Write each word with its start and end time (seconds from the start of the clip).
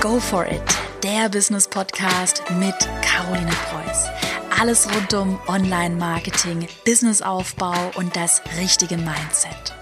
Go 0.00 0.20
for 0.20 0.46
it, 0.46 0.62
der 1.02 1.28
Business 1.28 1.66
Podcast 1.66 2.44
mit 2.60 2.76
Caroline 3.02 3.50
Preuß. 3.50 4.06
Alles 4.60 4.88
rund 4.94 5.12
um 5.14 5.40
Online-Marketing, 5.48 6.68
Businessaufbau 6.84 7.74
und 7.96 8.14
das 8.14 8.40
richtige 8.60 8.96
Mindset. 8.96 9.74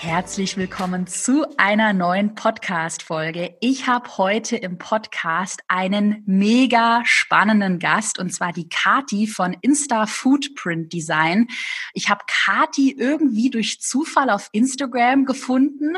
Herzlich 0.00 0.56
willkommen 0.56 1.08
zu 1.08 1.44
einer 1.56 1.92
neuen 1.92 2.36
Podcast-Folge. 2.36 3.56
Ich 3.60 3.88
habe 3.88 4.16
heute 4.16 4.56
im 4.56 4.78
Podcast 4.78 5.60
einen 5.66 6.22
mega 6.24 7.02
spannenden 7.04 7.80
Gast 7.80 8.20
und 8.20 8.32
zwar 8.32 8.52
die 8.52 8.68
Kati 8.68 9.26
von 9.26 9.56
Insta 9.60 10.06
Footprint 10.06 10.92
Design. 10.92 11.48
Ich 11.94 12.10
habe 12.10 12.24
Kati 12.28 12.94
irgendwie 12.96 13.50
durch 13.50 13.80
Zufall 13.80 14.30
auf 14.30 14.48
Instagram 14.52 15.24
gefunden, 15.24 15.96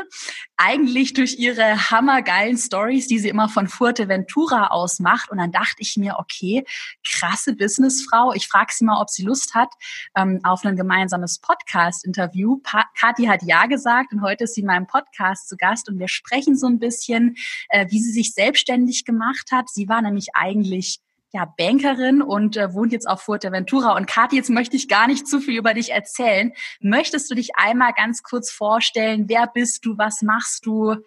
eigentlich 0.63 1.13
durch 1.13 1.37
ihre 1.37 1.91
hammergeilen 1.91 2.57
Stories, 2.57 3.07
die 3.07 3.19
sie 3.19 3.29
immer 3.29 3.49
von 3.49 3.67
Fuerteventura 3.67 4.67
aus 4.67 4.99
macht. 4.99 5.29
Und 5.31 5.37
dann 5.37 5.51
dachte 5.51 5.77
ich 5.79 5.97
mir, 5.97 6.15
okay, 6.17 6.63
krasse 7.07 7.55
Businessfrau. 7.55 8.33
Ich 8.33 8.47
frage 8.47 8.71
sie 8.73 8.85
mal, 8.85 9.01
ob 9.01 9.09
sie 9.09 9.23
Lust 9.23 9.53
hat 9.53 9.69
ähm, 10.15 10.39
auf 10.43 10.63
ein 10.65 10.75
gemeinsames 10.75 11.39
Podcast-Interview. 11.39 12.61
Kati 12.95 13.25
hat 13.25 13.43
ja 13.43 13.65
gesagt 13.65 13.81
gesagt 13.81 14.13
und 14.13 14.21
heute 14.21 14.43
ist 14.43 14.53
sie 14.53 14.61
in 14.61 14.67
meinem 14.67 14.87
Podcast 14.87 15.49
zu 15.49 15.57
Gast 15.57 15.89
und 15.89 15.97
wir 15.99 16.07
sprechen 16.07 16.55
so 16.55 16.67
ein 16.67 16.79
bisschen, 16.79 17.35
äh, 17.69 17.87
wie 17.89 17.99
sie 17.99 18.11
sich 18.11 18.33
selbstständig 18.33 19.05
gemacht 19.05 19.51
hat. 19.51 19.69
Sie 19.69 19.89
war 19.89 20.01
nämlich 20.01 20.27
eigentlich 20.33 20.99
ja, 21.33 21.45
Bankerin 21.57 22.21
und 22.21 22.57
äh, 22.57 22.73
wohnt 22.73 22.91
jetzt 22.91 23.07
auf 23.07 23.21
Fuerteventura. 23.21 23.95
Und 23.95 24.05
Kathi, 24.05 24.35
jetzt 24.35 24.49
möchte 24.49 24.75
ich 24.75 24.87
gar 24.87 25.07
nicht 25.07 25.27
zu 25.27 25.39
viel 25.39 25.57
über 25.57 25.73
dich 25.73 25.91
erzählen. 25.91 26.51
Möchtest 26.81 27.31
du 27.31 27.35
dich 27.35 27.55
einmal 27.55 27.93
ganz 27.93 28.21
kurz 28.21 28.51
vorstellen? 28.51 29.29
Wer 29.29 29.47
bist 29.47 29.85
du? 29.85 29.97
Was 29.97 30.21
machst 30.21 30.65
du? 30.65 30.97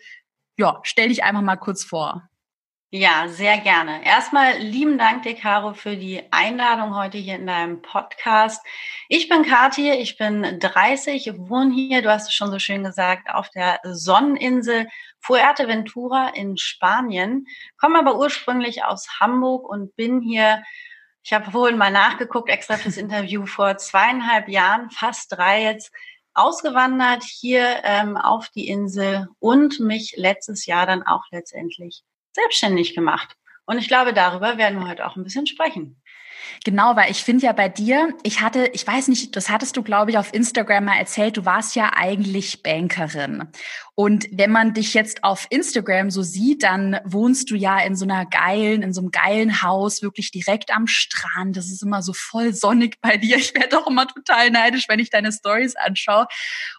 Ja, 0.57 0.81
stell 0.83 1.09
dich 1.09 1.25
einfach 1.25 1.43
mal 1.43 1.57
kurz 1.57 1.85
vor. 1.85 2.29
Ja, 2.97 3.27
sehr 3.27 3.59
gerne. 3.59 4.07
Erstmal 4.07 4.59
lieben 4.59 4.99
Dank 4.99 5.25
dir, 5.25 5.35
Caro, 5.35 5.75
für 5.75 5.97
die 5.97 6.23
Einladung 6.31 6.95
heute 6.95 7.19
hier 7.19 7.35
in 7.35 7.45
deinem 7.45 7.83
Podcast. 7.83 8.65
Ich 9.09 9.29
bin 9.29 9.43
Kathi, 9.43 9.91
ich 9.91 10.17
bin 10.17 10.61
30, 10.61 11.33
wohne 11.37 11.75
hier, 11.75 12.03
du 12.03 12.13
hast 12.13 12.29
es 12.29 12.35
schon 12.35 12.53
so 12.53 12.61
schön 12.61 12.85
gesagt, 12.85 13.29
auf 13.35 13.51
der 13.51 13.81
Sonneninsel 13.83 14.87
Fuerteventura 15.19 16.29
in 16.37 16.57
Spanien, 16.57 17.49
komme 17.81 17.99
aber 17.99 18.17
ursprünglich 18.17 18.85
aus 18.85 19.19
Hamburg 19.19 19.69
und 19.69 19.97
bin 19.97 20.21
hier, 20.21 20.63
ich 21.25 21.33
habe 21.33 21.51
vorhin 21.51 21.77
mal 21.77 21.91
nachgeguckt, 21.91 22.49
extra 22.49 22.77
fürs 22.77 22.97
Interview, 22.97 23.45
vor 23.45 23.77
zweieinhalb 23.77 24.49
Jahren, 24.49 24.89
fast 24.91 25.37
drei 25.37 25.65
jetzt, 25.65 25.91
ausgewandert 26.33 27.25
hier 27.25 27.81
ähm, 27.83 28.17
auf 28.17 28.51
die 28.51 28.69
Insel 28.69 29.27
und 29.41 29.81
mich 29.81 30.15
letztes 30.17 30.65
Jahr 30.67 30.87
dann 30.87 31.03
auch 31.03 31.25
letztendlich 31.33 32.05
selbstständig 32.35 32.95
gemacht. 32.95 33.37
Und 33.67 33.79
ich 33.79 33.89
glaube, 33.89 34.13
darüber 34.13 34.59
werden 34.59 34.79
wir 34.79 34.89
heute 34.89 35.07
auch 35.07 35.17
ein 35.17 35.25
bisschen 35.25 35.47
sprechen. 35.47 36.01
Genau, 36.65 36.97
weil 36.97 37.11
ich 37.11 37.25
finde 37.25 37.47
ja 37.47 37.53
bei 37.53 37.69
dir, 37.69 38.15
ich 38.23 38.41
hatte, 38.41 38.71
ich 38.73 38.87
weiß 38.87 39.09
nicht, 39.09 39.35
das 39.37 39.51
hattest 39.51 39.77
du, 39.77 39.83
glaube 39.83 40.11
ich, 40.11 40.19
auf 40.19 40.33
Instagram 40.33 40.87
mal 40.87 40.99
erzählt, 40.99 41.37
du 41.37 41.45
warst 41.45 41.75
ja 41.75 41.93
eigentlich 41.95 42.63
Bankerin. 42.63 43.49
Und 43.97 44.27
wenn 44.33 44.51
man 44.51 44.75
dich 44.75 44.93
jetzt 44.93 45.23
auf 45.23 45.47
Instagram 45.51 46.11
so 46.11 46.23
sieht, 46.23 46.65
dann 46.65 46.99
wohnst 47.05 47.51
du 47.51 47.55
ja 47.55 47.79
in 47.79 47.95
so 47.95 48.05
einer 48.05 48.27
geilen, 48.27 48.83
in 48.83 48.93
so 48.93 49.01
einem 49.01 49.13
geilen 49.13 49.63
Haus, 49.63 50.03
wirklich 50.03 50.33
direkt 50.33 50.75
am 50.75 50.89
Strand. 50.89 51.57
Das 51.57 51.67
ist 51.67 51.83
immer 51.83 52.03
so 52.03 52.13
voll 52.13 52.53
sonnig 52.55 53.01
bei 53.01 53.19
dir. 53.19 53.37
Ich 53.37 53.55
werde 53.55 53.79
auch 53.79 53.87
immer 53.87 54.09
total 54.09 54.51
neidisch, 54.51 54.87
wenn 54.89 54.99
ich 54.99 55.11
deine 55.11 55.31
Stories 55.31 55.77
anschaue. 55.77 56.27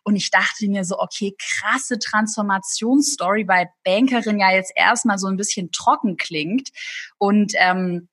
Und 0.03 0.17
ich 0.17 0.29
dachte 0.29 0.67
mir 0.67 0.83
so, 0.83 0.99
okay, 0.99 1.35
krasse 1.39 1.99
Transformationsstory, 1.99 3.47
weil 3.47 3.69
Bankerin 3.85 4.39
ja 4.39 4.51
jetzt 4.51 4.73
erstmal 4.75 5.17
so 5.17 5.27
ein 5.27 5.37
bisschen 5.37 5.71
trocken 5.71 6.17
klingt. 6.17 6.69
Und 7.17 7.53
ähm, 7.57 8.09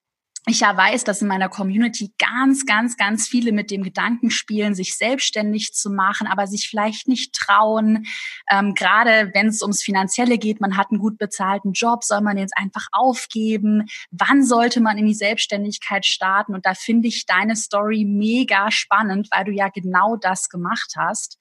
ich 0.47 0.61
ja 0.61 0.77
weiß, 0.77 1.05
dass 1.05 1.23
in 1.23 1.29
meiner 1.29 1.49
Community 1.49 2.13
ganz, 2.19 2.67
ganz, 2.67 2.97
ganz 2.97 3.29
viele 3.29 3.53
mit 3.53 3.71
dem 3.71 3.85
Gedanken 3.85 4.29
spielen, 4.31 4.75
sich 4.75 4.97
selbstständig 4.97 5.73
zu 5.73 5.89
machen, 5.89 6.27
aber 6.27 6.49
sich 6.49 6.69
vielleicht 6.69 7.07
nicht 7.07 7.33
trauen. 7.33 8.07
Ähm, 8.51 8.75
gerade 8.75 9.31
wenn 9.35 9.47
es 9.47 9.63
ums 9.63 9.83
Finanzielle 9.83 10.39
geht, 10.39 10.61
man 10.61 10.77
hat 10.77 10.91
einen 10.91 10.99
gut 10.99 11.17
bezahlten 11.17 11.73
Job, 11.73 12.03
soll 12.03 12.23
man 12.23 12.39
jetzt 12.39 12.57
einfach 12.57 12.89
aufgeben? 12.91 13.85
Wann 14.11 14.45
sollte 14.45 14.81
man 14.81 14.99
in 14.99 15.07
die 15.07 15.15
Selbstständigkeit 15.15 16.05
starten? 16.07 16.55
Und 16.55 16.67
da 16.67 16.75
finde 16.75 17.07
ich 17.07 17.25
deine 17.25 17.55
Story 17.55 18.05
mega 18.05 18.73
spannend, 18.73 19.29
weil 19.31 19.45
du 19.45 19.53
ja 19.53 19.69
genau 19.69 20.17
das 20.17 20.49
gemacht 20.49 20.95
hast. 20.97 21.39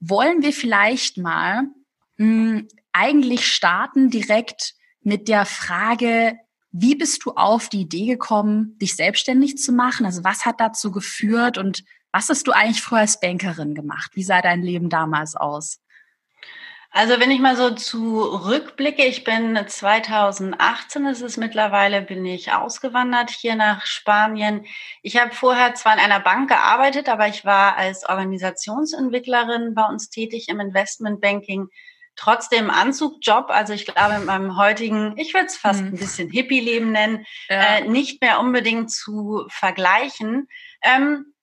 Wollen 0.00 0.40
wir 0.40 0.54
vielleicht 0.54 1.18
mal 1.18 1.64
mh, 2.16 2.26
hm, 2.26 2.68
eigentlich 2.94 3.46
starten 3.46 4.08
direkt 4.08 4.72
mit 5.02 5.28
der 5.28 5.44
Frage, 5.44 6.38
wie 6.72 6.94
bist 6.94 7.24
du 7.24 7.32
auf 7.32 7.68
die 7.68 7.82
Idee 7.82 8.06
gekommen, 8.06 8.76
dich 8.78 8.96
selbstständig 8.96 9.58
zu 9.58 9.72
machen? 9.72 10.06
Also 10.06 10.24
was 10.24 10.46
hat 10.46 10.58
dazu 10.58 10.90
geführt 10.90 11.58
und 11.58 11.84
was 12.12 12.28
hast 12.28 12.46
du 12.46 12.52
eigentlich 12.52 12.82
früher 12.82 13.00
als 13.00 13.20
Bankerin 13.20 13.74
gemacht? 13.74 14.12
Wie 14.14 14.22
sah 14.22 14.42
dein 14.42 14.62
Leben 14.62 14.88
damals 14.88 15.36
aus? 15.36 15.80
Also 16.94 17.18
wenn 17.18 17.30
ich 17.30 17.40
mal 17.40 17.56
so 17.56 17.70
zurückblicke, 17.70 19.04
ich 19.06 19.24
bin 19.24 19.58
2018, 19.66 21.06
ist 21.06 21.22
es 21.22 21.38
mittlerweile, 21.38 22.02
bin 22.02 22.24
ich 22.26 22.52
ausgewandert 22.52 23.30
hier 23.30 23.54
nach 23.54 23.86
Spanien. 23.86 24.66
Ich 25.00 25.16
habe 25.16 25.34
vorher 25.34 25.74
zwar 25.74 25.94
in 25.94 26.00
einer 26.00 26.20
Bank 26.20 26.50
gearbeitet, 26.50 27.08
aber 27.08 27.28
ich 27.28 27.46
war 27.46 27.78
als 27.78 28.06
Organisationsentwicklerin 28.06 29.72
bei 29.74 29.86
uns 29.86 30.10
tätig 30.10 30.50
im 30.50 30.60
Investmentbanking 30.60 31.68
trotzdem 32.16 32.70
Anzugjob, 32.70 33.50
also 33.50 33.72
ich 33.72 33.86
glaube 33.86 34.16
in 34.16 34.24
meinem 34.24 34.56
heutigen, 34.56 35.16
ich 35.16 35.34
würde 35.34 35.46
es 35.46 35.56
fast 35.56 35.80
mhm. 35.80 35.88
ein 35.88 35.96
bisschen 35.96 36.30
Hippie-Leben 36.30 36.92
nennen, 36.92 37.26
ja. 37.48 37.78
äh, 37.78 37.88
nicht 37.88 38.20
mehr 38.20 38.40
unbedingt 38.40 38.90
zu 38.90 39.44
vergleichen. 39.48 40.48
Ähm, 40.82 41.34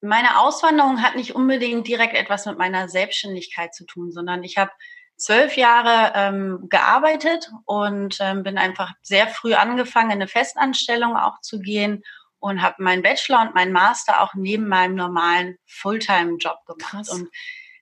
meine 0.00 0.38
Auswanderung 0.38 1.02
hat 1.02 1.16
nicht 1.16 1.34
unbedingt 1.34 1.86
direkt 1.86 2.14
etwas 2.14 2.46
mit 2.46 2.56
meiner 2.56 2.88
Selbstständigkeit 2.88 3.74
zu 3.74 3.84
tun, 3.84 4.12
sondern 4.12 4.44
ich 4.44 4.56
habe 4.56 4.70
zwölf 5.16 5.56
Jahre 5.56 6.12
ähm, 6.14 6.68
gearbeitet 6.68 7.50
und 7.64 8.18
ähm, 8.20 8.44
bin 8.44 8.56
einfach 8.56 8.92
sehr 9.02 9.26
früh 9.26 9.54
angefangen, 9.54 10.10
in 10.10 10.18
eine 10.18 10.28
Festanstellung 10.28 11.16
auch 11.16 11.40
zu 11.40 11.58
gehen 11.58 12.04
und 12.38 12.62
habe 12.62 12.82
meinen 12.82 13.02
Bachelor 13.02 13.42
und 13.42 13.54
meinen 13.54 13.72
Master 13.72 14.22
auch 14.22 14.34
neben 14.34 14.68
meinem 14.68 14.94
normalen 14.94 15.58
Fulltime-Job 15.66 16.64
gemacht. 16.66 16.90
Krass. 16.90 17.08
Und 17.08 17.28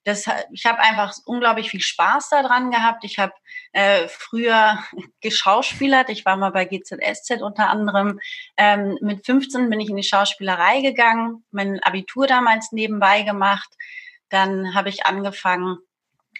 das, 0.07 0.25
ich 0.53 0.65
habe 0.67 0.79
einfach 0.79 1.13
unglaublich 1.25 1.71
viel 1.71 1.81
Spaß 1.81 2.29
daran 2.29 2.71
gehabt. 2.71 3.03
Ich 3.03 3.19
habe 3.19 3.33
äh, 3.73 4.07
früher 4.07 4.79
geschauspielert. 5.21 6.11
Ich 6.11 6.25
war 6.25 6.37
mal 6.37 6.53
bei 6.53 6.65
GZSZ 6.65 7.43
unter 7.43 7.69
anderem. 7.69 8.21
Ähm, 8.57 8.97
mit 9.01 9.27
15 9.27 9.69
bin 9.69 9.81
ich 9.81 9.91
in 9.91 9.97
die 9.97 10.05
Schauspielerei 10.05 10.81
gegangen, 10.81 11.45
mein 11.51 11.83
Abitur 11.83 12.29
damals 12.29 12.71
nebenbei 12.71 13.23
gemacht. 13.23 13.69
Dann 14.29 14.77
habe 14.77 14.91
ich 14.91 15.07
angefangen, 15.07 15.79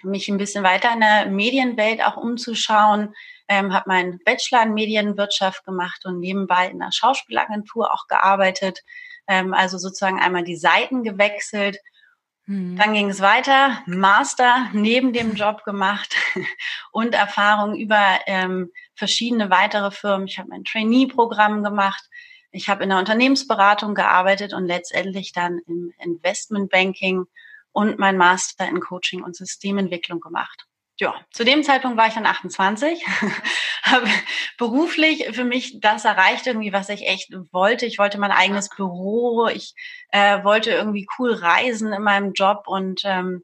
mich 0.05 0.29
ein 0.29 0.39
bisschen 0.39 0.63
weiter 0.63 0.93
in 0.93 1.01
der 1.01 1.27
Medienwelt 1.27 2.05
auch 2.05 2.17
umzuschauen. 2.17 3.15
Ähm, 3.49 3.75
habe 3.75 3.89
meinen 3.89 4.21
Bachelor 4.25 4.63
in 4.63 4.75
Medienwirtschaft 4.75 5.65
gemacht 5.65 6.05
und 6.05 6.21
nebenbei 6.21 6.69
in 6.69 6.79
der 6.79 6.93
Schauspielagentur 6.93 7.93
auch 7.93 8.07
gearbeitet. 8.07 8.85
Ähm, 9.27 9.53
also 9.55 9.77
sozusagen 9.77 10.21
einmal 10.21 10.45
die 10.45 10.57
Seiten 10.57 11.03
gewechselt 11.03 11.79
Mhm. 12.47 12.77
Dann 12.77 12.95
ging 12.95 13.11
es 13.11 13.21
weiter, 13.21 13.83
Master 13.87 14.69
neben 14.73 15.13
dem 15.13 15.35
Job 15.35 15.65
gemacht 15.65 16.15
und 16.93 17.15
Erfahrung 17.15 17.77
über 17.77 18.21
ähm, 18.27 18.71
verschiedene 18.95 19.51
weitere 19.51 19.91
Firmen. 19.91 20.27
Ich 20.27 20.39
habe 20.39 20.49
mein 20.49 20.65
Trainee-Programm 20.65 21.63
gemacht. 21.63 22.09
Ich 22.51 22.69
habe 22.69 22.85
in 22.85 22.91
der 22.91 22.99
Unternehmensberatung 22.99 23.95
gearbeitet 23.95 24.55
und 24.55 24.67
letztendlich 24.67 25.33
dann 25.33 25.61
im 25.67 25.93
Investmentbanking 25.99 27.27
und 27.73 27.99
mein 27.99 28.17
Master 28.17 28.67
in 28.69 28.81
Coaching 28.81 29.23
und 29.23 29.37
Systementwicklung 29.37 30.21
gemacht 30.21 30.66
ja, 30.99 31.15
zu 31.31 31.45
dem 31.45 31.63
Zeitpunkt 31.63 31.99
war 31.99 32.09
ich 32.09 32.15
dann 32.15 32.27
28, 32.27 33.05
habe 33.83 34.09
beruflich 34.57 35.27
für 35.33 35.45
mich 35.45 35.79
das 35.81 36.05
erreicht, 36.05 36.47
irgendwie, 36.47 36.73
was 36.73 36.89
ich 36.89 37.07
echt 37.07 37.33
wollte. 37.53 37.85
Ich 37.87 37.99
wollte 37.99 38.19
mein 38.19 38.33
eigenes 38.33 38.71
Büro, 38.71 39.47
ich 39.49 39.75
äh, 40.11 40.43
wollte 40.43 40.71
irgendwie 40.71 41.07
cool 41.19 41.35
reisen 41.35 41.93
in 41.93 42.03
meinem 42.03 42.33
Job 42.33 42.65
und 42.67 43.03
ähm, 43.05 43.43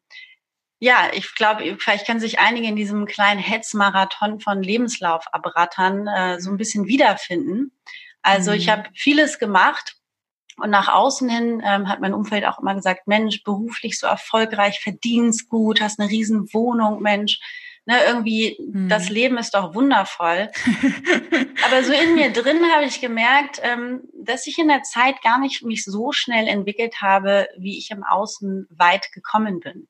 ja, 0.79 1.11
ich 1.13 1.35
glaube, 1.37 1.77
vielleicht 1.79 2.07
können 2.07 2.19
sich 2.19 2.41
einige 2.41 2.67
in 2.67 2.75
diesem 2.75 3.07
kleinen 3.07 3.39
Hetzmarathon 3.39 4.41
von 4.41 4.63
Lebenslauf 4.63 5.27
abrattern, 5.33 6.09
äh, 6.09 6.41
so 6.41 6.51
ein 6.51 6.57
bisschen 6.57 6.87
wiederfinden. 6.87 7.71
Also 8.23 8.51
mhm. 8.51 8.57
ich 8.57 8.69
habe 8.69 8.89
vieles 8.95 9.39
gemacht, 9.39 9.97
und 10.59 10.71
nach 10.71 10.89
außen 10.89 11.29
hin 11.29 11.63
ähm, 11.65 11.89
hat 11.89 12.01
mein 12.01 12.15
Umfeld 12.15 12.45
auch 12.45 12.59
immer 12.59 12.75
gesagt, 12.75 13.07
Mensch, 13.07 13.43
beruflich 13.43 13.99
so 13.99 14.07
erfolgreich, 14.07 14.81
verdienst 14.81 15.49
gut, 15.49 15.81
hast 15.81 15.99
eine 15.99 16.11
riesen 16.11 16.53
Wohnung, 16.53 17.03
Mensch. 17.03 17.39
Ne, 17.85 17.97
irgendwie, 18.07 18.57
hm. 18.59 18.89
das 18.89 19.09
Leben 19.09 19.39
ist 19.39 19.55
doch 19.55 19.75
wundervoll. 19.75 20.51
Aber 21.67 21.83
so 21.83 21.93
in 21.93 22.15
mir 22.15 22.33
drin 22.33 22.61
habe 22.73 22.85
ich 22.85 23.01
gemerkt, 23.01 23.61
ähm, 23.63 24.03
dass 24.15 24.47
ich 24.47 24.59
in 24.59 24.69
der 24.69 24.83
Zeit 24.83 25.21
gar 25.23 25.41
nicht 25.41 25.65
mich 25.65 25.85
so 25.85 26.13
schnell 26.13 26.47
entwickelt 26.47 27.01
habe, 27.01 27.49
wie 27.59 27.79
ich 27.79 27.91
im 27.91 28.05
Außen 28.05 28.69
weit 28.71 29.11
gekommen 29.13 29.59
bin. 29.59 29.89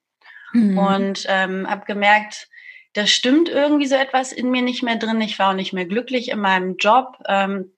Hm. 0.53 0.79
Und 0.79 1.27
ähm, 1.29 1.69
habe 1.69 1.85
gemerkt, 1.85 2.49
da 2.95 3.07
stimmt 3.07 3.51
irgendwie 3.51 3.87
so 3.87 3.95
etwas 3.95 4.33
in 4.33 4.51
mir 4.51 4.63
nicht 4.63 4.83
mehr 4.83 4.97
drin. 4.97 5.21
Ich 5.21 5.39
war 5.39 5.51
auch 5.51 5.57
nicht 5.57 5.73
mehr 5.75 5.87
glücklich 5.87 6.31
in 6.31 6.41
meinem 6.41 6.77
Job. 6.77 7.19
Ähm, 7.27 7.73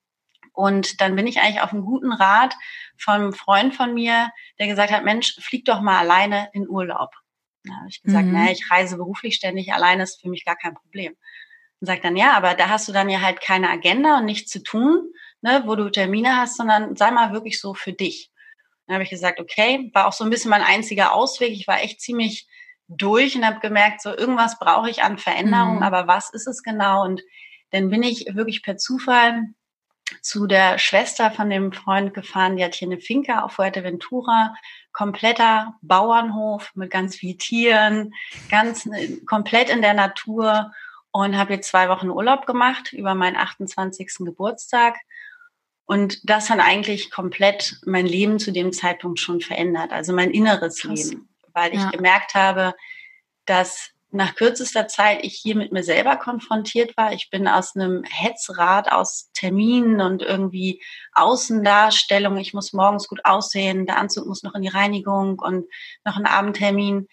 und 0.54 1.00
dann 1.00 1.16
bin 1.16 1.26
ich 1.26 1.40
eigentlich 1.40 1.60
auf 1.60 1.72
einen 1.72 1.84
guten 1.84 2.12
Rat 2.12 2.54
von 2.96 3.14
einem 3.14 3.32
Freund 3.32 3.74
von 3.74 3.92
mir, 3.92 4.30
der 4.58 4.68
gesagt 4.68 4.92
hat, 4.92 5.04
Mensch, 5.04 5.34
flieg 5.40 5.64
doch 5.64 5.80
mal 5.80 5.98
alleine 5.98 6.48
in 6.52 6.68
Urlaub. 6.68 7.10
Da 7.64 7.74
habe 7.74 7.88
ich 7.88 8.00
gesagt, 8.02 8.26
mhm. 8.26 8.32
naja, 8.32 8.52
ich 8.52 8.70
reise 8.70 8.96
beruflich 8.96 9.34
ständig 9.34 9.72
alleine, 9.72 10.04
ist 10.04 10.22
für 10.22 10.28
mich 10.28 10.44
gar 10.44 10.56
kein 10.56 10.74
Problem. 10.74 11.16
Und 11.80 11.86
sagt 11.88 12.04
dann, 12.04 12.16
ja, 12.16 12.34
aber 12.34 12.54
da 12.54 12.68
hast 12.68 12.86
du 12.86 12.92
dann 12.92 13.08
ja 13.08 13.20
halt 13.20 13.40
keine 13.40 13.68
Agenda 13.68 14.18
und 14.18 14.26
nichts 14.26 14.50
zu 14.50 14.62
tun, 14.62 15.12
ne, 15.42 15.64
wo 15.66 15.74
du 15.74 15.90
Termine 15.90 16.36
hast, 16.36 16.56
sondern 16.56 16.94
sei 16.94 17.10
mal 17.10 17.32
wirklich 17.32 17.60
so 17.60 17.74
für 17.74 17.92
dich. 17.92 18.30
Dann 18.86 18.94
habe 18.94 19.04
ich 19.04 19.10
gesagt, 19.10 19.40
okay, 19.40 19.90
war 19.92 20.06
auch 20.06 20.12
so 20.12 20.22
ein 20.22 20.30
bisschen 20.30 20.50
mein 20.50 20.62
einziger 20.62 21.14
Ausweg. 21.14 21.50
Ich 21.50 21.66
war 21.66 21.82
echt 21.82 22.00
ziemlich 22.00 22.46
durch 22.86 23.34
und 23.34 23.44
habe 23.44 23.58
gemerkt, 23.58 24.02
so 24.02 24.16
irgendwas 24.16 24.58
brauche 24.58 24.88
ich 24.88 25.02
an 25.02 25.18
Veränderung, 25.18 25.76
mhm. 25.76 25.82
aber 25.82 26.06
was 26.06 26.30
ist 26.30 26.46
es 26.46 26.62
genau? 26.62 27.02
Und 27.02 27.22
dann 27.70 27.90
bin 27.90 28.04
ich 28.04 28.26
wirklich 28.34 28.62
per 28.62 28.76
Zufall 28.76 29.48
zu 30.20 30.46
der 30.46 30.78
Schwester 30.78 31.30
von 31.30 31.50
dem 31.50 31.72
Freund 31.72 32.14
gefahren, 32.14 32.56
die 32.56 32.64
hat 32.64 32.74
hier 32.74 32.88
eine 32.88 33.00
Finca 33.00 33.42
auf 33.42 33.52
Fuerteventura, 33.52 34.54
kompletter 34.92 35.74
Bauernhof 35.82 36.70
mit 36.74 36.90
ganz 36.90 37.16
viel 37.16 37.36
Tieren, 37.36 38.14
ganz 38.50 38.86
äh, 38.86 39.18
komplett 39.26 39.70
in 39.70 39.82
der 39.82 39.94
Natur 39.94 40.72
und 41.10 41.36
habe 41.36 41.54
jetzt 41.54 41.68
zwei 41.68 41.88
Wochen 41.88 42.10
Urlaub 42.10 42.46
gemacht 42.46 42.92
über 42.92 43.14
meinen 43.14 43.36
28. 43.36 44.18
Geburtstag. 44.18 44.96
Und 45.86 46.28
das 46.28 46.50
hat 46.50 46.60
eigentlich 46.60 47.10
komplett 47.10 47.78
mein 47.84 48.06
Leben 48.06 48.38
zu 48.38 48.52
dem 48.52 48.72
Zeitpunkt 48.72 49.20
schon 49.20 49.40
verändert, 49.40 49.92
also 49.92 50.12
mein 50.12 50.30
inneres 50.30 50.80
Krass. 50.80 51.10
Leben, 51.10 51.28
weil 51.52 51.74
ich 51.74 51.80
ja. 51.80 51.90
gemerkt 51.90 52.34
habe, 52.34 52.74
dass 53.44 53.93
nach 54.14 54.34
kürzester 54.36 54.86
Zeit 54.86 55.24
ich 55.24 55.34
hier 55.34 55.56
mit 55.56 55.72
mir 55.72 55.82
selber 55.82 56.16
konfrontiert 56.16 56.96
war. 56.96 57.12
Ich 57.12 57.30
bin 57.30 57.48
aus 57.48 57.74
einem 57.74 58.04
Hetzrad, 58.04 58.92
aus 58.92 59.30
Terminen 59.34 60.00
und 60.00 60.22
irgendwie 60.22 60.82
Außendarstellung. 61.12 62.36
Ich 62.36 62.54
muss 62.54 62.72
morgens 62.72 63.08
gut 63.08 63.24
aussehen, 63.24 63.86
der 63.86 63.98
Anzug 63.98 64.26
muss 64.26 64.42
noch 64.42 64.54
in 64.54 64.62
die 64.62 64.68
Reinigung 64.68 65.38
und 65.40 65.66
noch 66.04 66.16
ein 66.16 66.26
Abendtermin 66.26 67.08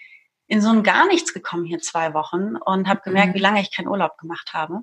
in 0.47 0.61
so 0.61 0.69
ein 0.69 0.83
gar 0.83 1.07
nichts 1.07 1.33
gekommen 1.33 1.65
hier 1.65 1.79
zwei 1.79 2.13
Wochen 2.13 2.55
und 2.57 2.87
habe 2.87 3.01
gemerkt, 3.03 3.29
mhm. 3.29 3.33
wie 3.35 3.41
lange 3.41 3.61
ich 3.61 3.75
keinen 3.75 3.87
Urlaub 3.87 4.17
gemacht 4.17 4.51
habe. 4.53 4.81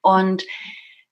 Und 0.00 0.42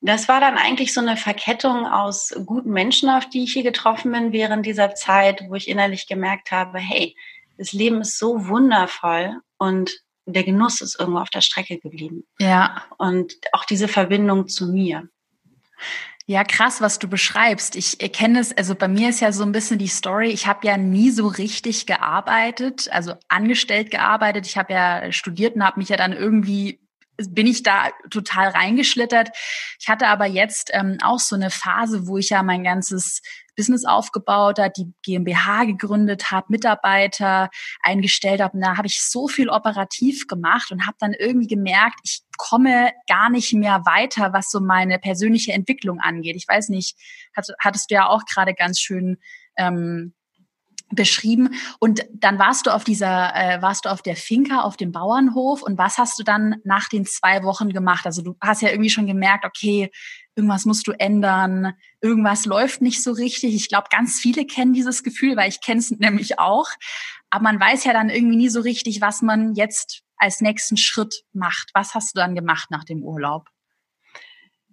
das 0.01 0.29
war 0.29 0.41
dann 0.41 0.57
eigentlich 0.57 0.95
so 0.95 1.01
eine 1.01 1.17
Verkettung 1.17 1.87
aus 1.87 2.35
guten 2.47 2.71
Menschen, 2.71 3.09
auf 3.11 3.29
die 3.29 3.45
ich 3.45 3.53
hier 3.53 3.65
getroffen 3.65 4.13
bin 4.13 4.33
während 4.33 4.65
dieser 4.65 4.95
Zeit, 4.95 5.45
wo 5.49 5.55
ich 5.55 5.69
innerlich 5.69 6.07
gemerkt 6.07 6.51
habe, 6.51 6.79
hey, 6.79 7.17
das 7.57 7.73
Leben 7.73 8.01
ist 8.01 8.19
so 8.19 8.49
wundervoll 8.49 9.41
und 9.59 10.01
der 10.33 10.45
Genuss 10.45 10.81
ist 10.81 10.99
irgendwo 10.99 11.21
auf 11.21 11.31
der 11.31 11.41
Strecke 11.41 11.79
geblieben. 11.79 12.25
Ja. 12.39 12.85
Und 12.99 13.35
auch 13.53 13.65
diese 13.65 13.89
Verbindung 13.89 14.49
zu 14.49 14.69
mir. 14.69 15.09
Ja, 16.27 16.45
krass, 16.45 16.83
was 16.83 16.99
du 16.99 17.09
beschreibst. 17.09 17.75
Ich 17.75 18.03
erkenne 18.03 18.41
es, 18.41 18.55
also 18.55 18.75
bei 18.75 18.87
mir 18.87 19.09
ist 19.09 19.21
ja 19.21 19.33
so 19.33 19.45
ein 19.45 19.53
bisschen 19.53 19.79
die 19.79 19.89
Story, 19.89 20.29
ich 20.29 20.47
habe 20.47 20.67
ja 20.67 20.77
nie 20.77 21.11
so 21.11 21.27
richtig 21.27 21.87
gearbeitet, 21.87 22.89
also 22.93 23.15
angestellt 23.29 23.91
gearbeitet. 23.91 24.47
Ich 24.47 24.59
habe 24.59 24.75
ja 24.75 25.11
studiert 25.11 25.57
und 25.57 25.65
habe 25.65 25.81
mich 25.81 25.89
ja 25.89 25.97
dann 25.97 26.13
irgendwie 26.13 26.81
bin 27.31 27.47
ich 27.47 27.63
da 27.63 27.89
total 28.11 28.49
reingeschlittert. 28.51 29.31
Ich 29.81 29.89
hatte 29.89 30.07
aber 30.07 30.27
jetzt 30.27 30.71
ähm, 30.73 30.99
auch 31.03 31.19
so 31.19 31.35
eine 31.35 31.51
Phase, 31.51 32.07
wo 32.07 32.19
ich 32.19 32.31
ja 32.31 32.43
mein 32.43 32.63
ganzes 32.63 33.23
Business 33.59 33.85
aufgebaut 33.85 34.61
habe, 34.61 34.73
die 34.77 34.93
GmbH 35.03 35.65
gegründet 35.65 36.31
habe, 36.31 36.47
Mitarbeiter 36.49 37.51
eingestellt 37.83 38.41
habe. 38.41 38.57
Und 38.57 38.63
da 38.63 38.77
habe 38.77 38.87
ich 38.87 39.03
so 39.03 39.27
viel 39.27 39.51
operativ 39.51 40.29
gemacht 40.29 40.71
und 40.71 40.87
habe 40.87 40.97
dann 41.01 41.13
irgendwie 41.13 41.49
gemerkt, 41.49 41.99
ich 42.05 42.21
komme 42.37 42.93
gar 43.09 43.31
nicht 43.31 43.53
mehr 43.53 43.83
weiter, 43.85 44.33
was 44.33 44.49
so 44.49 44.61
meine 44.61 45.01
persönliche 45.01 45.53
Entwicklung 45.53 45.99
angeht. 45.99 46.37
Ich 46.37 46.47
weiß 46.47 46.69
nicht, 46.69 46.97
hattest 47.61 47.91
du 47.91 47.97
ja 47.97 48.07
auch 48.07 48.23
gerade 48.27 48.55
ganz 48.55 48.79
schön 48.79 49.19
ähm, 49.57 50.15
beschrieben. 50.91 51.51
Und 51.81 52.07
dann 52.15 52.39
warst 52.39 52.67
du 52.67 52.71
auf 52.75 52.85
dieser, 52.85 53.35
äh, 53.35 53.61
warst 53.61 53.85
du 53.85 53.91
auf 53.91 54.03
der 54.03 54.17
Finca, 54.17 54.63
auf 54.63 54.77
dem 54.77 54.93
Bauernhof. 54.93 55.63
Und 55.63 55.79
was 55.79 55.99
hast 55.99 56.19
du 56.19 56.23
dann 56.23 56.57
nach 56.65 56.89
den 56.89 57.05
zwei 57.05 57.43
Wochen 57.43 57.71
gemacht? 57.71 58.07
Also 58.07 58.23
du 58.23 58.37
hast 58.41 58.63
ja 58.63 58.71
irgendwie 58.71 58.91
schon 58.91 59.07
gemerkt, 59.07 59.45
okay, 59.45 59.91
irgendwas 60.39 60.65
musst 60.65 60.87
du 60.87 60.93
ändern, 60.93 61.75
irgendwas 62.01 62.47
läuft 62.47 62.81
nicht 62.81 63.03
so 63.03 63.11
richtig. 63.11 63.57
Ich 63.57 63.69
glaube, 63.69 63.89
ganz 63.91 64.21
viele 64.21 64.47
kennen 64.47 64.73
dieses 64.73 65.03
Gefühl, 65.03 65.37
weil 65.37 65.49
ich 65.49 65.61
kenne 65.61 65.81
es 65.81 65.91
nämlich 65.91 66.39
auch. 66.39 66.69
Aber 67.29 67.43
man 67.43 67.61
weiß 67.61 67.85
ja 67.85 67.93
dann 67.93 68.09
irgendwie 68.09 68.37
nie 68.37 68.49
so 68.49 68.61
richtig, 68.61 69.01
was 69.01 69.21
man 69.21 69.55
jetzt 69.55 70.03
als 70.17 70.41
nächsten 70.41 70.77
Schritt 70.77 71.25
macht. 71.33 71.71
Was 71.75 71.95
hast 71.95 72.15
du 72.15 72.21
dann 72.21 72.37
gemacht 72.37 72.71
nach 72.71 72.85
dem 72.85 73.03
Urlaub? 73.03 73.49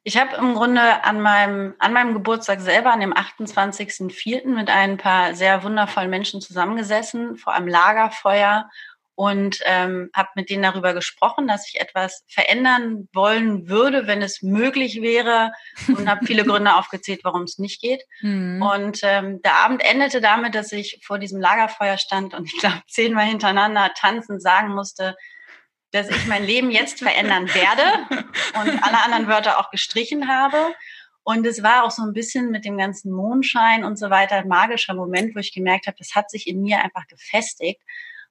Ich 0.04 0.18
habe 0.18 0.36
im 0.36 0.54
Grunde 0.54 1.04
an 1.04 1.20
meinem, 1.20 1.74
an 1.80 1.92
meinem 1.92 2.14
Geburtstag 2.14 2.62
selber, 2.62 2.94
an 2.94 3.00
dem 3.00 3.14
28.04. 3.14 4.48
mit 4.48 4.70
ein 4.70 4.98
paar 4.98 5.34
sehr 5.34 5.64
wundervollen 5.64 6.12
Menschen 6.12 6.42
zusammengesessen, 6.42 7.38
vor 7.38 7.54
einem 7.54 7.68
Lagerfeuer 7.68 8.70
und 9.16 9.60
ähm, 9.64 10.10
habe 10.14 10.30
mit 10.36 10.50
denen 10.50 10.64
darüber 10.64 10.94
gesprochen, 10.94 11.48
dass 11.48 11.68
ich 11.70 11.80
etwas 11.80 12.24
verändern 12.28 13.08
wollen 13.14 13.70
würde, 13.70 14.08
wenn 14.08 14.22
es 14.22 14.42
möglich 14.42 15.02
wäre 15.02 15.52
und 15.88 16.10
habe 16.10 16.26
viele 16.26 16.44
Gründe 16.46 16.76
aufgezählt, 16.76 17.22
warum 17.24 17.44
es 17.44 17.58
nicht 17.58 17.82
geht. 17.82 18.04
Mhm. 18.22 18.62
Und 18.62 19.00
ähm, 19.04 19.42
der 19.42 19.56
Abend 19.56 19.84
endete 19.84 20.20
damit, 20.20 20.54
dass 20.54 20.72
ich 20.74 21.00
vor 21.04 21.18
diesem 21.18 21.40
Lagerfeuer 21.40 21.98
stand 21.98 22.34
und 22.34 22.46
ich 22.46 22.60
glaube 22.60 22.82
zehnmal 22.88 23.26
hintereinander 23.26 23.92
tanzen 23.96 24.40
sagen 24.40 24.76
musste, 24.76 25.16
dass 25.92 26.10
ich 26.10 26.28
mein 26.28 26.44
Leben 26.44 26.72
jetzt 26.72 27.00
verändern 27.00 27.48
werde 27.54 27.84
und 28.60 28.84
alle 28.84 29.02
anderen 29.02 29.28
Wörter 29.28 29.60
auch 29.60 29.72
gestrichen 29.72 30.28
habe. 30.28 30.58
Und 31.24 31.48
es 31.48 31.64
war 31.64 31.86
auch 31.86 31.92
so 31.92 32.04
ein 32.04 32.14
bisschen 32.14 32.52
mit 32.52 32.66
dem 32.66 32.78
ganzen 32.78 33.12
Mondschein 33.12 33.84
und 33.86 33.98
so 33.98 34.10
weiter 34.10 34.36
ein 34.36 34.48
magischer 34.48 34.94
Moment, 34.94 35.36
wo 35.36 35.40
ich 35.40 35.54
gemerkt 35.54 35.88
habe, 35.88 35.98
das 35.98 36.14
hat 36.14 36.30
sich 36.30 36.48
in 36.48 36.62
mir 36.62 36.84
einfach 36.84 37.08
gefestigt. 37.08 37.82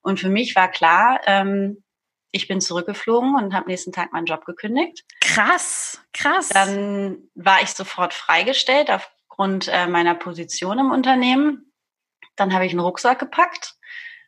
Und 0.04 0.20
für 0.20 0.28
mich 0.28 0.54
war 0.54 0.70
klar, 0.70 1.20
ähm, 1.26 1.82
ich 2.30 2.46
bin 2.46 2.60
zurückgeflogen 2.60 3.34
und 3.34 3.54
habe 3.54 3.68
nächsten 3.68 3.90
Tag 3.90 4.12
meinen 4.12 4.26
Job 4.26 4.44
gekündigt. 4.44 5.04
Krass, 5.20 6.00
krass. 6.12 6.48
Dann 6.50 7.18
war 7.34 7.62
ich 7.62 7.70
sofort 7.70 8.14
freigestellt 8.14 8.90
aufgrund 8.90 9.68
äh, 9.68 9.88
meiner 9.88 10.14
Position 10.14 10.78
im 10.78 10.92
Unternehmen. 10.92 11.72
Dann 12.36 12.54
habe 12.54 12.66
ich 12.66 12.72
einen 12.72 12.80
Rucksack 12.80 13.18
gepackt 13.18 13.76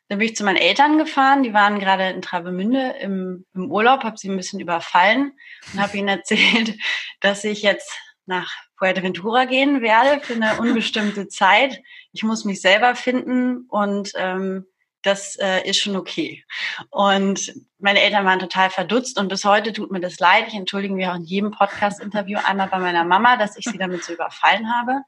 dann 0.09 0.19
bin 0.19 0.27
ich 0.27 0.35
zu 0.35 0.45
meinen 0.45 0.57
Eltern 0.57 0.97
gefahren, 0.97 1.43
die 1.43 1.53
waren 1.53 1.79
gerade 1.79 2.09
in 2.09 2.21
Travemünde 2.21 2.95
im, 3.01 3.45
im 3.53 3.69
Urlaub, 3.69 4.03
habe 4.03 4.17
sie 4.17 4.29
ein 4.29 4.37
bisschen 4.37 4.59
überfallen 4.59 5.33
und 5.73 5.81
habe 5.81 5.97
ihnen 5.97 6.07
erzählt, 6.07 6.77
dass 7.19 7.43
ich 7.43 7.61
jetzt 7.61 7.91
nach 8.25 8.49
Fuerteventura 8.77 9.45
gehen 9.45 9.81
werde 9.81 10.21
für 10.23 10.33
eine 10.33 10.55
unbestimmte 10.59 11.27
Zeit. 11.27 11.81
Ich 12.13 12.23
muss 12.23 12.45
mich 12.45 12.61
selber 12.61 12.95
finden 12.95 13.65
und 13.67 14.11
ähm, 14.15 14.65
das 15.01 15.35
äh, 15.37 15.67
ist 15.67 15.77
schon 15.77 15.95
okay. 15.95 16.43
Und 16.89 17.53
meine 17.79 18.01
Eltern 18.01 18.25
waren 18.25 18.39
total 18.39 18.69
verdutzt 18.69 19.19
und 19.19 19.27
bis 19.27 19.45
heute 19.45 19.73
tut 19.73 19.91
mir 19.91 19.99
das 19.99 20.19
leid. 20.19 20.45
Ich 20.47 20.55
entschuldige 20.55 20.93
mich 20.93 21.07
auch 21.07 21.15
in 21.15 21.23
jedem 21.23 21.51
Podcast-Interview 21.51 22.39
einmal 22.43 22.67
bei 22.67 22.79
meiner 22.79 23.03
Mama, 23.03 23.37
dass 23.37 23.57
ich 23.57 23.65
sie 23.65 23.77
damit 23.77 24.03
so 24.03 24.13
überfallen 24.13 24.71
habe. 24.73 25.01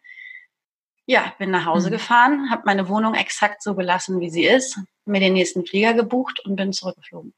Ja, 1.06 1.34
bin 1.40 1.50
nach 1.50 1.66
Hause 1.66 1.88
mhm. 1.88 1.94
gefahren, 1.94 2.52
habe 2.52 2.64
meine 2.66 2.88
Wohnung 2.88 3.16
exakt 3.16 3.64
so 3.64 3.74
gelassen, 3.74 4.20
wie 4.20 4.30
sie 4.30 4.46
ist, 4.46 4.80
mir 5.06 5.20
den 5.20 5.34
nächsten 5.34 5.66
Flieger 5.66 5.94
gebucht 5.94 6.40
und 6.46 6.56
bin 6.56 6.72
zurückgeflogen. 6.72 7.34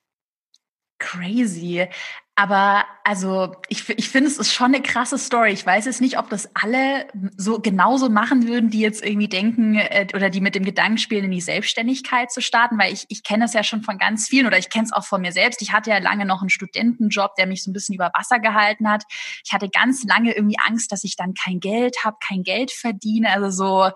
Crazy. 1.00 1.88
Aber 2.36 2.86
also 3.04 3.56
ich, 3.68 3.90
ich 3.90 4.10
finde, 4.10 4.30
es 4.30 4.38
ist 4.38 4.54
schon 4.54 4.74
eine 4.74 4.82
krasse 4.82 5.18
Story. 5.18 5.52
Ich 5.52 5.66
weiß 5.66 5.86
jetzt 5.86 6.00
nicht, 6.00 6.18
ob 6.18 6.30
das 6.30 6.50
alle 6.56 7.08
so 7.36 7.60
genauso 7.60 8.10
machen 8.10 8.48
würden, 8.48 8.70
die 8.70 8.80
jetzt 8.80 9.04
irgendwie 9.06 9.28
denken 9.28 9.76
äh, 9.76 10.08
oder 10.16 10.30
die 10.30 10.40
mit 10.40 10.56
dem 10.56 10.64
Gedanken 10.64 10.98
spielen, 10.98 11.26
in 11.26 11.32
die 11.32 11.42
Selbstständigkeit 11.42 12.32
zu 12.32 12.42
starten, 12.42 12.80
weil 12.80 12.94
ich, 12.94 13.06
ich 13.10 13.24
kenne 13.24 13.44
das 13.44 13.54
ja 13.54 13.64
schon 13.64 13.84
von 13.84 13.98
ganz 13.98 14.30
vielen 14.30 14.48
oder 14.48 14.58
ich 14.58 14.70
kenne 14.70 14.86
es 14.86 14.94
auch 14.94 15.04
von 15.04 15.22
mir 15.22 15.34
selbst. 15.34 15.62
Ich 15.62 15.74
hatte 15.74 15.90
ja 15.90 15.98
lange 15.98 16.26
noch 16.26 16.42
einen 16.42 16.50
Studentenjob, 16.50 17.36
der 17.36 17.48
mich 17.48 17.64
so 17.64 17.70
ein 17.70 17.74
bisschen 17.74 17.96
über 17.96 18.12
Wasser 18.14 18.40
gehalten 18.40 18.90
hat. 18.90 19.04
Ich 19.44 19.52
hatte 19.52 19.70
ganz 19.70 20.04
lange 20.06 20.34
irgendwie 20.34 20.58
Angst, 20.66 20.92
dass 20.94 21.04
ich 21.04 21.18
dann 21.18 21.34
kein 21.34 21.60
Geld 21.60 21.98
habe, 22.06 22.16
kein 22.26 22.44
Geld 22.44 22.72
verdiene. 22.72 23.30
Also 23.30 23.50
so 23.50 23.92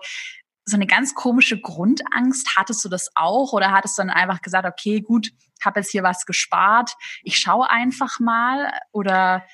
so 0.66 0.76
eine 0.76 0.86
ganz 0.86 1.14
komische 1.14 1.60
Grundangst. 1.60 2.56
Hattest 2.56 2.84
du 2.84 2.88
das 2.88 3.10
auch 3.14 3.52
oder 3.52 3.70
hattest 3.70 3.96
du 3.96 4.02
dann 4.02 4.10
einfach 4.10 4.42
gesagt, 4.42 4.66
okay, 4.66 5.00
gut, 5.00 5.30
habe 5.64 5.80
jetzt 5.80 5.90
hier 5.90 6.02
was 6.02 6.26
gespart, 6.26 6.94
ich 7.22 7.38
schaue 7.38 7.70
einfach 7.70 8.20
mal 8.20 8.72
oder 8.92 9.44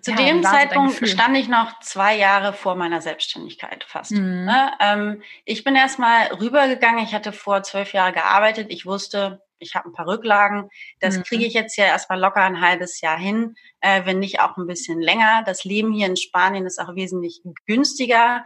zu 0.00 0.12
ja, 0.12 0.16
dem 0.16 0.44
Zeitpunkt 0.44 1.08
stand 1.08 1.36
ich 1.36 1.48
noch 1.48 1.80
zwei 1.80 2.16
Jahre 2.16 2.52
vor 2.52 2.76
meiner 2.76 3.00
Selbstständigkeit 3.00 3.82
fast. 3.82 4.12
Mhm. 4.12 4.44
Ne? 4.44 4.70
Ähm, 4.80 5.22
ich 5.44 5.64
bin 5.64 5.74
erstmal 5.74 6.26
rübergegangen. 6.28 7.04
Ich 7.04 7.14
hatte 7.14 7.32
vor 7.32 7.64
zwölf 7.64 7.92
Jahren 7.92 8.14
gearbeitet. 8.14 8.68
Ich 8.70 8.86
wusste, 8.86 9.42
ich 9.58 9.74
habe 9.74 9.88
ein 9.88 9.92
paar 9.92 10.06
Rücklagen. 10.06 10.68
Das 11.00 11.16
mhm. 11.16 11.22
kriege 11.24 11.44
ich 11.44 11.52
jetzt 11.52 11.76
ja 11.76 11.86
erstmal 11.86 12.20
locker 12.20 12.42
ein 12.42 12.60
halbes 12.60 13.00
Jahr 13.00 13.18
hin, 13.18 13.56
äh, 13.80 14.04
wenn 14.04 14.20
nicht 14.20 14.40
auch 14.40 14.56
ein 14.56 14.68
bisschen 14.68 15.00
länger. 15.00 15.42
Das 15.44 15.64
Leben 15.64 15.92
hier 15.92 16.06
in 16.06 16.16
Spanien 16.16 16.64
ist 16.64 16.78
auch 16.78 16.94
wesentlich 16.94 17.42
günstiger. 17.66 18.44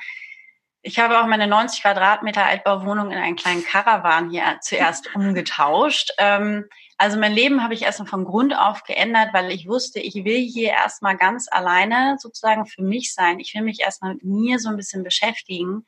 Ich 0.84 0.98
habe 0.98 1.20
auch 1.20 1.26
meine 1.26 1.46
90 1.46 1.82
Quadratmeter 1.82 2.44
Altbauwohnung 2.44 3.12
in 3.12 3.18
einen 3.18 3.36
kleinen 3.36 3.64
Caravan 3.64 4.30
hier 4.30 4.58
zuerst 4.60 5.14
umgetauscht. 5.14 6.12
Ähm, 6.18 6.68
Also 6.98 7.18
mein 7.18 7.32
Leben 7.32 7.62
habe 7.64 7.74
ich 7.74 7.82
erstmal 7.82 8.08
von 8.08 8.24
Grund 8.24 8.56
auf 8.56 8.84
geändert, 8.84 9.30
weil 9.32 9.50
ich 9.50 9.66
wusste, 9.66 9.98
ich 9.98 10.14
will 10.24 10.38
hier 10.38 10.70
erstmal 10.70 11.16
ganz 11.16 11.48
alleine 11.50 12.16
sozusagen 12.18 12.66
für 12.66 12.82
mich 12.82 13.12
sein. 13.12 13.40
Ich 13.40 13.54
will 13.54 13.62
mich 13.62 13.80
erstmal 13.80 14.14
mit 14.14 14.24
mir 14.24 14.58
so 14.60 14.68
ein 14.68 14.76
bisschen 14.76 15.02
beschäftigen 15.02 15.84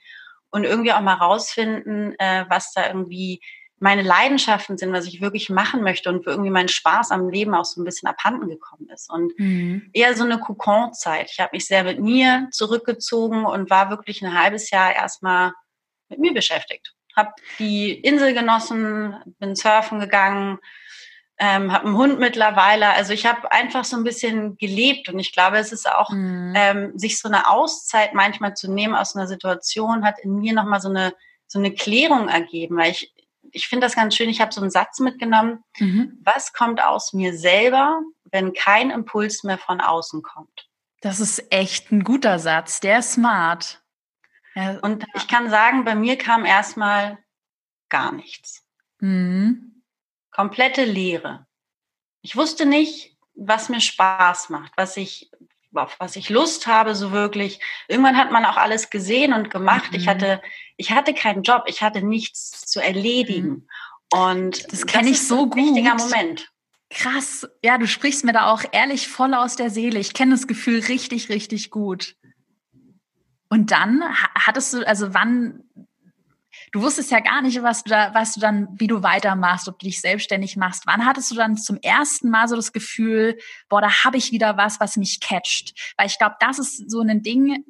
und 0.50 0.64
irgendwie 0.64 0.92
auch 0.92 1.00
mal 1.00 1.14
rausfinden, 1.14 2.18
äh, 2.18 2.46
was 2.48 2.72
da 2.72 2.86
irgendwie 2.86 3.40
meine 3.78 4.02
Leidenschaften 4.02 4.78
sind, 4.78 4.92
was 4.92 5.06
ich 5.06 5.20
wirklich 5.20 5.50
machen 5.50 5.82
möchte 5.82 6.08
und 6.08 6.26
irgendwie 6.26 6.50
mein 6.50 6.68
Spaß 6.68 7.10
am 7.10 7.28
Leben 7.28 7.54
auch 7.54 7.64
so 7.64 7.80
ein 7.80 7.84
bisschen 7.84 8.08
abhanden 8.08 8.48
gekommen 8.48 8.88
ist. 8.88 9.10
Und 9.10 9.38
mhm. 9.38 9.90
eher 9.92 10.16
so 10.16 10.24
eine 10.24 10.38
Kokon-Zeit. 10.38 11.30
Ich 11.30 11.40
habe 11.40 11.50
mich 11.52 11.66
sehr 11.66 11.84
mit 11.84 12.00
mir 12.00 12.48
zurückgezogen 12.52 13.44
und 13.44 13.70
war 13.70 13.90
wirklich 13.90 14.22
ein 14.22 14.38
halbes 14.38 14.70
Jahr 14.70 14.94
erstmal 14.94 15.52
mit 16.08 16.18
mir 16.18 16.32
beschäftigt. 16.32 16.94
Habe 17.16 17.32
die 17.58 17.92
Insel 17.92 18.34
genossen, 18.34 19.16
bin 19.38 19.54
surfen 19.54 20.00
gegangen, 20.00 20.58
ähm, 21.38 21.72
habe 21.72 21.86
einen 21.86 21.96
Hund 21.96 22.20
mittlerweile. 22.20 22.90
Also 22.90 23.12
ich 23.12 23.26
habe 23.26 23.50
einfach 23.50 23.84
so 23.84 23.96
ein 23.96 24.04
bisschen 24.04 24.56
gelebt 24.56 25.08
und 25.08 25.18
ich 25.18 25.32
glaube, 25.32 25.58
es 25.58 25.72
ist 25.72 25.90
auch, 25.90 26.10
mhm. 26.10 26.52
ähm, 26.56 26.98
sich 26.98 27.18
so 27.18 27.28
eine 27.28 27.48
Auszeit 27.48 28.14
manchmal 28.14 28.54
zu 28.54 28.72
nehmen 28.72 28.94
aus 28.94 29.16
einer 29.16 29.26
Situation, 29.26 30.04
hat 30.04 30.20
in 30.20 30.36
mir 30.36 30.52
nochmal 30.52 30.80
so 30.80 30.88
eine, 30.88 31.12
so 31.46 31.58
eine 31.58 31.72
Klärung 31.72 32.28
ergeben, 32.28 32.76
weil 32.76 32.92
ich, 32.92 33.13
ich 33.54 33.68
finde 33.68 33.86
das 33.86 33.94
ganz 33.94 34.14
schön, 34.14 34.28
ich 34.28 34.40
habe 34.40 34.52
so 34.52 34.60
einen 34.60 34.70
Satz 34.70 35.00
mitgenommen, 35.00 35.64
mhm. 35.78 36.18
was 36.22 36.52
kommt 36.52 36.82
aus 36.82 37.12
mir 37.12 37.36
selber, 37.36 38.00
wenn 38.30 38.52
kein 38.52 38.90
Impuls 38.90 39.44
mehr 39.44 39.58
von 39.58 39.80
außen 39.80 40.22
kommt? 40.22 40.68
Das 41.00 41.20
ist 41.20 41.52
echt 41.52 41.92
ein 41.92 42.04
guter 42.04 42.38
Satz, 42.38 42.80
der 42.80 43.00
ist 43.00 43.12
smart. 43.12 43.82
Ja. 44.54 44.78
Und 44.80 45.04
ich 45.14 45.28
kann 45.28 45.50
sagen, 45.50 45.84
bei 45.84 45.94
mir 45.94 46.16
kam 46.16 46.44
erstmal 46.44 47.18
gar 47.88 48.12
nichts. 48.12 48.66
Mhm 49.00 49.74
komplette 50.34 50.84
Leere. 50.84 51.46
Ich 52.20 52.36
wusste 52.36 52.66
nicht, 52.66 53.16
was 53.34 53.68
mir 53.68 53.80
Spaß 53.80 54.50
macht, 54.50 54.72
was 54.76 54.96
ich, 54.96 55.30
auf 55.74 55.98
was 55.98 56.16
ich 56.16 56.28
Lust 56.28 56.66
habe, 56.66 56.94
so 56.94 57.12
wirklich. 57.12 57.60
Irgendwann 57.88 58.16
hat 58.16 58.30
man 58.30 58.44
auch 58.44 58.56
alles 58.56 58.90
gesehen 58.90 59.32
und 59.32 59.50
gemacht. 59.50 59.92
Mhm. 59.92 59.98
Ich 59.98 60.08
hatte, 60.08 60.42
ich 60.76 60.90
hatte 60.90 61.14
keinen 61.14 61.42
Job, 61.42 61.64
ich 61.66 61.82
hatte 61.82 62.02
nichts 62.02 62.62
zu 62.62 62.80
erledigen. 62.80 63.48
Mhm. 63.48 63.68
Und 64.10 64.72
das 64.72 64.86
kenne 64.86 65.10
ich 65.10 65.26
so 65.26 65.48
gut. 65.48 65.56
Wichtiger 65.56 65.94
Moment. 65.94 66.50
Krass. 66.90 67.48
Ja, 67.62 67.78
du 67.78 67.86
sprichst 67.86 68.24
mir 68.24 68.32
da 68.32 68.46
auch 68.52 68.62
ehrlich 68.70 69.08
voll 69.08 69.34
aus 69.34 69.56
der 69.56 69.70
Seele. 69.70 69.98
Ich 69.98 70.14
kenne 70.14 70.32
das 70.32 70.46
Gefühl 70.46 70.80
richtig, 70.80 71.28
richtig 71.28 71.70
gut. 71.70 72.16
Und 73.48 73.70
dann 73.70 74.02
hattest 74.34 74.74
du, 74.74 74.86
also 74.86 75.14
wann 75.14 75.64
du 76.72 76.82
wusstest 76.82 77.10
ja 77.10 77.20
gar 77.20 77.42
nicht, 77.42 77.62
was 77.62 77.84
du 77.84 77.90
da, 77.90 78.12
was 78.14 78.34
du 78.34 78.40
dann, 78.40 78.68
wie 78.78 78.86
du 78.86 79.02
weitermachst, 79.02 79.68
ob 79.68 79.78
du 79.78 79.86
dich 79.86 80.00
selbstständig 80.00 80.56
machst. 80.56 80.86
Wann 80.86 81.06
hattest 81.06 81.30
du 81.30 81.36
dann 81.36 81.56
zum 81.56 81.78
ersten 81.78 82.30
Mal 82.30 82.48
so 82.48 82.56
das 82.56 82.72
Gefühl, 82.72 83.38
boah, 83.68 83.80
da 83.80 84.04
habe 84.04 84.16
ich 84.16 84.32
wieder 84.32 84.56
was, 84.56 84.80
was 84.80 84.96
mich 84.96 85.20
catcht? 85.20 85.94
Weil 85.96 86.06
ich 86.06 86.18
glaube, 86.18 86.36
das 86.40 86.58
ist 86.58 86.90
so 86.90 87.00
ein 87.00 87.22
Ding, 87.22 87.64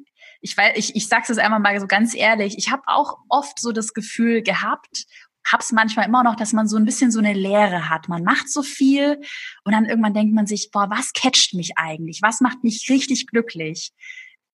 ich 0.45 0.55
weiß, 0.55 0.73
ich, 0.75 0.95
ich 0.95 1.07
sag's 1.07 1.29
jetzt 1.29 1.39
einmal 1.39 1.59
mal 1.59 1.79
so 1.79 1.87
ganz 1.87 2.13
ehrlich, 2.13 2.55
ich 2.59 2.69
habe 2.69 2.83
auch 2.85 3.17
oft 3.29 3.59
so 3.59 3.71
das 3.71 3.95
Gefühl 3.95 4.43
gehabt, 4.43 5.05
hab's 5.43 5.71
manchmal 5.71 6.05
immer 6.05 6.23
noch, 6.23 6.35
dass 6.35 6.53
man 6.53 6.67
so 6.67 6.77
ein 6.77 6.85
bisschen 6.85 7.09
so 7.11 7.17
eine 7.17 7.33
Leere 7.33 7.89
hat. 7.89 8.09
Man 8.09 8.23
macht 8.23 8.47
so 8.49 8.61
viel 8.61 9.19
und 9.63 9.73
dann 9.73 9.85
irgendwann 9.85 10.13
denkt 10.13 10.35
man 10.35 10.45
sich, 10.45 10.69
boah, 10.71 10.87
was 10.91 11.13
catcht 11.13 11.55
mich 11.55 11.79
eigentlich? 11.79 12.19
Was 12.21 12.41
macht 12.41 12.63
mich 12.63 12.87
richtig 12.91 13.25
glücklich? 13.25 13.91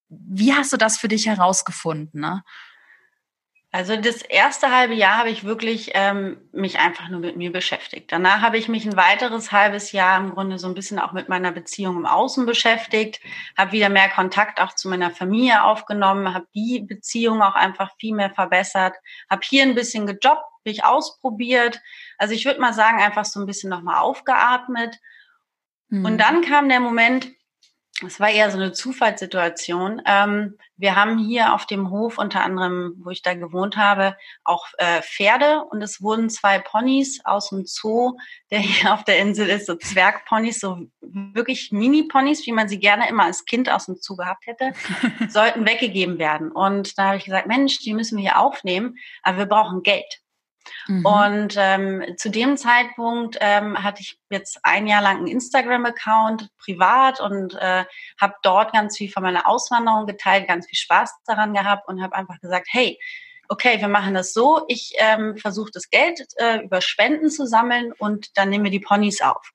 Wie 0.07 0.53
hast 0.53 0.71
du 0.71 0.77
das 0.77 0.97
für 0.97 1.09
dich 1.09 1.25
herausgefunden? 1.25 2.21
Ne? 2.21 2.41
Also 3.73 3.95
das 3.95 4.21
erste 4.21 4.69
halbe 4.75 4.93
Jahr 4.93 5.17
habe 5.17 5.29
ich 5.29 5.45
wirklich 5.45 5.91
ähm, 5.93 6.41
mich 6.51 6.79
einfach 6.79 7.07
nur 7.07 7.21
mit 7.21 7.37
mir 7.37 7.53
beschäftigt. 7.53 8.11
Danach 8.11 8.41
habe 8.41 8.57
ich 8.57 8.67
mich 8.67 8.85
ein 8.85 8.97
weiteres 8.97 9.53
halbes 9.53 9.93
Jahr 9.93 10.19
im 10.19 10.31
Grunde 10.31 10.59
so 10.59 10.67
ein 10.67 10.73
bisschen 10.73 10.99
auch 10.99 11.13
mit 11.13 11.29
meiner 11.29 11.53
Beziehung 11.53 11.95
im 11.95 12.05
Außen 12.05 12.45
beschäftigt, 12.45 13.21
habe 13.57 13.71
wieder 13.71 13.87
mehr 13.87 14.09
Kontakt 14.09 14.59
auch 14.59 14.75
zu 14.75 14.89
meiner 14.89 15.09
Familie 15.09 15.63
aufgenommen, 15.63 16.33
habe 16.33 16.47
die 16.53 16.81
Beziehung 16.81 17.41
auch 17.41 17.55
einfach 17.55 17.91
viel 17.97 18.13
mehr 18.13 18.29
verbessert, 18.29 18.95
habe 19.29 19.41
hier 19.45 19.63
ein 19.63 19.75
bisschen 19.75 20.05
gejobbt, 20.05 20.43
mich 20.65 20.83
ausprobiert. 20.83 21.79
Also 22.17 22.33
ich 22.33 22.43
würde 22.45 22.59
mal 22.59 22.73
sagen, 22.73 23.01
einfach 23.01 23.23
so 23.23 23.39
ein 23.39 23.45
bisschen 23.45 23.69
nochmal 23.69 23.99
aufgeatmet. 23.99 24.97
Mhm. 25.87 26.03
Und 26.03 26.17
dann 26.17 26.41
kam 26.41 26.67
der 26.67 26.81
Moment, 26.81 27.31
es 28.03 28.19
war 28.19 28.29
eher 28.29 28.49
so 28.51 28.57
eine 28.57 28.71
Zufallssituation. 28.71 30.01
Ähm, 30.05 30.57
wir 30.77 30.95
haben 30.95 31.17
hier 31.17 31.53
auf 31.53 31.65
dem 31.65 31.89
Hof 31.89 32.17
unter 32.17 32.43
anderem, 32.43 32.95
wo 32.99 33.09
ich 33.09 33.21
da 33.21 33.33
gewohnt 33.33 33.77
habe, 33.77 34.17
auch 34.43 34.65
äh, 34.77 35.01
Pferde 35.01 35.63
und 35.69 35.81
es 35.81 36.01
wurden 36.01 36.29
zwei 36.29 36.59
Ponys 36.59 37.23
aus 37.23 37.49
dem 37.49 37.65
Zoo, 37.65 38.17
der 38.49 38.59
hier 38.59 38.93
auf 38.93 39.03
der 39.03 39.19
Insel 39.19 39.47
ist, 39.49 39.67
so 39.67 39.75
Zwergponys, 39.75 40.59
so 40.59 40.87
wirklich 41.01 41.71
Mini-Ponys, 41.71 42.45
wie 42.45 42.51
man 42.51 42.67
sie 42.67 42.79
gerne 42.79 43.09
immer 43.09 43.25
als 43.25 43.45
Kind 43.45 43.69
aus 43.69 43.85
dem 43.85 43.95
Zoo 43.99 44.15
gehabt 44.15 44.47
hätte, 44.47 44.73
sollten 45.29 45.65
weggegeben 45.65 46.17
werden. 46.17 46.51
Und 46.51 46.97
da 46.97 47.07
habe 47.07 47.17
ich 47.17 47.25
gesagt, 47.25 47.47
Mensch, 47.47 47.79
die 47.79 47.93
müssen 47.93 48.17
wir 48.17 48.23
hier 48.23 48.39
aufnehmen, 48.39 48.95
aber 49.23 49.39
wir 49.39 49.45
brauchen 49.45 49.83
Geld. 49.83 50.20
Mhm. 50.87 51.05
Und 51.05 51.55
ähm, 51.57 52.03
zu 52.17 52.29
dem 52.29 52.57
Zeitpunkt 52.57 53.37
ähm, 53.39 53.81
hatte 53.83 54.01
ich 54.01 54.17
jetzt 54.29 54.59
ein 54.63 54.87
Jahr 54.87 55.01
lang 55.01 55.17
einen 55.17 55.27
Instagram-Account 55.27 56.49
privat 56.57 57.19
und 57.19 57.55
äh, 57.55 57.85
habe 58.19 58.33
dort 58.43 58.73
ganz 58.73 58.97
viel 58.97 59.11
von 59.11 59.23
meiner 59.23 59.47
Auswanderung 59.47 60.05
geteilt, 60.05 60.47
ganz 60.47 60.67
viel 60.67 60.77
Spaß 60.77 61.13
daran 61.25 61.53
gehabt 61.53 61.87
und 61.87 62.01
habe 62.01 62.15
einfach 62.15 62.39
gesagt, 62.39 62.67
hey, 62.71 62.99
okay, 63.51 63.81
wir 63.81 63.89
machen 63.89 64.13
das 64.13 64.33
so, 64.33 64.63
ich 64.69 64.93
ähm, 64.97 65.37
versuche 65.37 65.71
das 65.73 65.89
Geld 65.89 66.21
äh, 66.37 66.63
über 66.63 66.79
Spenden 66.81 67.29
zu 67.29 67.45
sammeln 67.45 67.91
und 67.91 68.37
dann 68.37 68.49
nehmen 68.49 68.63
wir 68.63 68.71
die 68.71 68.79
Ponys 68.79 69.21
auf. 69.21 69.51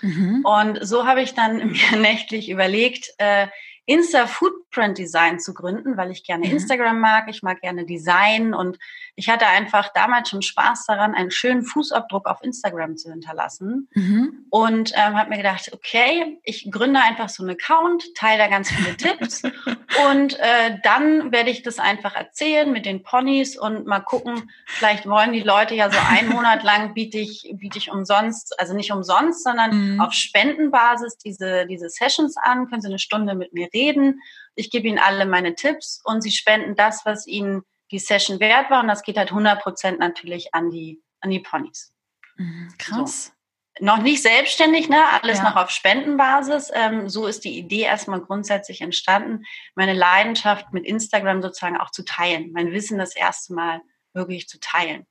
Mhm. 0.00 0.44
Und 0.44 0.78
so 0.82 1.06
habe 1.06 1.22
ich 1.22 1.34
dann 1.34 1.56
mir 1.72 1.96
nächtlich 1.98 2.48
überlegt, 2.48 3.12
äh, 3.18 3.46
Insta-Footprint 3.88 4.98
Design 4.98 5.40
zu 5.40 5.54
gründen, 5.54 5.96
weil 5.96 6.10
ich 6.10 6.22
gerne 6.22 6.46
mhm. 6.46 6.52
Instagram 6.52 7.00
mag, 7.00 7.24
ich 7.28 7.42
mag 7.42 7.62
gerne 7.62 7.86
Design 7.86 8.52
und 8.52 8.78
ich 9.16 9.30
hatte 9.30 9.46
einfach 9.46 9.90
damals 9.94 10.28
schon 10.28 10.42
Spaß 10.42 10.84
daran, 10.86 11.14
einen 11.14 11.30
schönen 11.30 11.62
Fußabdruck 11.62 12.26
auf 12.26 12.42
Instagram 12.42 12.98
zu 12.98 13.10
hinterlassen 13.10 13.88
mhm. 13.94 14.44
und 14.50 14.92
ähm, 14.94 15.16
habe 15.16 15.30
mir 15.30 15.38
gedacht, 15.38 15.70
okay, 15.72 16.38
ich 16.42 16.70
gründe 16.70 17.00
einfach 17.00 17.30
so 17.30 17.42
einen 17.42 17.56
Account, 17.56 18.14
teile 18.14 18.36
da 18.38 18.48
ganz 18.48 18.70
viele 18.70 18.94
Tipps 18.94 19.42
und 20.10 20.38
äh, 20.38 20.78
dann 20.82 21.32
werde 21.32 21.48
ich 21.48 21.62
das 21.62 21.78
einfach 21.78 22.14
erzählen 22.14 22.70
mit 22.70 22.84
den 22.84 23.02
Ponys 23.02 23.58
und 23.58 23.86
mal 23.86 24.00
gucken, 24.00 24.50
vielleicht 24.66 25.06
wollen 25.06 25.32
die 25.32 25.40
Leute 25.40 25.74
ja 25.74 25.90
so 25.90 25.98
einen 26.10 26.28
Monat 26.28 26.62
lang 26.62 26.92
biete 26.92 27.18
ich 27.18 27.50
biete 27.54 27.78
ich 27.78 27.90
umsonst, 27.90 28.60
also 28.60 28.74
nicht 28.74 28.92
umsonst, 28.92 29.44
sondern 29.44 29.94
mhm. 29.94 30.00
auf 30.00 30.12
Spendenbasis 30.12 31.16
diese 31.16 31.64
diese 31.66 31.88
Sessions 31.88 32.36
an, 32.36 32.68
können 32.68 32.82
Sie 32.82 32.88
eine 32.88 32.98
Stunde 32.98 33.34
mit 33.34 33.54
mir 33.54 33.68
reden 33.72 33.77
reden. 33.78 34.20
Ich 34.54 34.70
gebe 34.70 34.88
ihnen 34.88 34.98
alle 34.98 35.26
meine 35.26 35.54
Tipps 35.54 36.00
und 36.04 36.22
sie 36.22 36.32
spenden 36.32 36.74
das, 36.74 37.04
was 37.04 37.26
ihnen 37.26 37.62
die 37.90 37.98
Session 37.98 38.40
wert 38.40 38.70
war. 38.70 38.80
Und 38.82 38.88
das 38.88 39.02
geht 39.02 39.16
halt 39.16 39.30
100 39.30 39.62
Prozent 39.62 39.98
natürlich 39.98 40.54
an 40.54 40.70
die, 40.70 41.02
an 41.20 41.30
die 41.30 41.40
Ponys. 41.40 41.92
Mhm, 42.36 42.74
krass. 42.78 43.26
So. 43.26 43.32
Noch 43.80 43.98
nicht 43.98 44.22
selbstständig, 44.22 44.88
ne? 44.88 45.00
Alles 45.22 45.38
ja. 45.38 45.44
noch 45.44 45.56
auf 45.56 45.70
Spendenbasis. 45.70 46.70
Ähm, 46.74 47.08
so 47.08 47.26
ist 47.26 47.44
die 47.44 47.56
Idee 47.56 47.82
erstmal 47.82 48.20
grundsätzlich 48.20 48.80
entstanden, 48.80 49.44
meine 49.76 49.92
Leidenschaft 49.92 50.72
mit 50.72 50.84
Instagram 50.84 51.42
sozusagen 51.42 51.76
auch 51.76 51.90
zu 51.90 52.04
teilen, 52.04 52.50
mein 52.52 52.72
Wissen 52.72 52.98
das 52.98 53.14
erste 53.14 53.54
Mal 53.54 53.80
wirklich 54.14 54.48
zu 54.48 54.58
teilen. 54.58 55.06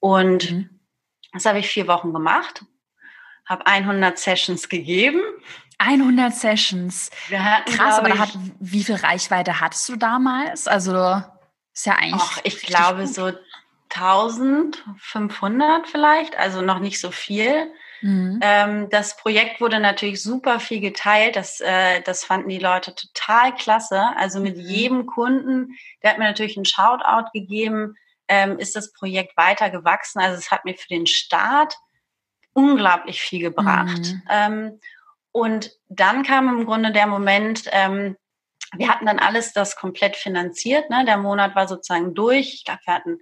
Und 0.00 0.50
mhm. 0.50 0.80
das 1.32 1.44
habe 1.44 1.60
ich 1.60 1.68
vier 1.68 1.86
Wochen 1.86 2.12
gemacht, 2.12 2.64
habe 3.50 3.66
100 3.66 4.18
Sessions 4.18 4.70
gegeben 4.70 5.20
100 5.80 6.32
Sessions. 6.34 7.10
Hatten, 7.32 7.72
Krass, 7.72 7.98
aber 7.98 8.18
hat, 8.18 8.36
wie 8.60 8.84
viel 8.84 8.96
Reichweite 8.96 9.60
hattest 9.60 9.88
du 9.88 9.96
damals? 9.96 10.68
Also 10.68 11.22
ist 11.72 11.86
ja 11.86 11.94
eigentlich. 11.94 12.20
Och, 12.20 12.40
ich 12.44 12.60
glaube 12.62 13.04
gut. 13.04 13.14
so 13.14 13.32
1500 13.88 15.88
vielleicht, 15.88 16.38
also 16.38 16.60
noch 16.60 16.80
nicht 16.80 17.00
so 17.00 17.10
viel. 17.10 17.72
Mhm. 18.02 18.40
Ähm, 18.42 18.90
das 18.90 19.16
Projekt 19.16 19.60
wurde 19.60 19.80
natürlich 19.80 20.22
super 20.22 20.60
viel 20.60 20.80
geteilt. 20.80 21.36
Das, 21.36 21.60
äh, 21.60 22.02
das 22.02 22.24
fanden 22.24 22.50
die 22.50 22.58
Leute 22.58 22.94
total 22.94 23.54
klasse. 23.54 24.02
Also 24.16 24.40
mit 24.40 24.58
mhm. 24.58 24.62
jedem 24.62 25.06
Kunden, 25.06 25.78
der 26.02 26.10
hat 26.10 26.18
mir 26.18 26.24
natürlich 26.24 26.56
einen 26.56 26.66
Shoutout 26.66 27.30
gegeben, 27.32 27.94
ähm, 28.28 28.58
ist 28.58 28.76
das 28.76 28.92
Projekt 28.92 29.34
weiter 29.38 29.70
gewachsen. 29.70 30.20
Also 30.20 30.38
es 30.38 30.50
hat 30.50 30.66
mir 30.66 30.74
für 30.74 30.88
den 30.88 31.06
Start 31.06 31.74
unglaublich 32.52 33.20
viel 33.20 33.40
gebracht. 33.40 34.00
Mhm. 34.00 34.22
Ähm, 34.28 34.80
und 35.32 35.70
dann 35.88 36.22
kam 36.22 36.48
im 36.48 36.66
Grunde 36.66 36.92
der 36.92 37.06
Moment, 37.06 37.64
ähm, 37.70 38.16
wir 38.76 38.88
hatten 38.88 39.06
dann 39.06 39.18
alles 39.18 39.52
das 39.52 39.76
komplett 39.76 40.16
finanziert. 40.16 40.90
Ne? 40.90 41.04
Der 41.04 41.16
Monat 41.16 41.54
war 41.54 41.66
sozusagen 41.68 42.14
durch. 42.14 42.54
Ich 42.54 42.64
glaube, 42.64 42.80
wir 42.84 42.94
hatten 42.94 43.18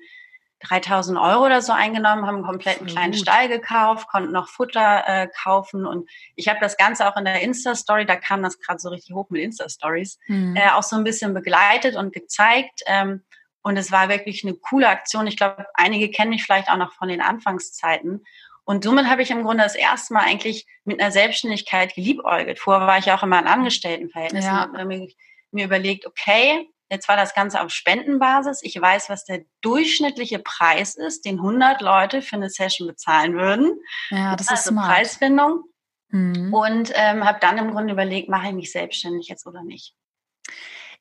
3000 0.60 1.18
Euro 1.18 1.46
oder 1.46 1.62
so 1.62 1.72
eingenommen, 1.72 2.26
haben 2.26 2.36
einen 2.36 2.44
kompletten 2.44 2.86
kleinen 2.86 3.12
gut. 3.12 3.20
Stall 3.20 3.48
gekauft, 3.48 4.08
konnten 4.08 4.32
noch 4.32 4.48
Futter 4.48 5.04
äh, 5.06 5.28
kaufen 5.28 5.86
und 5.86 6.10
ich 6.34 6.48
habe 6.48 6.58
das 6.60 6.76
Ganze 6.76 7.08
auch 7.08 7.16
in 7.16 7.24
der 7.24 7.42
Insta-Story, 7.42 8.06
da 8.06 8.16
kam 8.16 8.42
das 8.42 8.58
gerade 8.58 8.80
so 8.80 8.88
richtig 8.88 9.14
hoch 9.14 9.30
mit 9.30 9.40
Insta-Stories, 9.42 10.18
mhm. 10.26 10.56
äh, 10.56 10.70
auch 10.70 10.82
so 10.82 10.96
ein 10.96 11.04
bisschen 11.04 11.32
begleitet 11.32 11.94
und 11.94 12.12
gezeigt. 12.12 12.82
Ähm, 12.86 13.22
und 13.62 13.76
es 13.76 13.92
war 13.92 14.08
wirklich 14.08 14.44
eine 14.44 14.54
coole 14.54 14.88
Aktion. 14.88 15.26
Ich 15.26 15.36
glaube, 15.36 15.66
einige 15.74 16.10
kennen 16.10 16.30
mich 16.30 16.44
vielleicht 16.44 16.70
auch 16.70 16.76
noch 16.76 16.92
von 16.92 17.08
den 17.08 17.20
Anfangszeiten. 17.20 18.24
Und 18.68 18.84
somit 18.84 19.06
habe 19.06 19.22
ich 19.22 19.30
im 19.30 19.44
Grunde 19.44 19.62
das 19.62 19.74
erste 19.74 20.12
Mal 20.12 20.24
eigentlich 20.24 20.66
mit 20.84 21.00
einer 21.00 21.10
Selbstständigkeit 21.10 21.94
geliebäugelt. 21.94 22.58
Vorher 22.58 22.86
war 22.86 22.98
ich 22.98 23.10
auch 23.10 23.22
immer 23.22 23.38
in 23.38 23.46
Angestelltenverhältnissen 23.46 24.50
ja. 24.50 24.64
und 24.64 24.76
habe 24.76 24.84
mir, 24.84 25.08
mir 25.52 25.64
überlegt, 25.64 26.04
okay, 26.04 26.68
jetzt 26.90 27.08
war 27.08 27.16
das 27.16 27.32
Ganze 27.32 27.62
auf 27.62 27.70
Spendenbasis. 27.70 28.60
Ich 28.62 28.78
weiß, 28.78 29.08
was 29.08 29.24
der 29.24 29.40
durchschnittliche 29.62 30.38
Preis 30.38 30.96
ist, 30.96 31.24
den 31.24 31.36
100 31.36 31.80
Leute 31.80 32.20
für 32.20 32.36
eine 32.36 32.50
Session 32.50 32.88
bezahlen 32.88 33.38
würden. 33.38 33.80
Ja, 34.10 34.36
das 34.36 34.48
also 34.48 34.60
ist 34.60 34.66
smart. 34.66 34.92
Preisfindung. 34.92 35.64
Mhm. 36.10 36.52
Und 36.52 36.92
ähm, 36.94 37.24
habe 37.24 37.38
dann 37.40 37.56
im 37.56 37.70
Grunde 37.70 37.94
überlegt, 37.94 38.28
mache 38.28 38.48
ich 38.48 38.54
mich 38.54 38.70
selbstständig 38.70 39.28
jetzt 39.28 39.46
oder 39.46 39.62
nicht. 39.62 39.94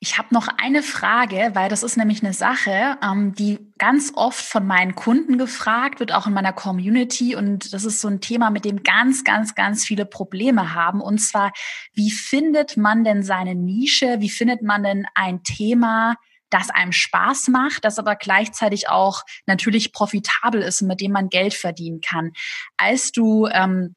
Ich 0.00 0.16
habe 0.16 0.32
noch 0.32 0.46
eine 0.46 0.84
Frage, 0.84 1.50
weil 1.54 1.68
das 1.68 1.82
ist 1.82 1.96
nämlich 1.96 2.22
eine 2.22 2.32
Sache, 2.32 2.96
ähm, 3.02 3.34
die 3.34 3.58
ganz 3.78 4.12
oft 4.14 4.44
von 4.44 4.64
meinen 4.64 4.94
Kunden 4.94 5.38
gefragt 5.38 5.98
wird, 5.98 6.12
auch 6.12 6.28
in 6.28 6.34
meiner 6.34 6.52
Community. 6.52 7.34
Und 7.34 7.72
das 7.72 7.84
ist 7.84 8.00
so 8.00 8.06
ein 8.06 8.20
Thema, 8.20 8.50
mit 8.50 8.64
dem 8.64 8.84
ganz, 8.84 9.24
ganz, 9.24 9.56
ganz 9.56 9.84
viele 9.84 10.06
Probleme 10.06 10.72
haben. 10.72 11.00
Und 11.00 11.18
zwar, 11.18 11.52
wie 11.94 12.12
findet 12.12 12.76
man 12.76 13.02
denn 13.02 13.24
seine 13.24 13.56
Nische? 13.56 14.20
Wie 14.20 14.30
findet 14.30 14.62
man 14.62 14.84
denn 14.84 15.06
ein 15.16 15.42
Thema, 15.42 16.14
das 16.50 16.70
einem 16.70 16.92
Spaß 16.92 17.48
macht, 17.48 17.84
das 17.84 17.98
aber 17.98 18.14
gleichzeitig 18.14 18.88
auch 18.88 19.22
natürlich 19.46 19.92
profitabel 19.92 20.62
ist 20.62 20.80
und 20.80 20.88
mit 20.88 21.00
dem 21.00 21.12
man 21.12 21.28
Geld 21.28 21.54
verdienen 21.54 22.00
kann. 22.00 22.32
Als 22.76 23.12
du 23.12 23.48
ähm, 23.48 23.96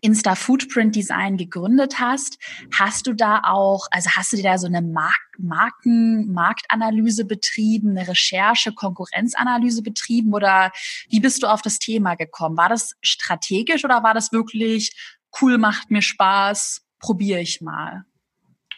Insta 0.00 0.34
Footprint 0.34 0.94
Design 0.94 1.36
gegründet 1.36 1.98
hast, 1.98 2.38
hast 2.72 3.06
du 3.06 3.12
da 3.12 3.42
auch, 3.44 3.86
also 3.90 4.10
hast 4.10 4.32
du 4.32 4.36
dir 4.36 4.44
da 4.44 4.58
so 4.58 4.66
eine 4.66 4.82
Mark 4.82 5.14
Marken, 5.38 6.32
Marktanalyse 6.32 7.24
betrieben, 7.24 7.96
eine 7.96 8.06
Recherche, 8.06 8.72
Konkurrenzanalyse 8.72 9.82
betrieben 9.82 10.32
oder 10.32 10.70
wie 11.08 11.20
bist 11.20 11.42
du 11.42 11.46
auf 11.46 11.62
das 11.62 11.78
Thema 11.78 12.14
gekommen? 12.14 12.56
War 12.56 12.68
das 12.68 12.94
strategisch 13.02 13.84
oder 13.84 14.02
war 14.02 14.14
das 14.14 14.32
wirklich 14.32 14.92
cool, 15.40 15.58
macht 15.58 15.90
mir 15.90 16.02
Spaß, 16.02 16.86
probiere 16.98 17.40
ich 17.40 17.60
mal? 17.60 18.04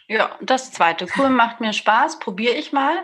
Ja, 0.07 0.37
das 0.41 0.71
zweite, 0.71 1.07
cool, 1.17 1.29
macht 1.29 1.59
mir 1.59 1.73
Spaß, 1.73 2.19
probiere 2.19 2.55
ich 2.55 2.71
mal. 2.71 2.95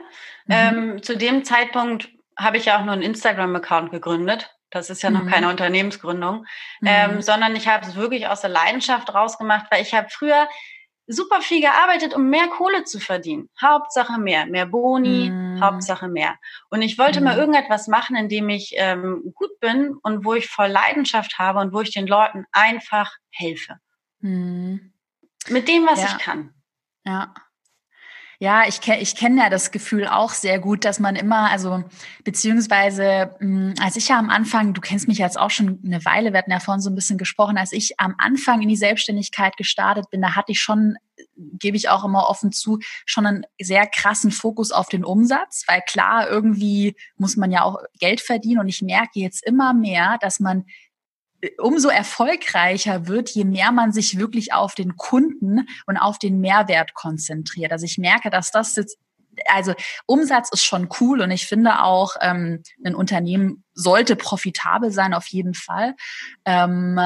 Mhm. 0.45 0.53
Ähm, 0.53 1.03
zu 1.03 1.17
dem 1.17 1.43
Zeitpunkt 1.43 2.09
habe 2.37 2.57
ich 2.57 2.65
ja 2.65 2.79
auch 2.79 2.85
nur 2.85 2.93
einen 2.93 3.01
Instagram-Account 3.01 3.91
gegründet. 3.91 4.55
Das 4.73 4.89
ist 4.89 5.03
ja 5.03 5.11
noch 5.11 5.23
mhm. 5.23 5.29
keine 5.29 5.49
Unternehmensgründung, 5.49 6.45
mhm. 6.81 6.87
ähm, 6.87 7.21
sondern 7.21 7.55
ich 7.55 7.67
habe 7.67 7.85
es 7.85 7.95
wirklich 7.95 8.27
aus 8.27 8.41
der 8.41 8.49
Leidenschaft 8.49 9.13
rausgemacht, 9.13 9.67
weil 9.69 9.83
ich 9.83 9.93
habe 9.93 10.09
früher 10.09 10.47
super 11.05 11.41
viel 11.41 11.61
gearbeitet, 11.61 12.15
um 12.15 12.29
mehr 12.29 12.47
Kohle 12.47 12.83
zu 12.83 12.99
verdienen. 12.99 13.49
Hauptsache 13.61 14.19
mehr, 14.19 14.45
mehr 14.45 14.65
Boni, 14.65 15.29
mm. 15.29 15.61
Hauptsache 15.61 16.07
mehr. 16.07 16.37
Und 16.69 16.81
ich 16.81 16.97
wollte 16.97 17.19
mm. 17.19 17.23
mal 17.25 17.33
mhm. 17.33 17.39
irgendetwas 17.41 17.87
machen, 17.87 18.15
in 18.15 18.29
dem 18.29 18.47
ich 18.47 18.73
ähm, 18.77 19.33
gut 19.35 19.59
bin 19.59 19.97
und 20.01 20.23
wo 20.23 20.33
ich 20.33 20.47
voll 20.47 20.69
Leidenschaft 20.69 21.37
habe 21.39 21.59
und 21.59 21.73
wo 21.73 21.81
ich 21.81 21.91
den 21.91 22.07
Leuten 22.07 22.45
einfach 22.53 23.11
helfe. 23.31 23.75
Mm. 24.21 24.77
Mit 25.49 25.67
dem, 25.67 25.85
was 25.85 26.01
ja. 26.01 26.07
ich 26.07 26.17
kann. 26.19 26.53
Ja. 27.05 27.33
Ja, 28.43 28.67
ich, 28.67 28.81
kenne 28.81 29.01
ich 29.01 29.15
kenne 29.15 29.41
ja 29.41 29.49
das 29.49 29.71
Gefühl 29.71 30.05
auch 30.05 30.31
sehr 30.31 30.59
gut, 30.59 30.83
dass 30.83 30.99
man 30.99 31.15
immer, 31.15 31.49
also 31.49 31.85
beziehungsweise 32.25 33.33
mh, 33.39 33.75
als 33.81 33.95
ich 33.95 34.09
ja 34.09 34.19
am 34.19 34.29
Anfang, 34.29 34.73
du 34.73 34.81
kennst 34.81 35.07
mich 35.07 35.17
jetzt 35.17 35.39
auch 35.39 35.49
schon 35.49 35.79
eine 35.85 36.03
Weile, 36.03 36.33
wir 36.33 36.39
hatten 36.39 36.51
ja 36.51 36.59
vorhin 36.59 36.81
so 36.81 36.89
ein 36.89 36.95
bisschen 36.95 37.17
gesprochen, 37.17 37.57
als 37.57 37.71
ich 37.71 38.01
am 38.01 38.15
Anfang 38.17 38.61
in 38.61 38.67
die 38.67 38.75
Selbstständigkeit 38.75 39.55
gestartet 39.55 40.09
bin, 40.09 40.21
da 40.21 40.35
hatte 40.35 40.51
ich 40.51 40.59
schon, 40.59 40.97
gebe 41.37 41.77
ich 41.77 41.87
auch 41.87 42.03
immer 42.03 42.27
offen 42.27 42.51
zu, 42.51 42.79
schon 43.05 43.25
einen 43.25 43.45
sehr 43.61 43.87
krassen 43.87 44.31
Fokus 44.31 44.73
auf 44.73 44.89
den 44.89 45.05
Umsatz, 45.05 45.63
weil 45.67 45.79
klar, 45.87 46.27
irgendwie 46.29 46.97
muss 47.15 47.37
man 47.37 47.49
ja 47.49 47.63
auch 47.63 47.77
Geld 47.97 48.19
verdienen 48.19 48.59
und 48.59 48.67
ich 48.67 48.81
merke 48.81 49.21
jetzt 49.21 49.41
immer 49.47 49.73
mehr, 49.73 50.17
dass 50.19 50.41
man 50.41 50.65
umso 51.59 51.89
erfolgreicher 51.89 53.07
wird, 53.07 53.29
je 53.29 53.45
mehr 53.45 53.71
man 53.71 53.91
sich 53.91 54.17
wirklich 54.17 54.53
auf 54.53 54.75
den 54.75 54.95
Kunden 54.95 55.67
und 55.85 55.97
auf 55.97 56.19
den 56.19 56.39
Mehrwert 56.39 56.93
konzentriert. 56.93 57.71
Also 57.71 57.85
ich 57.85 57.97
merke, 57.97 58.29
dass 58.29 58.51
das 58.51 58.75
jetzt 58.75 58.97
also 59.47 59.73
Umsatz 60.05 60.49
ist 60.51 60.63
schon 60.63 60.89
cool 60.99 61.21
und 61.21 61.31
ich 61.31 61.47
finde 61.47 61.81
auch, 61.81 62.15
ähm, 62.21 62.63
ein 62.83 62.95
Unternehmen 62.95 63.63
sollte 63.73 64.15
profitabel 64.15 64.91
sein 64.91 65.13
auf 65.13 65.27
jeden 65.27 65.53
Fall. 65.53 65.95
Ähm, 66.45 66.99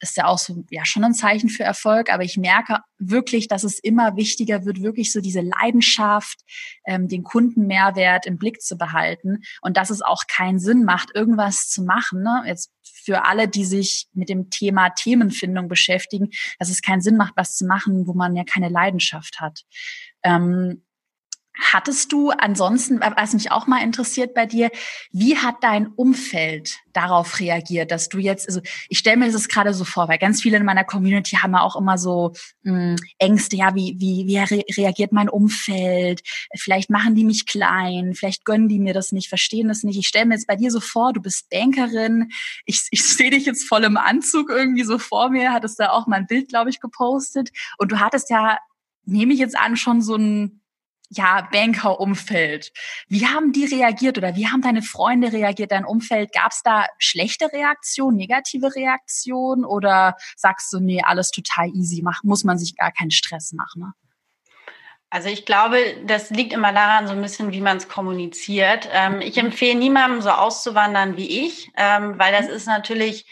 ist 0.00 0.16
ja 0.16 0.26
auch 0.26 0.38
so 0.38 0.64
ja 0.70 0.84
schon 0.84 1.04
ein 1.04 1.14
Zeichen 1.14 1.48
für 1.48 1.64
Erfolg, 1.64 2.10
aber 2.10 2.22
ich 2.22 2.36
merke 2.36 2.78
wirklich, 2.98 3.48
dass 3.48 3.64
es 3.64 3.78
immer 3.78 4.16
wichtiger 4.16 4.64
wird, 4.64 4.82
wirklich 4.82 5.12
so 5.12 5.20
diese 5.20 5.40
Leidenschaft, 5.40 6.40
ähm, 6.86 7.08
den 7.08 7.24
Kundenmehrwert 7.24 8.26
im 8.26 8.38
Blick 8.38 8.62
zu 8.62 8.76
behalten 8.76 9.42
und 9.60 9.76
dass 9.76 9.90
es 9.90 10.02
auch 10.02 10.22
keinen 10.26 10.58
Sinn 10.58 10.84
macht, 10.84 11.10
irgendwas 11.14 11.68
zu 11.68 11.82
machen. 11.82 12.22
Ne? 12.22 12.44
Jetzt 12.46 12.70
für 12.82 13.24
alle, 13.24 13.48
die 13.48 13.64
sich 13.64 14.06
mit 14.12 14.28
dem 14.28 14.50
Thema 14.50 14.90
Themenfindung 14.90 15.68
beschäftigen, 15.68 16.30
dass 16.58 16.70
es 16.70 16.82
keinen 16.82 17.02
Sinn 17.02 17.16
macht, 17.16 17.34
was 17.36 17.56
zu 17.56 17.66
machen, 17.66 18.06
wo 18.06 18.14
man 18.14 18.34
ja 18.34 18.44
keine 18.44 18.68
Leidenschaft 18.68 19.40
hat. 19.40 19.60
Ähm, 20.22 20.82
Hattest 21.56 22.10
du 22.12 22.30
ansonsten, 22.30 23.00
was 23.00 23.32
mich 23.32 23.52
auch 23.52 23.68
mal 23.68 23.80
interessiert 23.80 24.34
bei 24.34 24.44
dir, 24.44 24.70
wie 25.12 25.38
hat 25.38 25.62
dein 25.62 25.86
Umfeld 25.86 26.80
darauf 26.92 27.38
reagiert, 27.38 27.92
dass 27.92 28.08
du 28.08 28.18
jetzt, 28.18 28.48
also 28.48 28.60
ich 28.88 28.98
stelle 28.98 29.18
mir 29.18 29.30
das 29.30 29.46
gerade 29.46 29.72
so 29.72 29.84
vor, 29.84 30.08
weil 30.08 30.18
ganz 30.18 30.42
viele 30.42 30.56
in 30.56 30.64
meiner 30.64 30.82
Community 30.82 31.36
haben 31.36 31.52
ja 31.52 31.60
auch 31.60 31.76
immer 31.76 31.96
so 31.96 32.32
mh, 32.62 32.72
hm, 32.72 32.96
Ängste, 33.18 33.54
ja, 33.54 33.72
wie, 33.76 33.96
wie, 34.00 34.26
wie 34.26 34.38
re 34.38 34.64
reagiert 34.76 35.12
mein 35.12 35.28
Umfeld? 35.28 36.22
Vielleicht 36.56 36.90
machen 36.90 37.14
die 37.14 37.24
mich 37.24 37.46
klein, 37.46 38.14
vielleicht 38.14 38.44
gönnen 38.44 38.68
die 38.68 38.80
mir 38.80 38.92
das 38.92 39.12
nicht, 39.12 39.28
verstehen 39.28 39.68
das 39.68 39.84
nicht. 39.84 39.96
Ich 39.96 40.08
stelle 40.08 40.26
mir 40.26 40.34
jetzt 40.34 40.48
bei 40.48 40.56
dir 40.56 40.72
so 40.72 40.80
vor, 40.80 41.12
du 41.12 41.22
bist 41.22 41.50
Bankerin, 41.50 42.32
ich, 42.64 42.82
ich 42.90 43.04
sehe 43.04 43.30
dich 43.30 43.46
jetzt 43.46 43.68
voll 43.68 43.84
im 43.84 43.96
Anzug 43.96 44.50
irgendwie 44.50 44.84
so 44.84 44.98
vor 44.98 45.30
mir, 45.30 45.52
hattest 45.52 45.78
da 45.78 45.90
auch 45.90 46.08
mal 46.08 46.16
ein 46.16 46.26
Bild, 46.26 46.48
glaube 46.48 46.70
ich, 46.70 46.80
gepostet 46.80 47.50
und 47.78 47.92
du 47.92 48.00
hattest 48.00 48.28
ja, 48.30 48.58
nehme 49.04 49.34
ich 49.34 49.38
jetzt 49.38 49.56
an, 49.56 49.76
schon 49.76 50.02
so 50.02 50.16
ein 50.16 50.60
ja, 51.10 51.48
Banker-Umfeld. 51.52 52.72
Wie 53.08 53.26
haben 53.26 53.52
die 53.52 53.66
reagiert 53.66 54.18
oder 54.18 54.36
wie 54.36 54.48
haben 54.48 54.62
deine 54.62 54.82
Freunde 54.82 55.32
reagiert, 55.32 55.72
dein 55.72 55.84
Umfeld? 55.84 56.32
Gab 56.32 56.52
es 56.52 56.62
da 56.62 56.86
schlechte 56.98 57.52
Reaktionen, 57.52 58.16
negative 58.16 58.74
Reaktionen 58.74 59.64
oder 59.64 60.16
sagst 60.36 60.72
du, 60.72 60.80
nee, 60.80 61.02
alles 61.02 61.30
total 61.30 61.68
easy, 61.68 62.02
mach, 62.02 62.22
muss 62.22 62.44
man 62.44 62.58
sich 62.58 62.76
gar 62.76 62.92
keinen 62.92 63.10
Stress 63.10 63.52
machen? 63.52 63.82
Ne? 63.82 63.92
Also 65.14 65.28
ich 65.28 65.46
glaube, 65.46 65.78
das 66.06 66.30
liegt 66.30 66.52
immer 66.52 66.72
daran, 66.72 67.06
so 67.06 67.12
ein 67.12 67.22
bisschen, 67.22 67.52
wie 67.52 67.60
man 67.60 67.76
es 67.76 67.88
kommuniziert. 67.88 68.88
Ähm, 68.92 69.20
ich 69.20 69.38
empfehle 69.38 69.78
niemandem 69.78 70.20
so 70.22 70.30
auszuwandern 70.30 71.16
wie 71.16 71.46
ich, 71.46 71.70
ähm, 71.76 72.18
weil 72.18 72.32
das 72.32 72.48
ist 72.48 72.66
natürlich 72.66 73.24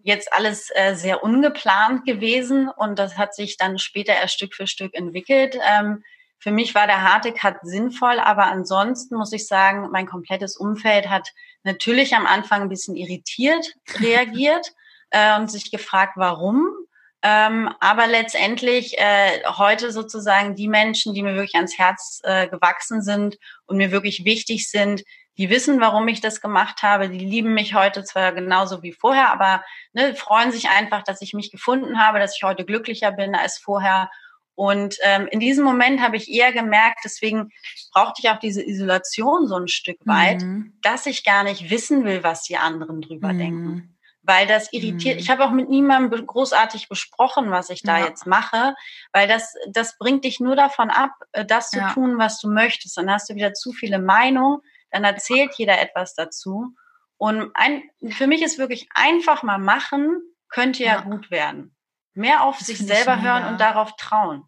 jetzt 0.00 0.32
alles 0.32 0.70
äh, 0.74 0.94
sehr 0.96 1.22
ungeplant 1.22 2.04
gewesen 2.04 2.68
und 2.68 2.98
das 2.98 3.16
hat 3.16 3.32
sich 3.32 3.56
dann 3.56 3.78
später 3.78 4.14
erst 4.14 4.34
Stück 4.34 4.54
für 4.54 4.66
Stück 4.66 4.92
entwickelt. 4.92 5.56
Ähm, 5.64 6.02
für 6.44 6.50
mich 6.50 6.74
war 6.74 6.86
der 6.86 7.00
harte 7.00 7.32
Cut 7.32 7.56
sinnvoll, 7.62 8.18
aber 8.20 8.44
ansonsten 8.44 9.16
muss 9.16 9.32
ich 9.32 9.46
sagen, 9.46 9.88
mein 9.90 10.04
komplettes 10.04 10.58
Umfeld 10.58 11.08
hat 11.08 11.30
natürlich 11.62 12.14
am 12.14 12.26
Anfang 12.26 12.60
ein 12.60 12.68
bisschen 12.68 12.96
irritiert 12.96 13.72
reagiert 13.98 14.74
äh, 15.08 15.38
und 15.38 15.50
sich 15.50 15.70
gefragt, 15.70 16.12
warum. 16.16 16.68
Ähm, 17.22 17.74
aber 17.80 18.06
letztendlich 18.06 18.98
äh, 18.98 19.42
heute 19.56 19.90
sozusagen 19.90 20.54
die 20.54 20.68
Menschen, 20.68 21.14
die 21.14 21.22
mir 21.22 21.32
wirklich 21.32 21.54
ans 21.54 21.78
Herz 21.78 22.20
äh, 22.24 22.46
gewachsen 22.46 23.00
sind 23.00 23.38
und 23.64 23.78
mir 23.78 23.90
wirklich 23.90 24.26
wichtig 24.26 24.70
sind, 24.70 25.02
die 25.38 25.48
wissen, 25.48 25.80
warum 25.80 26.06
ich 26.08 26.20
das 26.20 26.42
gemacht 26.42 26.82
habe. 26.82 27.08
Die 27.08 27.24
lieben 27.24 27.54
mich 27.54 27.74
heute 27.74 28.04
zwar 28.04 28.32
genauso 28.32 28.82
wie 28.82 28.92
vorher, 28.92 29.30
aber 29.30 29.64
ne, 29.94 30.14
freuen 30.14 30.52
sich 30.52 30.68
einfach, 30.68 31.04
dass 31.04 31.22
ich 31.22 31.32
mich 31.32 31.50
gefunden 31.50 31.98
habe, 31.98 32.18
dass 32.18 32.36
ich 32.36 32.42
heute 32.42 32.66
glücklicher 32.66 33.12
bin 33.12 33.34
als 33.34 33.56
vorher 33.56 34.10
und 34.54 34.96
ähm, 35.02 35.26
in 35.30 35.40
diesem 35.40 35.64
Moment 35.64 36.00
habe 36.00 36.16
ich 36.16 36.30
eher 36.30 36.52
gemerkt, 36.52 37.00
deswegen 37.04 37.50
brauchte 37.92 38.20
ich 38.22 38.30
auch 38.30 38.38
diese 38.38 38.62
Isolation 38.62 39.48
so 39.48 39.56
ein 39.56 39.68
Stück 39.68 39.98
weit, 40.04 40.42
mhm. 40.42 40.78
dass 40.82 41.06
ich 41.06 41.24
gar 41.24 41.42
nicht 41.42 41.70
wissen 41.70 42.04
will, 42.04 42.22
was 42.22 42.42
die 42.42 42.56
anderen 42.56 43.00
drüber 43.00 43.32
mhm. 43.32 43.38
denken. 43.38 43.98
Weil 44.22 44.46
das 44.46 44.72
irritiert. 44.72 45.16
Mhm. 45.16 45.20
Ich 45.20 45.28
habe 45.28 45.44
auch 45.44 45.50
mit 45.50 45.68
niemandem 45.68 46.26
großartig 46.26 46.88
besprochen, 46.88 47.50
was 47.50 47.68
ich 47.68 47.82
da 47.82 47.98
ja. 47.98 48.06
jetzt 48.06 48.26
mache, 48.26 48.74
weil 49.12 49.28
das, 49.28 49.54
das 49.70 49.98
bringt 49.98 50.24
dich 50.24 50.40
nur 50.40 50.56
davon 50.56 50.88
ab, 50.88 51.10
äh, 51.32 51.44
das 51.44 51.70
zu 51.70 51.78
ja. 51.78 51.92
tun, 51.92 52.16
was 52.18 52.40
du 52.40 52.48
möchtest. 52.48 52.96
Dann 52.96 53.10
hast 53.10 53.28
du 53.28 53.34
wieder 53.34 53.54
zu 53.54 53.72
viele 53.72 53.98
Meinungen, 53.98 54.60
dann 54.90 55.04
erzählt 55.04 55.52
jeder 55.56 55.80
etwas 55.80 56.14
dazu. 56.14 56.74
Und 57.16 57.50
ein, 57.54 57.82
für 58.10 58.26
mich 58.26 58.42
ist 58.42 58.58
wirklich 58.58 58.88
einfach 58.94 59.42
mal 59.42 59.58
machen, 59.58 60.22
könnte 60.48 60.84
ja, 60.84 60.94
ja. 60.94 61.00
gut 61.00 61.30
werden 61.30 61.74
mehr 62.14 62.42
auf 62.42 62.58
das 62.58 62.68
sich 62.68 62.78
selber 62.78 63.20
hören 63.20 63.46
und 63.46 63.60
darauf 63.60 63.96
trauen. 63.96 64.44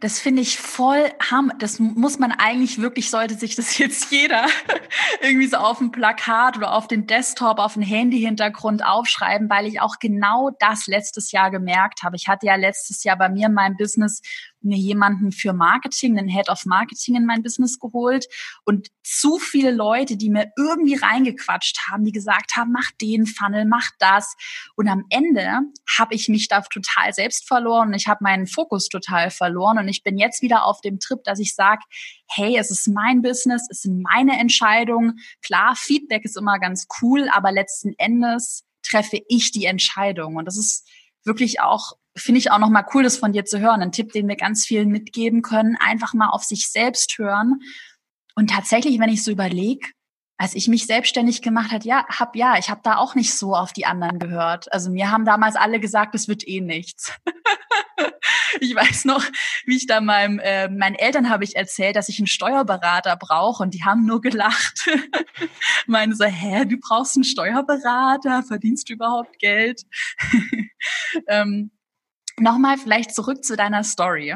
Das 0.00 0.20
finde 0.20 0.40
ich 0.40 0.58
voll 0.58 1.10
ham. 1.30 1.52
Das 1.58 1.78
muss 1.78 2.18
man 2.18 2.32
eigentlich 2.32 2.80
wirklich, 2.80 3.10
sollte 3.10 3.34
sich 3.34 3.56
das 3.56 3.76
jetzt 3.78 4.10
jeder 4.10 4.46
irgendwie 5.20 5.46
so 5.46 5.58
auf 5.58 5.78
dem 5.78 5.90
Plakat 5.90 6.56
oder 6.56 6.72
auf 6.72 6.88
den 6.88 7.06
Desktop, 7.06 7.58
auf 7.58 7.74
den 7.74 7.82
Handy-Hintergrund 7.82 8.84
aufschreiben, 8.84 9.50
weil 9.50 9.66
ich 9.66 9.80
auch 9.80 9.98
genau 9.98 10.50
das 10.58 10.86
letztes 10.86 11.32
Jahr 11.32 11.50
gemerkt 11.50 12.02
habe. 12.02 12.16
Ich 12.16 12.28
hatte 12.28 12.46
ja 12.46 12.54
letztes 12.54 13.04
Jahr 13.04 13.16
bei 13.16 13.28
mir 13.28 13.46
in 13.46 13.54
meinem 13.54 13.76
Business 13.76 14.22
mir 14.62 14.76
jemanden 14.76 15.32
für 15.32 15.52
Marketing, 15.52 16.18
einen 16.18 16.28
Head 16.28 16.48
of 16.48 16.66
Marketing 16.66 17.14
in 17.14 17.26
mein 17.26 17.42
Business 17.42 17.78
geholt 17.78 18.26
und 18.64 18.88
zu 19.02 19.38
viele 19.38 19.70
Leute, 19.70 20.16
die 20.16 20.30
mir 20.30 20.50
irgendwie 20.56 20.94
reingequatscht 20.94 21.88
haben, 21.88 22.04
die 22.04 22.12
gesagt 22.12 22.56
haben, 22.56 22.72
mach 22.72 22.90
den 23.00 23.26
Funnel, 23.26 23.64
mach 23.64 23.88
das. 23.98 24.34
Und 24.76 24.88
am 24.88 25.04
Ende 25.10 25.60
habe 25.98 26.14
ich 26.14 26.28
mich 26.28 26.48
da 26.48 26.60
total 26.60 27.12
selbst 27.12 27.46
verloren 27.46 27.92
ich 28.00 28.06
habe 28.06 28.22
meinen 28.22 28.46
Fokus 28.46 28.88
total 28.88 29.30
verloren 29.30 29.78
und 29.78 29.88
ich 29.88 30.02
bin 30.02 30.18
jetzt 30.18 30.42
wieder 30.42 30.64
auf 30.64 30.80
dem 30.80 30.98
Trip, 30.98 31.22
dass 31.24 31.38
ich 31.38 31.54
sage, 31.54 31.82
hey, 32.28 32.56
es 32.56 32.70
ist 32.70 32.88
mein 32.88 33.22
Business, 33.22 33.66
es 33.70 33.82
sind 33.82 34.02
meine 34.02 34.38
Entscheidungen. 34.38 35.18
Klar, 35.42 35.74
Feedback 35.76 36.24
ist 36.24 36.36
immer 36.36 36.58
ganz 36.58 36.86
cool, 37.00 37.28
aber 37.32 37.52
letzten 37.52 37.92
Endes 37.98 38.64
treffe 38.82 39.20
ich 39.28 39.52
die 39.52 39.66
Entscheidung 39.66 40.36
und 40.36 40.46
das 40.46 40.56
ist 40.56 40.88
wirklich 41.24 41.60
auch 41.60 41.92
finde 42.16 42.38
ich 42.38 42.50
auch 42.50 42.58
noch 42.58 42.70
mal 42.70 42.86
cool, 42.94 43.02
das 43.02 43.16
von 43.16 43.32
dir 43.32 43.44
zu 43.44 43.60
hören. 43.60 43.82
Ein 43.82 43.92
Tipp, 43.92 44.12
den 44.12 44.28
wir 44.28 44.36
ganz 44.36 44.66
vielen 44.66 44.88
mitgeben 44.88 45.42
können, 45.42 45.76
einfach 45.76 46.14
mal 46.14 46.30
auf 46.30 46.42
sich 46.42 46.68
selbst 46.68 47.18
hören. 47.18 47.60
Und 48.34 48.50
tatsächlich, 48.50 48.98
wenn 48.98 49.10
ich 49.10 49.24
so 49.24 49.30
überlege, 49.30 49.86
als 50.40 50.54
ich 50.54 50.68
mich 50.68 50.86
selbstständig 50.86 51.42
gemacht 51.42 51.70
hat, 51.70 51.84
ja, 51.84 52.06
hab 52.08 52.34
ja, 52.34 52.56
ich 52.58 52.70
habe 52.70 52.80
da 52.82 52.96
auch 52.96 53.14
nicht 53.14 53.34
so 53.34 53.54
auf 53.54 53.74
die 53.74 53.84
anderen 53.84 54.18
gehört. 54.18 54.72
Also 54.72 54.90
mir 54.90 55.10
haben 55.10 55.26
damals 55.26 55.54
alle 55.54 55.80
gesagt, 55.80 56.14
es 56.14 56.28
wird 56.28 56.48
eh 56.48 56.62
nichts. 56.62 57.12
ich 58.60 58.74
weiß 58.74 59.04
noch, 59.04 59.22
wie 59.66 59.76
ich 59.76 59.86
da 59.86 60.00
meinem 60.00 60.38
äh, 60.38 60.68
meinen 60.68 60.94
Eltern 60.94 61.28
habe 61.28 61.44
ich 61.44 61.56
erzählt, 61.56 61.94
dass 61.94 62.08
ich 62.08 62.18
einen 62.18 62.26
Steuerberater 62.26 63.16
brauche 63.16 63.62
und 63.62 63.74
die 63.74 63.84
haben 63.84 64.06
nur 64.06 64.22
gelacht. 64.22 64.88
Meinen 65.86 66.14
so, 66.14 66.24
hä, 66.24 66.64
du 66.64 66.78
brauchst 66.78 67.16
einen 67.16 67.24
Steuerberater, 67.24 68.42
verdienst 68.42 68.88
du 68.88 68.94
überhaupt 68.94 69.38
Geld? 69.38 69.82
ähm, 71.28 71.70
Nochmal 72.40 72.78
vielleicht 72.78 73.14
zurück 73.14 73.44
zu 73.44 73.54
deiner 73.54 73.84
Story. 73.84 74.34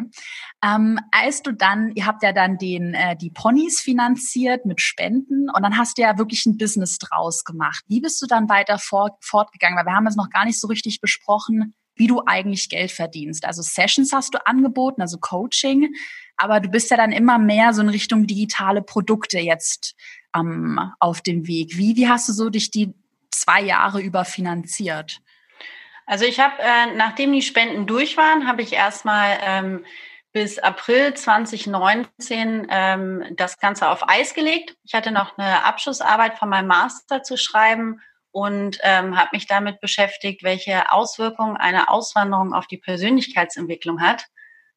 Ähm, 0.62 1.00
als 1.10 1.42
du 1.42 1.52
dann, 1.52 1.90
ihr 1.94 2.06
habt 2.06 2.22
ja 2.22 2.32
dann 2.32 2.58
den, 2.58 2.94
äh, 2.94 3.16
die 3.16 3.30
Ponys 3.30 3.80
finanziert 3.80 4.66
mit 4.66 4.80
Spenden 4.80 5.48
und 5.48 5.62
dann 5.62 5.78
hast 5.78 5.96
du 5.96 6.02
ja 6.02 6.18
wirklich 6.18 6.44
ein 6.44 6.58
Business 6.58 6.98
draus 6.98 7.44
gemacht. 7.44 7.82
Wie 7.88 8.00
bist 8.00 8.20
du 8.20 8.26
dann 8.26 8.48
weiter 8.48 8.78
fort, 8.78 9.14
fortgegangen? 9.22 9.78
Weil 9.78 9.86
wir 9.86 9.94
haben 9.94 10.06
es 10.06 10.16
noch 10.16 10.28
gar 10.28 10.44
nicht 10.44 10.60
so 10.60 10.68
richtig 10.68 11.00
besprochen, 11.00 11.74
wie 11.96 12.06
du 12.06 12.22
eigentlich 12.26 12.68
Geld 12.68 12.90
verdienst. 12.90 13.44
Also 13.46 13.62
Sessions 13.62 14.12
hast 14.12 14.34
du 14.34 14.46
angeboten, 14.46 15.00
also 15.00 15.18
Coaching, 15.18 15.94
aber 16.36 16.60
du 16.60 16.68
bist 16.68 16.90
ja 16.90 16.96
dann 16.96 17.12
immer 17.12 17.38
mehr 17.38 17.72
so 17.72 17.80
in 17.80 17.88
Richtung 17.88 18.26
digitale 18.26 18.82
Produkte 18.82 19.38
jetzt 19.38 19.94
ähm, 20.36 20.78
auf 20.98 21.22
dem 21.22 21.46
Weg. 21.46 21.78
Wie, 21.78 21.96
wie 21.96 22.08
hast 22.08 22.28
du 22.28 22.32
so 22.32 22.50
dich 22.50 22.70
die 22.70 22.92
zwei 23.30 23.62
Jahre 23.62 24.00
über 24.00 24.24
finanziert? 24.24 25.20
Also 26.06 26.24
ich 26.24 26.40
habe, 26.40 26.54
äh, 26.58 26.94
nachdem 26.94 27.32
die 27.32 27.42
Spenden 27.42 27.86
durch 27.86 28.16
waren, 28.16 28.46
habe 28.46 28.62
ich 28.62 28.72
erstmal 28.72 29.38
ähm, 29.42 29.84
bis 30.32 30.58
April 30.58 31.14
2019 31.14 32.66
ähm, 32.68 33.24
das 33.36 33.58
Ganze 33.58 33.88
auf 33.88 34.08
Eis 34.08 34.34
gelegt. 34.34 34.76
Ich 34.82 34.94
hatte 34.94 35.12
noch 35.12 35.38
eine 35.38 35.64
Abschlussarbeit 35.64 36.38
von 36.38 36.48
meinem 36.48 36.66
Master 36.66 37.22
zu 37.22 37.36
schreiben 37.36 38.00
und 38.32 38.78
ähm, 38.82 39.16
habe 39.16 39.30
mich 39.32 39.46
damit 39.46 39.80
beschäftigt, 39.80 40.42
welche 40.42 40.92
Auswirkungen 40.92 41.56
eine 41.56 41.88
Auswanderung 41.88 42.52
auf 42.52 42.66
die 42.66 42.78
Persönlichkeitsentwicklung 42.78 44.00
hat. 44.00 44.26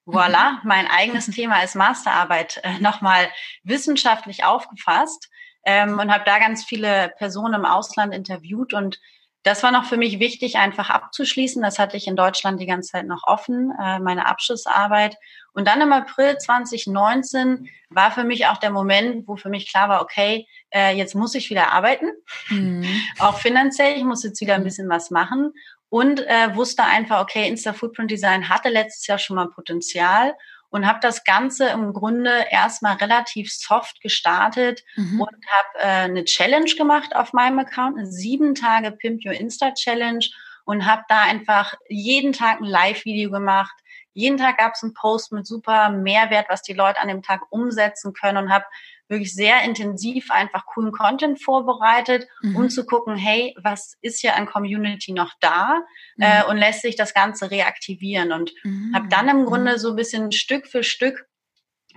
Voila, 0.06 0.52
mhm. 0.52 0.60
mein 0.64 0.88
eigenes 0.88 1.26
Thema 1.26 1.56
als 1.56 1.74
Masterarbeit 1.74 2.62
äh, 2.64 2.80
nochmal 2.80 3.28
wissenschaftlich 3.64 4.46
aufgefasst 4.46 5.30
ähm, 5.66 5.98
und 5.98 6.14
habe 6.14 6.24
da 6.24 6.38
ganz 6.38 6.64
viele 6.64 7.12
Personen 7.18 7.56
im 7.56 7.66
Ausland 7.66 8.14
interviewt 8.14 8.74
und 8.74 9.00
das 9.48 9.64
war 9.64 9.72
noch 9.72 9.86
für 9.86 9.96
mich 9.96 10.20
wichtig, 10.20 10.58
einfach 10.58 10.90
abzuschließen. 10.90 11.62
Das 11.62 11.80
hatte 11.80 11.96
ich 11.96 12.06
in 12.08 12.18
Deutschland 12.18 12.60
die 12.60 12.66
ganze 12.66 12.92
Zeit 12.92 13.08
noch 13.08 13.24
offen, 13.24 13.72
äh, 13.82 14.00
meine 14.00 14.26
Abschlussarbeit. 14.26 15.16
Und 15.54 15.68
dann 15.70 15.80
im 15.80 15.94
April 15.94 16.38
2019 16.38 17.70
war 17.90 18.12
für 18.12 18.26
mich 18.26 18.48
auch 18.48 18.58
der 18.58 18.72
Moment, 18.72 19.26
wo 19.26 19.38
für 19.38 19.48
mich 19.48 19.72
klar 19.72 19.88
war, 19.88 20.02
okay, 20.02 20.48
äh, 20.70 20.96
jetzt 20.98 21.16
muss 21.16 21.34
ich 21.34 21.50
wieder 21.50 21.72
arbeiten, 21.72 22.08
mhm. 22.50 22.86
auch 23.20 23.40
finanziell. 23.40 23.96
Ich 23.96 24.04
muss 24.04 24.24
jetzt 24.24 24.42
wieder 24.42 24.56
ein 24.56 24.66
bisschen 24.66 24.90
was 24.90 25.12
machen 25.12 25.54
und 25.88 26.20
äh, 26.28 26.54
wusste 26.54 26.84
einfach, 26.84 27.22
okay, 27.22 27.48
Insta 27.48 27.72
Footprint 27.72 28.12
Design 28.12 28.50
hatte 28.50 28.68
letztes 28.68 29.08
Jahr 29.08 29.18
schon 29.18 29.38
mal 29.38 29.48
Potenzial 29.48 30.36
und 30.70 30.88
habe 30.88 31.00
das 31.02 31.24
Ganze 31.24 31.70
im 31.70 31.94
Grunde 31.94 32.46
erstmal 32.50 32.96
relativ 32.98 33.54
soft 33.54 34.02
gestartet 34.02 34.84
mhm. 34.96 35.22
und 35.22 35.30
habe 35.30 35.80
äh, 35.80 36.04
eine 36.06 36.26
Challenge 36.26 36.72
gemacht 36.78 37.16
auf 37.16 37.34
meinem 37.34 37.60
Account, 37.60 37.98
eine 37.98 38.08
sieben 38.08 38.56
Tage 38.56 38.92
Pimp 38.92 39.26
Your 39.26 39.34
Insta 39.34 39.72
Challenge 39.74 40.26
und 40.66 40.86
habe 40.86 41.04
da 41.08 41.22
einfach 41.22 41.76
jeden 41.88 42.34
Tag 42.34 42.60
ein 42.60 42.66
Live-Video 42.66 43.32
gemacht. 43.32 43.74
Jeden 44.14 44.38
Tag 44.38 44.58
gab 44.58 44.74
es 44.74 44.84
einen 44.84 44.94
Post 44.94 45.32
mit 45.32 45.48
super 45.48 45.90
Mehrwert, 45.90 46.48
was 46.50 46.62
die 46.62 46.74
Leute 46.74 47.00
an 47.00 47.08
dem 47.08 47.22
Tag 47.22 47.42
umsetzen 47.52 48.14
können 48.14 48.38
und 48.38 48.52
habe 48.52 48.66
wirklich 49.10 49.34
sehr 49.34 49.64
intensiv 49.64 50.32
einfach 50.32 50.66
coolen 50.66 50.92
Content 50.92 51.42
vorbereitet, 51.42 52.28
mhm. 52.42 52.56
um 52.56 52.70
zu 52.70 52.86
gucken, 52.86 53.16
hey, 53.16 53.56
was 53.62 53.98
ist 54.02 54.20
hier 54.20 54.36
an 54.36 54.46
Community 54.46 55.14
noch 55.14 55.34
da 55.40 55.82
mhm. 56.18 56.24
äh, 56.24 56.44
und 56.46 56.58
lässt 56.58 56.82
sich 56.82 56.96
das 56.96 57.14
Ganze 57.14 57.50
reaktivieren 57.52 58.32
und 58.32 58.52
mhm. 58.64 58.92
habe 58.94 59.08
dann 59.08 59.30
im 59.30 59.46
Grunde 59.46 59.74
mhm. 59.74 59.78
so 59.78 59.90
ein 59.92 59.96
bisschen 59.96 60.32
Stück 60.32 60.68
für 60.68 60.84
Stück 60.84 61.26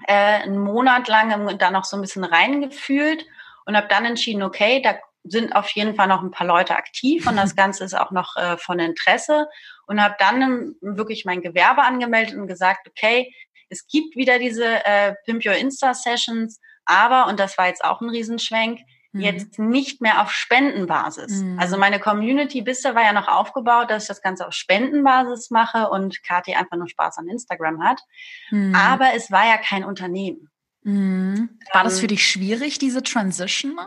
äh, 0.07 0.13
einen 0.13 0.59
Monat 0.59 1.09
lang 1.09 1.59
da 1.59 1.71
noch 1.71 1.85
so 1.85 1.97
ein 1.97 2.03
bisschen 2.03 2.25
reingefühlt 2.25 3.27
und 3.67 3.77
habe 3.77 3.89
dann 3.89 4.05
entschieden, 4.05 4.43
okay, 4.43 4.81
da 4.83 4.97
sind 5.25 5.55
auf 5.55 5.69
jeden 5.71 5.95
Fall 5.95 6.07
noch 6.07 6.23
ein 6.23 6.31
paar 6.31 6.47
Leute 6.47 6.77
aktiv 6.77 7.27
und 7.27 7.37
das 7.37 7.57
Ganze 7.57 7.85
ist 7.85 7.95
auch 7.95 8.11
noch 8.11 8.37
äh, 8.37 8.57
von 8.57 8.79
Interesse 8.79 9.47
und 9.87 10.03
habe 10.03 10.15
dann 10.19 10.75
wirklich 10.81 11.25
mein 11.25 11.43
Gewerbe 11.43 11.83
angemeldet 11.83 12.37
und 12.37 12.47
gesagt, 12.47 12.89
okay, 12.89 13.35
es 13.69 13.87
gibt 13.87 14.17
wieder 14.17 14.39
diese 14.39 14.85
äh, 14.85 15.15
Pimp 15.25 15.45
Your 15.45 15.55
Insta 15.55 15.95
Sessions 15.95 16.61
aber, 16.91 17.29
und 17.29 17.39
das 17.39 17.57
war 17.57 17.69
jetzt 17.69 17.85
auch 17.85 18.01
ein 18.01 18.11
Riesenschwenk, 18.11 18.81
mhm. 19.13 19.21
jetzt 19.21 19.59
nicht 19.59 20.01
mehr 20.01 20.23
auf 20.23 20.33
Spendenbasis. 20.33 21.43
Mhm. 21.43 21.59
Also 21.59 21.79
meine 21.79 22.01
Community 22.01 22.63
bisher 22.63 22.95
war 22.95 23.03
ja 23.03 23.13
noch 23.13 23.29
aufgebaut, 23.29 23.91
dass 23.91 24.05
ich 24.05 24.09
das 24.09 24.23
Ganze 24.23 24.47
auf 24.47 24.53
Spendenbasis 24.53 25.51
mache 25.51 25.89
und 25.89 26.23
Kathi 26.23 26.55
einfach 26.55 26.77
nur 26.77 26.89
Spaß 26.89 27.19
an 27.19 27.29
Instagram 27.29 27.83
hat. 27.85 28.01
Mhm. 28.51 28.75
Aber 28.75 29.15
es 29.15 29.31
war 29.31 29.47
ja 29.47 29.57
kein 29.57 29.85
Unternehmen. 29.85 30.51
Mhm. 30.83 31.59
War 31.73 31.85
das 31.85 32.01
für 32.01 32.07
dich 32.07 32.27
schwierig, 32.27 32.79
diese 32.79 33.03
Transition? 33.03 33.79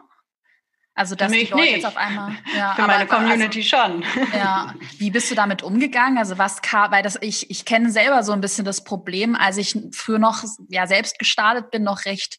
Also 0.95 1.15
dass 1.15 1.32
die 1.32 1.45
Leute 1.45 1.56
nicht. 1.56 1.71
jetzt 1.71 1.86
auf 1.86 1.97
einmal 1.97 2.36
ja, 2.56 2.75
für 2.75 2.84
meine 2.84 3.08
Community 3.08 3.60
also, 3.60 3.77
schon. 3.77 4.06
Ja, 4.34 4.75
wie 4.97 5.10
bist 5.10 5.32
du 5.32 5.36
damit 5.36 5.63
umgegangen? 5.63 6.17
Also 6.19 6.38
was 6.38 6.62
kam, 6.62 6.91
weil 6.91 7.01
das 7.01 7.17
ich 7.21 7.49
ich 7.49 7.65
kenne 7.65 7.91
selber 7.91 8.23
so 8.23 8.32
ein 8.32 8.41
bisschen 8.41 8.63
das 8.63 8.84
Problem, 8.84 9.36
als 9.36 9.58
ich 9.58 9.75
früher 9.91 10.19
noch 10.19 10.43
ja 10.69 10.86
selbst 10.86 11.17
gestartet 11.17 11.71
bin, 11.71 11.84
noch 11.84 12.06
recht 12.06 12.38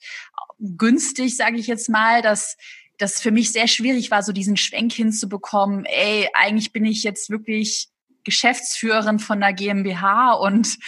günstig, 0.58 1.36
sage 1.36 1.56
ich 1.56 1.66
jetzt 1.66 1.88
mal, 1.88 2.22
dass 2.22 2.56
das 2.98 3.20
für 3.20 3.32
mich 3.32 3.50
sehr 3.50 3.66
schwierig 3.66 4.12
war, 4.12 4.22
so 4.22 4.32
diesen 4.32 4.56
Schwenk 4.56 4.92
hinzubekommen. 4.92 5.84
Ey, 5.84 6.28
eigentlich 6.34 6.72
bin 6.72 6.84
ich 6.84 7.02
jetzt 7.02 7.30
wirklich 7.30 7.88
Geschäftsführerin 8.22 9.18
von 9.18 9.40
der 9.40 9.52
GmbH 9.52 10.32
und 10.32 10.78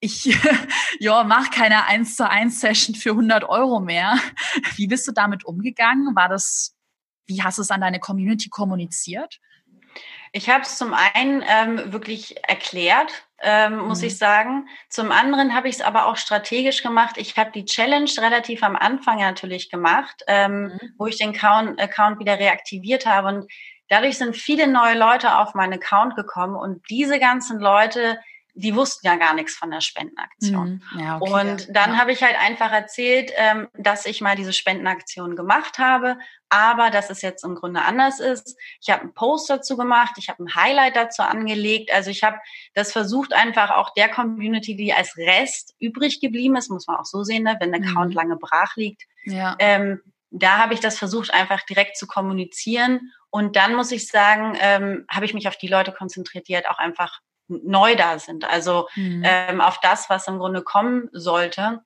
ich 0.00 0.24
ja 1.00 1.24
mach 1.24 1.50
keine 1.50 1.86
1 1.86 2.14
zu 2.14 2.28
1 2.28 2.60
Session 2.60 2.94
für 2.94 3.10
100 3.10 3.44
Euro 3.44 3.80
mehr. 3.80 4.18
Wie 4.76 4.86
bist 4.86 5.08
du 5.08 5.12
damit 5.12 5.44
umgegangen? 5.44 6.14
War 6.14 6.28
das 6.28 6.77
wie 7.28 7.42
hast 7.42 7.58
du 7.58 7.62
es 7.62 7.70
an 7.70 7.80
deine 7.80 8.00
Community 8.00 8.48
kommuniziert? 8.48 9.38
Ich 10.32 10.50
habe 10.50 10.62
es 10.62 10.76
zum 10.76 10.94
einen 10.94 11.42
ähm, 11.46 11.92
wirklich 11.92 12.36
erklärt, 12.46 13.24
ähm, 13.40 13.78
muss 13.78 14.00
mhm. 14.00 14.08
ich 14.08 14.18
sagen. 14.18 14.68
Zum 14.88 15.12
anderen 15.12 15.54
habe 15.54 15.68
ich 15.68 15.76
es 15.76 15.80
aber 15.80 16.06
auch 16.06 16.16
strategisch 16.16 16.82
gemacht. 16.82 17.16
Ich 17.16 17.36
habe 17.36 17.50
die 17.52 17.64
Challenge 17.64 18.10
relativ 18.18 18.62
am 18.62 18.76
Anfang 18.76 19.18
natürlich 19.18 19.70
gemacht, 19.70 20.22
ähm, 20.26 20.64
mhm. 20.64 20.94
wo 20.98 21.06
ich 21.06 21.18
den 21.18 21.30
Account, 21.30 21.80
Account 21.80 22.18
wieder 22.18 22.38
reaktiviert 22.38 23.06
habe. 23.06 23.28
Und 23.28 23.52
dadurch 23.88 24.18
sind 24.18 24.36
viele 24.36 24.66
neue 24.66 24.98
Leute 24.98 25.36
auf 25.38 25.54
meinen 25.54 25.74
Account 25.74 26.16
gekommen. 26.16 26.56
Und 26.56 26.82
diese 26.90 27.18
ganzen 27.18 27.58
Leute, 27.58 28.18
die 28.54 28.74
wussten 28.74 29.06
ja 29.06 29.16
gar 29.16 29.34
nichts 29.34 29.54
von 29.54 29.70
der 29.70 29.80
Spendenaktion. 29.80 30.82
Mhm. 30.92 31.00
Ja, 31.00 31.18
okay, 31.20 31.32
und 31.32 31.76
dann 31.76 31.92
ja. 31.92 31.96
habe 31.98 32.12
ich 32.12 32.22
halt 32.22 32.38
einfach 32.38 32.72
erzählt, 32.72 33.32
ähm, 33.36 33.68
dass 33.74 34.04
ich 34.04 34.20
mal 34.20 34.36
diese 34.36 34.52
Spendenaktion 34.52 35.36
gemacht 35.36 35.78
habe, 35.78 36.18
aber 36.50 36.90
dass 36.90 37.10
es 37.10 37.22
jetzt 37.22 37.44
im 37.44 37.54
Grunde 37.54 37.82
anders 37.82 38.20
ist. 38.20 38.56
Ich 38.80 38.90
habe 38.90 39.02
einen 39.02 39.14
Post 39.14 39.50
dazu 39.50 39.76
gemacht, 39.76 40.14
ich 40.16 40.28
habe 40.28 40.42
ein 40.42 40.54
Highlight 40.54 40.96
dazu 40.96 41.22
angelegt. 41.22 41.92
Also 41.92 42.10
ich 42.10 42.22
habe 42.22 42.38
das 42.74 42.92
versucht 42.92 43.32
einfach 43.32 43.70
auch 43.70 43.92
der 43.94 44.08
Community, 44.08 44.76
die 44.76 44.92
als 44.92 45.16
Rest 45.16 45.74
übrig 45.78 46.20
geblieben 46.20 46.56
ist, 46.56 46.70
muss 46.70 46.86
man 46.86 46.96
auch 46.96 47.04
so 47.04 47.22
sehen, 47.22 47.44
ne? 47.44 47.56
wenn 47.60 47.72
der 47.72 47.82
Account 47.82 48.10
mhm. 48.10 48.16
lange 48.16 48.36
brach 48.36 48.76
liegt. 48.76 49.02
Ja. 49.24 49.56
Ähm, 49.58 50.00
da 50.30 50.58
habe 50.58 50.74
ich 50.74 50.80
das 50.80 50.98
versucht, 50.98 51.32
einfach 51.32 51.62
direkt 51.62 51.96
zu 51.96 52.06
kommunizieren. 52.06 53.12
Und 53.30 53.56
dann 53.56 53.74
muss 53.74 53.92
ich 53.92 54.08
sagen, 54.08 54.56
ähm, 54.60 55.04
habe 55.10 55.26
ich 55.26 55.34
mich 55.34 55.48
auf 55.48 55.56
die 55.56 55.68
Leute 55.68 55.92
konzentriert, 55.92 56.48
die 56.48 56.54
halt 56.54 56.68
auch 56.68 56.78
einfach 56.78 57.20
neu 57.48 57.96
da 57.96 58.18
sind. 58.18 58.48
Also 58.48 58.88
mhm. 58.94 59.22
ähm, 59.24 59.60
auf 59.60 59.80
das, 59.80 60.10
was 60.10 60.28
im 60.28 60.38
Grunde 60.38 60.62
kommen 60.62 61.08
sollte. 61.12 61.82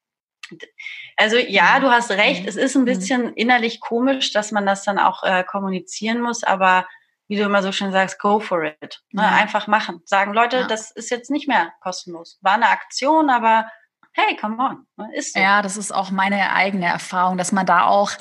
Also 1.17 1.37
ja, 1.37 1.79
mhm. 1.79 1.83
du 1.83 1.91
hast 1.91 2.11
recht, 2.11 2.43
mhm. 2.43 2.49
es 2.49 2.57
ist 2.57 2.75
ein 2.75 2.83
mhm. 2.83 2.87
bisschen 2.87 3.35
innerlich 3.35 3.81
komisch, 3.81 4.33
dass 4.33 4.53
man 4.53 4.67
das 4.67 4.85
dann 4.85 4.99
auch 4.99 5.23
äh, 5.23 5.45
kommunizieren 5.45 6.21
muss, 6.21 6.45
aber 6.45 6.87
wie 7.29 7.37
du 7.37 7.45
immer 7.45 7.63
so 7.63 7.73
schön 7.73 7.93
sagst, 7.93 8.19
go 8.19 8.41
for 8.41 8.65
it. 8.65 9.03
Ne? 9.11 9.23
Ja. 9.23 9.29
Einfach 9.31 9.67
machen. 9.67 10.03
Sagen, 10.05 10.35
Leute, 10.35 10.59
ja. 10.59 10.67
das 10.67 10.91
ist 10.91 11.11
jetzt 11.11 11.31
nicht 11.31 11.49
mehr 11.49 11.73
kostenlos. 11.81 12.39
War 12.43 12.55
eine 12.55 12.69
Aktion, 12.69 13.31
aber 13.31 13.71
hey, 14.15 14.37
come 14.37 14.59
on, 14.59 14.87
ne, 14.97 15.09
ist 15.17 15.35
so. 15.35 15.41
Ja, 15.41 15.63
das 15.63 15.77
ist 15.77 15.93
auch 15.93 16.11
meine 16.11 16.53
eigene 16.53 16.87
Erfahrung, 16.87 17.39
dass 17.39 17.53
man 17.53 17.65
da 17.65 17.87
auch 17.87 18.13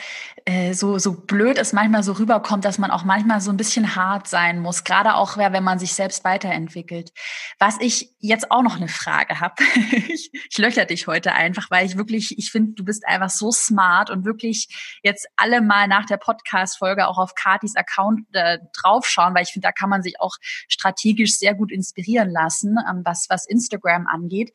äh, 0.45 0.73
so, 0.73 0.97
so 0.97 1.13
blöd 1.13 1.58
es 1.58 1.73
manchmal 1.73 2.01
so 2.04 2.13
rüberkommt, 2.13 2.65
dass 2.65 2.77
man 2.77 2.91
auch 2.91 3.04
manchmal 3.04 3.41
so 3.41 3.51
ein 3.51 3.58
bisschen 3.58 3.95
hart 3.95 4.27
sein 4.27 4.60
muss, 4.60 4.84
gerade 4.84 5.15
auch 5.15 5.38
wenn 5.38 5.63
man 5.63 5.80
sich 5.80 5.93
selbst 5.93 6.23
weiterentwickelt. 6.23 7.12
Was 7.60 7.77
ich 7.80 8.15
jetzt 8.19 8.51
auch 8.51 8.63
noch 8.63 8.77
eine 8.77 8.88
Frage 8.88 9.39
habe, 9.39 9.56
ich, 9.91 10.32
ich 10.49 10.58
löcher 10.58 10.86
dich 10.86 11.08
heute 11.08 11.34
einfach, 11.34 11.69
weil 11.69 11.86
ich 11.86 11.97
wirklich, 11.97 12.38
ich 12.38 12.51
finde, 12.51 12.73
du 12.73 12.86
bist 12.86 13.06
einfach 13.06 13.30
so 13.30 13.51
smart 13.51 14.10
und 14.10 14.25
wirklich 14.25 14.99
jetzt 15.04 15.27
alle 15.36 15.62
mal 15.62 15.88
nach 15.88 16.06
der 16.06 16.17
Podcast-Folge 16.17 17.08
auch 17.08 17.17
auf 17.17 17.36
Katis 17.36 17.75
Account 17.75 18.21
äh, 18.34 18.60
draufschauen, 18.82 19.36
weil 19.36 19.43
ich 19.43 19.51
finde, 19.51 19.67
da 19.67 19.71
kann 19.71 19.89
man 19.89 20.01
sich 20.01 20.19
auch 20.19 20.36
strategisch 20.67 21.38
sehr 21.38 21.54
gut 21.54 21.71
inspirieren 21.71 22.30
lassen, 22.30 22.77
ähm, 22.89 23.01
was, 23.04 23.27
was 23.30 23.45
Instagram 23.45 24.08
angeht. 24.08 24.51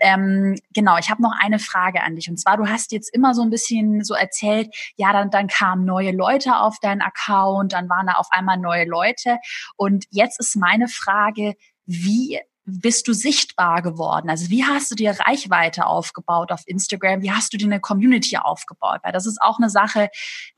Ähm, 0.00 0.56
genau, 0.74 0.96
ich 0.98 1.10
habe 1.10 1.22
noch 1.22 1.34
eine 1.40 1.58
Frage 1.58 2.02
an 2.02 2.14
dich. 2.16 2.28
Und 2.28 2.38
zwar, 2.38 2.56
du 2.56 2.68
hast 2.68 2.92
jetzt 2.92 3.14
immer 3.14 3.34
so 3.34 3.42
ein 3.42 3.50
bisschen 3.50 4.04
so 4.04 4.14
erzählt, 4.14 4.74
ja, 4.96 5.12
dann, 5.12 5.30
dann 5.30 5.48
kamen 5.48 5.84
neue 5.84 6.12
Leute 6.12 6.56
auf 6.56 6.78
deinen 6.80 7.02
Account, 7.02 7.72
dann 7.72 7.88
waren 7.88 8.06
da 8.06 8.14
auf 8.14 8.28
einmal 8.30 8.58
neue 8.58 8.84
Leute. 8.86 9.38
Und 9.76 10.04
jetzt 10.10 10.38
ist 10.38 10.56
meine 10.56 10.88
Frage, 10.88 11.54
wie 11.86 12.40
bist 12.64 13.08
du 13.08 13.12
sichtbar 13.12 13.82
geworden? 13.82 14.30
Also 14.30 14.48
wie 14.48 14.64
hast 14.64 14.90
du 14.90 14.94
dir 14.94 15.18
Reichweite 15.18 15.86
aufgebaut 15.86 16.52
auf 16.52 16.62
Instagram? 16.66 17.22
Wie 17.22 17.32
hast 17.32 17.52
du 17.52 17.56
dir 17.56 17.66
eine 17.66 17.80
Community 17.80 18.36
aufgebaut? 18.36 19.00
Weil 19.02 19.12
das 19.12 19.26
ist 19.26 19.40
auch 19.42 19.58
eine 19.58 19.70
Sache, 19.70 20.10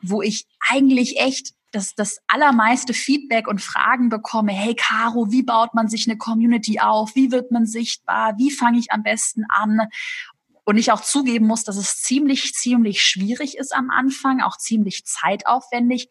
wo 0.02 0.20
ich 0.20 0.46
eigentlich 0.70 1.18
echt 1.18 1.54
das, 1.72 1.94
das 1.94 2.18
allermeiste 2.28 2.94
Feedback 2.94 3.48
und 3.48 3.60
Fragen 3.60 4.08
bekomme, 4.08 4.52
hey 4.52 4.74
Caro, 4.74 5.32
wie 5.32 5.42
baut 5.42 5.74
man 5.74 5.88
sich 5.88 6.06
eine 6.06 6.16
Community 6.16 6.78
auf? 6.78 7.14
Wie 7.14 7.32
wird 7.32 7.50
man 7.50 7.66
sichtbar? 7.66 8.34
Wie 8.38 8.50
fange 8.50 8.78
ich 8.78 8.92
am 8.92 9.02
besten 9.02 9.44
an? 9.48 9.88
Und 10.64 10.78
ich 10.78 10.92
auch 10.92 11.02
zugeben 11.02 11.46
muss, 11.46 11.64
dass 11.64 11.76
es 11.76 12.00
ziemlich, 12.02 12.54
ziemlich 12.54 13.02
schwierig 13.02 13.58
ist 13.58 13.74
am 13.74 13.90
Anfang, 13.90 14.40
auch 14.40 14.56
ziemlich 14.56 15.04
zeitaufwendig. 15.04 16.08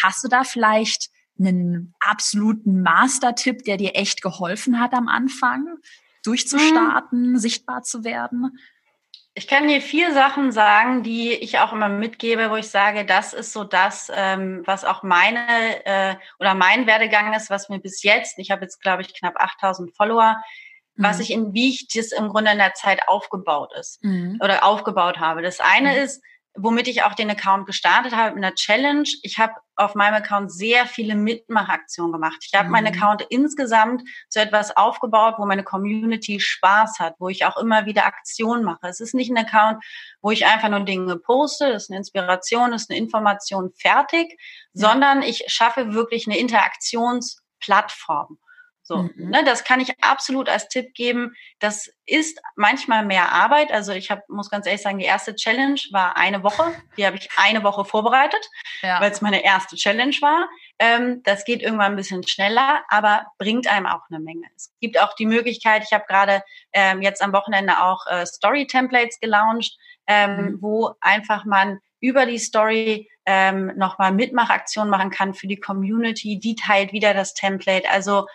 Hast 0.00 0.22
du 0.22 0.28
da 0.28 0.44
vielleicht 0.44 1.10
einen 1.38 1.94
absoluten 2.00 2.82
Master-Tipp, 2.82 3.64
der 3.64 3.76
dir 3.76 3.94
echt 3.94 4.22
geholfen 4.22 4.80
hat 4.80 4.92
am 4.94 5.08
Anfang, 5.08 5.78
durchzustarten, 6.24 7.32
mhm. 7.32 7.38
sichtbar 7.38 7.82
zu 7.82 8.04
werden? 8.04 8.58
Ich 9.38 9.46
kann 9.46 9.68
dir 9.68 9.82
vier 9.82 10.14
Sachen 10.14 10.50
sagen, 10.50 11.02
die 11.02 11.30
ich 11.30 11.58
auch 11.58 11.74
immer 11.74 11.90
mitgebe, 11.90 12.50
wo 12.50 12.56
ich 12.56 12.68
sage, 12.68 13.04
das 13.04 13.34
ist 13.34 13.52
so 13.52 13.64
das, 13.64 14.10
ähm, 14.14 14.62
was 14.64 14.86
auch 14.86 15.02
meine 15.02 15.84
äh, 15.84 16.14
oder 16.38 16.54
mein 16.54 16.86
Werdegang 16.86 17.34
ist, 17.34 17.50
was 17.50 17.68
mir 17.68 17.78
bis 17.78 18.02
jetzt, 18.02 18.38
ich 18.38 18.50
habe 18.50 18.62
jetzt 18.62 18.80
glaube 18.80 19.02
ich 19.02 19.12
knapp 19.12 19.36
8000 19.36 19.94
Follower, 19.94 20.42
mhm. 20.94 21.04
was 21.04 21.20
ich 21.20 21.30
in 21.30 21.52
wie 21.52 21.68
ich 21.68 21.86
das 21.88 22.12
im 22.12 22.28
Grunde 22.28 22.52
in 22.52 22.56
der 22.56 22.72
Zeit 22.72 23.06
aufgebaut 23.08 23.74
ist 23.78 24.02
mhm. 24.02 24.38
oder 24.42 24.64
aufgebaut 24.64 25.18
habe. 25.18 25.42
Das 25.42 25.60
eine 25.60 25.90
mhm. 25.90 25.98
ist, 25.98 26.22
womit 26.56 26.88
ich 26.88 27.02
auch 27.02 27.14
den 27.14 27.30
Account 27.30 27.66
gestartet 27.66 28.14
habe, 28.14 28.34
mit 28.34 28.44
einer 28.44 28.54
Challenge. 28.54 29.08
Ich 29.22 29.38
habe 29.38 29.54
auf 29.76 29.94
meinem 29.94 30.14
Account 30.14 30.52
sehr 30.52 30.86
viele 30.86 31.14
Mitmachaktionen 31.14 32.12
gemacht. 32.12 32.38
Ich 32.40 32.54
habe 32.54 32.66
mhm. 32.66 32.72
meinen 32.72 32.86
Account 32.86 33.26
insgesamt 33.28 34.02
zu 34.28 34.40
etwas 34.40 34.76
aufgebaut, 34.76 35.34
wo 35.38 35.46
meine 35.46 35.64
Community 35.64 36.40
Spaß 36.40 36.98
hat, 36.98 37.14
wo 37.18 37.28
ich 37.28 37.44
auch 37.44 37.56
immer 37.56 37.86
wieder 37.86 38.06
Aktionen 38.06 38.64
mache. 38.64 38.88
Es 38.88 39.00
ist 39.00 39.14
nicht 39.14 39.30
ein 39.30 39.38
Account, 39.38 39.84
wo 40.20 40.30
ich 40.30 40.46
einfach 40.46 40.68
nur 40.68 40.80
Dinge 40.80 41.16
poste, 41.16 41.72
das 41.72 41.84
ist 41.84 41.90
eine 41.90 41.98
Inspiration, 41.98 42.70
das 42.70 42.82
ist 42.82 42.90
eine 42.90 42.98
Information 42.98 43.72
fertig, 43.72 44.38
ja. 44.72 44.88
sondern 44.88 45.22
ich 45.22 45.44
schaffe 45.48 45.92
wirklich 45.92 46.26
eine 46.26 46.38
Interaktionsplattform. 46.38 48.38
So, 48.86 48.98
mhm. 48.98 49.30
ne, 49.30 49.42
das 49.44 49.64
kann 49.64 49.80
ich 49.80 49.92
absolut 50.00 50.48
als 50.48 50.68
Tipp 50.68 50.94
geben. 50.94 51.34
Das 51.58 51.90
ist 52.04 52.40
manchmal 52.54 53.04
mehr 53.04 53.32
Arbeit. 53.32 53.72
Also 53.72 53.90
ich 53.90 54.12
hab, 54.12 54.28
muss 54.28 54.48
ganz 54.48 54.64
ehrlich 54.64 54.82
sagen, 54.82 54.98
die 54.98 55.04
erste 55.04 55.34
Challenge 55.34 55.80
war 55.90 56.16
eine 56.16 56.44
Woche. 56.44 56.72
Die 56.96 57.04
habe 57.04 57.16
ich 57.16 57.28
eine 57.36 57.64
Woche 57.64 57.84
vorbereitet, 57.84 58.48
ja. 58.82 59.00
weil 59.00 59.10
es 59.10 59.20
meine 59.20 59.42
erste 59.42 59.74
Challenge 59.74 60.14
war. 60.20 60.48
Ähm, 60.78 61.20
das 61.24 61.44
geht 61.44 61.62
irgendwann 61.62 61.92
ein 61.92 61.96
bisschen 61.96 62.24
schneller, 62.28 62.84
aber 62.88 63.26
bringt 63.38 63.66
einem 63.66 63.86
auch 63.86 64.02
eine 64.08 64.20
Menge. 64.20 64.46
Es 64.54 64.72
gibt 64.80 65.00
auch 65.00 65.14
die 65.14 65.26
Möglichkeit, 65.26 65.82
ich 65.82 65.92
habe 65.92 66.04
gerade 66.06 66.44
ähm, 66.72 67.02
jetzt 67.02 67.22
am 67.22 67.32
Wochenende 67.32 67.82
auch 67.82 68.06
äh, 68.06 68.24
Story-Templates 68.24 69.18
gelauncht, 69.18 69.76
ähm, 70.06 70.36
mhm. 70.36 70.58
wo 70.62 70.94
einfach 71.00 71.44
man 71.44 71.80
über 71.98 72.24
die 72.24 72.38
Story 72.38 73.10
ähm, 73.24 73.72
nochmal 73.76 74.12
Mitmachaktionen 74.12 74.90
machen 74.90 75.10
kann 75.10 75.34
für 75.34 75.48
die 75.48 75.58
Community. 75.58 76.38
Die 76.38 76.54
teilt 76.54 76.92
wieder 76.92 77.14
das 77.14 77.34
Template. 77.34 77.90
Also 77.90 78.26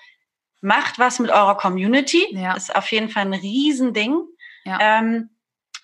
macht 0.61 0.99
was 0.99 1.19
mit 1.19 1.31
eurer 1.31 1.57
Community. 1.57 2.25
Ja. 2.31 2.53
Das 2.53 2.63
ist 2.69 2.75
auf 2.75 2.91
jeden 2.91 3.09
Fall 3.09 3.25
ein 3.25 3.33
Riesending. 3.33 4.23
Ja. 4.63 4.77
Ähm, 4.79 5.29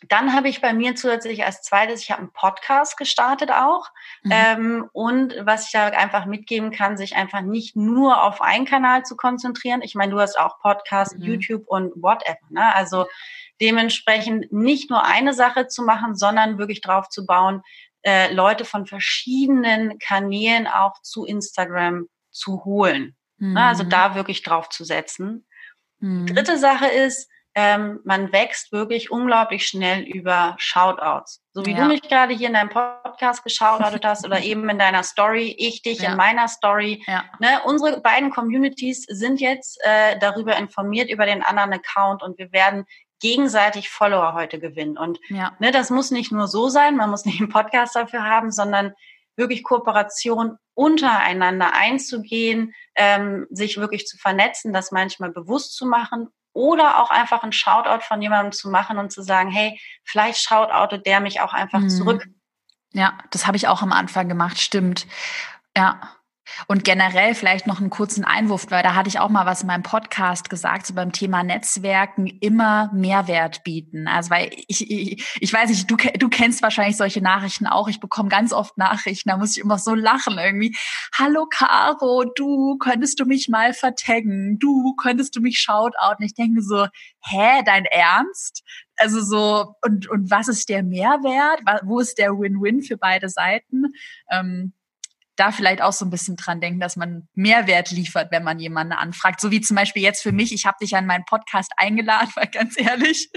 dann 0.07 0.33
habe 0.33 0.47
ich 0.47 0.61
bei 0.61 0.73
mir 0.73 0.95
zusätzlich 0.95 1.43
als 1.43 1.63
zweites, 1.63 2.03
ich 2.03 2.11
habe 2.11 2.21
einen 2.21 2.31
Podcast 2.31 2.97
gestartet 2.97 3.51
auch. 3.51 3.89
Mhm. 4.23 4.31
Ähm, 4.31 4.89
und 4.93 5.35
was 5.41 5.65
ich 5.65 5.71
da 5.71 5.87
einfach 5.87 6.25
mitgeben 6.27 6.71
kann, 6.71 6.97
sich 6.97 7.15
einfach 7.15 7.41
nicht 7.41 7.75
nur 7.75 8.23
auf 8.23 8.41
einen 8.41 8.65
Kanal 8.65 9.03
zu 9.03 9.15
konzentrieren. 9.15 9.81
Ich 9.81 9.95
meine, 9.95 10.11
du 10.11 10.19
hast 10.19 10.39
auch 10.39 10.59
Podcast, 10.59 11.17
mhm. 11.17 11.23
YouTube 11.23 11.67
und 11.67 11.91
whatever. 11.95 12.37
Ne? 12.49 12.75
Also 12.75 13.07
dementsprechend 13.59 14.51
nicht 14.51 14.91
nur 14.91 15.03
eine 15.03 15.33
Sache 15.33 15.67
zu 15.67 15.81
machen, 15.83 16.15
sondern 16.15 16.59
wirklich 16.59 16.81
drauf 16.81 17.09
zu 17.09 17.25
bauen, 17.25 17.63
äh, 18.03 18.31
Leute 18.31 18.65
von 18.65 18.85
verschiedenen 18.85 19.97
Kanälen 19.97 20.67
auch 20.67 21.01
zu 21.01 21.25
Instagram 21.25 22.07
zu 22.29 22.63
holen. 22.65 23.15
Mhm. 23.37 23.57
Also 23.57 23.83
da 23.83 24.15
wirklich 24.15 24.43
drauf 24.43 24.69
zu 24.69 24.83
setzen. 24.83 25.45
Mhm. 25.99 26.27
Dritte 26.27 26.57
Sache 26.57 26.87
ist, 26.87 27.29
ähm, 27.59 28.01
man 28.03 28.31
wächst 28.31 28.71
wirklich 28.71 29.09
unglaublich 29.09 29.65
schnell 29.65 30.03
über 30.03 30.55
Shoutouts. 30.59 31.41
So 31.53 31.65
wie 31.65 31.71
ja. 31.71 31.79
du 31.79 31.85
mich 31.85 32.03
gerade 32.03 32.35
hier 32.35 32.49
in 32.49 32.53
deinem 32.53 32.69
Podcast 32.69 33.43
geschautoutet 33.43 34.05
hast 34.05 34.27
oder 34.27 34.39
eben 34.43 34.69
in 34.69 34.77
deiner 34.77 35.01
Story, 35.01 35.55
ich 35.57 35.81
dich 35.81 36.01
ja. 36.01 36.11
in 36.11 36.17
meiner 36.17 36.47
Story. 36.47 37.03
Ja. 37.07 37.25
Ne, 37.39 37.59
unsere 37.65 37.99
beiden 37.99 38.29
Communities 38.29 39.05
sind 39.09 39.41
jetzt 39.41 39.79
äh, 39.83 40.19
darüber 40.19 40.55
informiert 40.55 41.09
über 41.09 41.25
den 41.25 41.41
anderen 41.41 41.73
Account 41.73 42.21
und 42.21 42.37
wir 42.37 42.51
werden 42.51 42.85
gegenseitig 43.21 43.89
Follower 43.89 44.35
heute 44.35 44.59
gewinnen. 44.59 44.95
Und 44.95 45.19
ne, 45.29 45.71
das 45.71 45.89
muss 45.89 46.11
nicht 46.11 46.31
nur 46.31 46.47
so 46.47 46.69
sein, 46.69 46.95
man 46.95 47.09
muss 47.09 47.25
nicht 47.25 47.39
einen 47.39 47.49
Podcast 47.49 47.95
dafür 47.95 48.23
haben, 48.23 48.51
sondern 48.51 48.93
wirklich 49.35 49.63
Kooperation 49.63 50.57
untereinander 50.75 51.73
einzugehen, 51.73 52.75
ähm, 52.97 53.47
sich 53.49 53.77
wirklich 53.77 54.05
zu 54.05 54.17
vernetzen, 54.17 54.73
das 54.73 54.91
manchmal 54.91 55.31
bewusst 55.31 55.75
zu 55.75 55.85
machen 55.85 56.27
oder 56.53 57.01
auch 57.01 57.11
einfach 57.11 57.43
ein 57.43 57.51
Shoutout 57.51 58.03
von 58.03 58.21
jemandem 58.21 58.51
zu 58.51 58.69
machen 58.69 58.97
und 58.97 59.11
zu 59.11 59.21
sagen, 59.21 59.49
hey, 59.51 59.79
vielleicht 60.03 60.41
shoutoutet 60.41 61.05
der 61.05 61.19
mich 61.19 61.39
auch 61.39 61.53
einfach 61.53 61.79
mhm. 61.79 61.89
zurück. 61.89 62.27
Ja, 62.93 63.17
das 63.29 63.45
habe 63.45 63.57
ich 63.57 63.67
auch 63.67 63.83
am 63.83 63.91
Anfang 63.91 64.27
gemacht, 64.27 64.59
stimmt. 64.59 65.05
Ja. 65.77 66.16
Und 66.67 66.83
generell 66.83 67.35
vielleicht 67.35 67.67
noch 67.67 67.79
einen 67.79 67.89
kurzen 67.89 68.23
Einwurf, 68.23 68.67
weil 68.69 68.83
da 68.83 68.95
hatte 68.95 69.09
ich 69.09 69.19
auch 69.19 69.29
mal 69.29 69.45
was 69.45 69.61
in 69.61 69.67
meinem 69.67 69.83
Podcast 69.83 70.49
gesagt, 70.49 70.87
so 70.87 70.93
beim 70.93 71.11
Thema 71.11 71.43
Netzwerken 71.43 72.27
immer 72.27 72.91
Mehrwert 72.93 73.63
bieten. 73.63 74.07
Also 74.07 74.29
weil 74.29 74.49
ich, 74.67 74.89
ich, 74.89 75.37
ich 75.39 75.53
weiß 75.53 75.69
nicht, 75.69 75.89
du, 75.89 75.95
du 75.95 76.29
kennst 76.29 76.61
wahrscheinlich 76.61 76.97
solche 76.97 77.21
Nachrichten 77.21 77.67
auch. 77.67 77.87
Ich 77.87 77.99
bekomme 77.99 78.29
ganz 78.29 78.53
oft 78.53 78.77
Nachrichten, 78.77 79.29
da 79.29 79.37
muss 79.37 79.55
ich 79.55 79.63
immer 79.63 79.77
so 79.77 79.93
lachen 79.93 80.37
irgendwie. 80.37 80.75
Hallo 81.17 81.45
Caro, 81.49 82.25
du 82.35 82.77
könntest 82.77 83.19
du 83.19 83.25
mich 83.25 83.49
mal 83.49 83.73
vertaggen? 83.73 84.57
Du 84.59 84.95
könntest 84.95 85.35
du 85.35 85.41
mich 85.41 85.59
shoutouten? 85.59 86.25
Ich 86.25 86.33
denke 86.33 86.61
so, 86.61 86.87
hä, 87.21 87.61
dein 87.65 87.85
Ernst? 87.85 88.63
Also 88.97 89.21
so, 89.21 89.75
und, 89.83 90.09
und 90.09 90.31
was 90.31 90.47
ist 90.47 90.69
der 90.69 90.83
Mehrwert? 90.83 91.61
Wo 91.83 91.99
ist 91.99 92.17
der 92.17 92.31
Win-Win 92.31 92.81
für 92.81 92.97
beide 92.97 93.29
Seiten? 93.29 93.85
Ähm, 94.31 94.73
da 95.37 95.51
vielleicht 95.51 95.81
auch 95.81 95.93
so 95.93 96.03
ein 96.03 96.09
bisschen 96.09 96.35
dran 96.35 96.59
denken, 96.59 96.79
dass 96.79 96.97
man 96.97 97.29
Mehrwert 97.33 97.91
liefert, 97.91 98.31
wenn 98.31 98.43
man 98.43 98.59
jemanden 98.59 98.93
anfragt. 98.93 99.39
So 99.39 99.51
wie 99.51 99.61
zum 99.61 99.75
Beispiel 99.75 100.01
jetzt 100.01 100.23
für 100.23 100.31
mich, 100.31 100.51
ich 100.51 100.65
habe 100.65 100.77
dich 100.81 100.95
an 100.95 101.05
meinen 101.05 101.25
Podcast 101.25 101.71
eingeladen, 101.77 102.31
weil 102.35 102.47
ganz 102.47 102.79
ehrlich, 102.79 103.29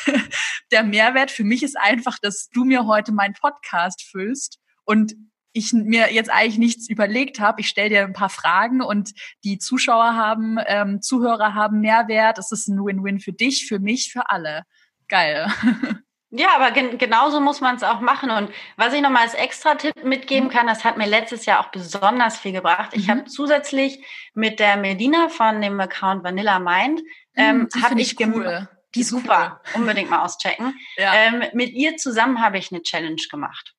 der 0.72 0.82
Mehrwert 0.82 1.30
für 1.30 1.44
mich 1.44 1.62
ist 1.62 1.78
einfach, 1.78 2.18
dass 2.20 2.48
du 2.52 2.64
mir 2.64 2.86
heute 2.86 3.12
meinen 3.12 3.34
Podcast 3.34 4.02
füllst 4.02 4.58
und 4.84 5.14
ich 5.52 5.72
mir 5.72 6.12
jetzt 6.12 6.30
eigentlich 6.30 6.58
nichts 6.58 6.88
überlegt 6.88 7.40
habe. 7.40 7.62
Ich 7.62 7.68
stelle 7.68 7.88
dir 7.88 8.04
ein 8.04 8.12
paar 8.12 8.28
Fragen 8.28 8.82
und 8.82 9.12
die 9.42 9.58
Zuschauer 9.58 10.14
haben, 10.14 10.58
ähm, 10.66 11.00
Zuhörer 11.00 11.54
haben 11.54 11.80
Mehrwert. 11.80 12.38
Es 12.38 12.52
ist 12.52 12.68
ein 12.68 12.84
Win-Win 12.84 13.20
für 13.20 13.32
dich, 13.32 13.66
für 13.66 13.78
mich, 13.78 14.12
für 14.12 14.28
alle. 14.28 14.64
Geil. 15.08 15.50
Ja, 16.30 16.48
aber 16.56 16.72
gen 16.72 16.98
genauso 16.98 17.40
muss 17.40 17.60
man 17.60 17.76
es 17.76 17.82
auch 17.82 18.00
machen. 18.00 18.30
Und 18.30 18.50
was 18.76 18.92
ich 18.92 19.00
nochmal 19.00 19.22
als 19.22 19.34
Extra-Tipp 19.34 20.04
mitgeben 20.04 20.48
mhm. 20.48 20.52
kann, 20.52 20.66
das 20.66 20.84
hat 20.84 20.96
mir 20.96 21.06
letztes 21.06 21.46
Jahr 21.46 21.60
auch 21.60 21.70
besonders 21.70 22.38
viel 22.38 22.52
gebracht. 22.52 22.90
Ich 22.94 23.06
mhm. 23.06 23.10
habe 23.10 23.24
zusätzlich 23.26 24.04
mit 24.34 24.58
der 24.58 24.76
Medina 24.76 25.28
von 25.28 25.60
dem 25.60 25.78
Account 25.80 26.24
Vanilla 26.24 26.58
Mind, 26.58 27.00
mhm, 27.00 27.06
ähm, 27.36 27.68
habe 27.82 28.00
ich 28.00 28.18
cool. 28.20 28.68
Die 28.94 29.02
super, 29.02 29.60
cool. 29.74 29.82
unbedingt 29.82 30.10
mal 30.10 30.24
auschecken. 30.24 30.74
Ja. 30.96 31.12
Ähm, 31.14 31.44
mit 31.52 31.72
ihr 31.72 31.98
zusammen 31.98 32.40
habe 32.40 32.56
ich 32.56 32.72
eine 32.72 32.80
Challenge 32.80 33.20
gemacht. 33.30 33.75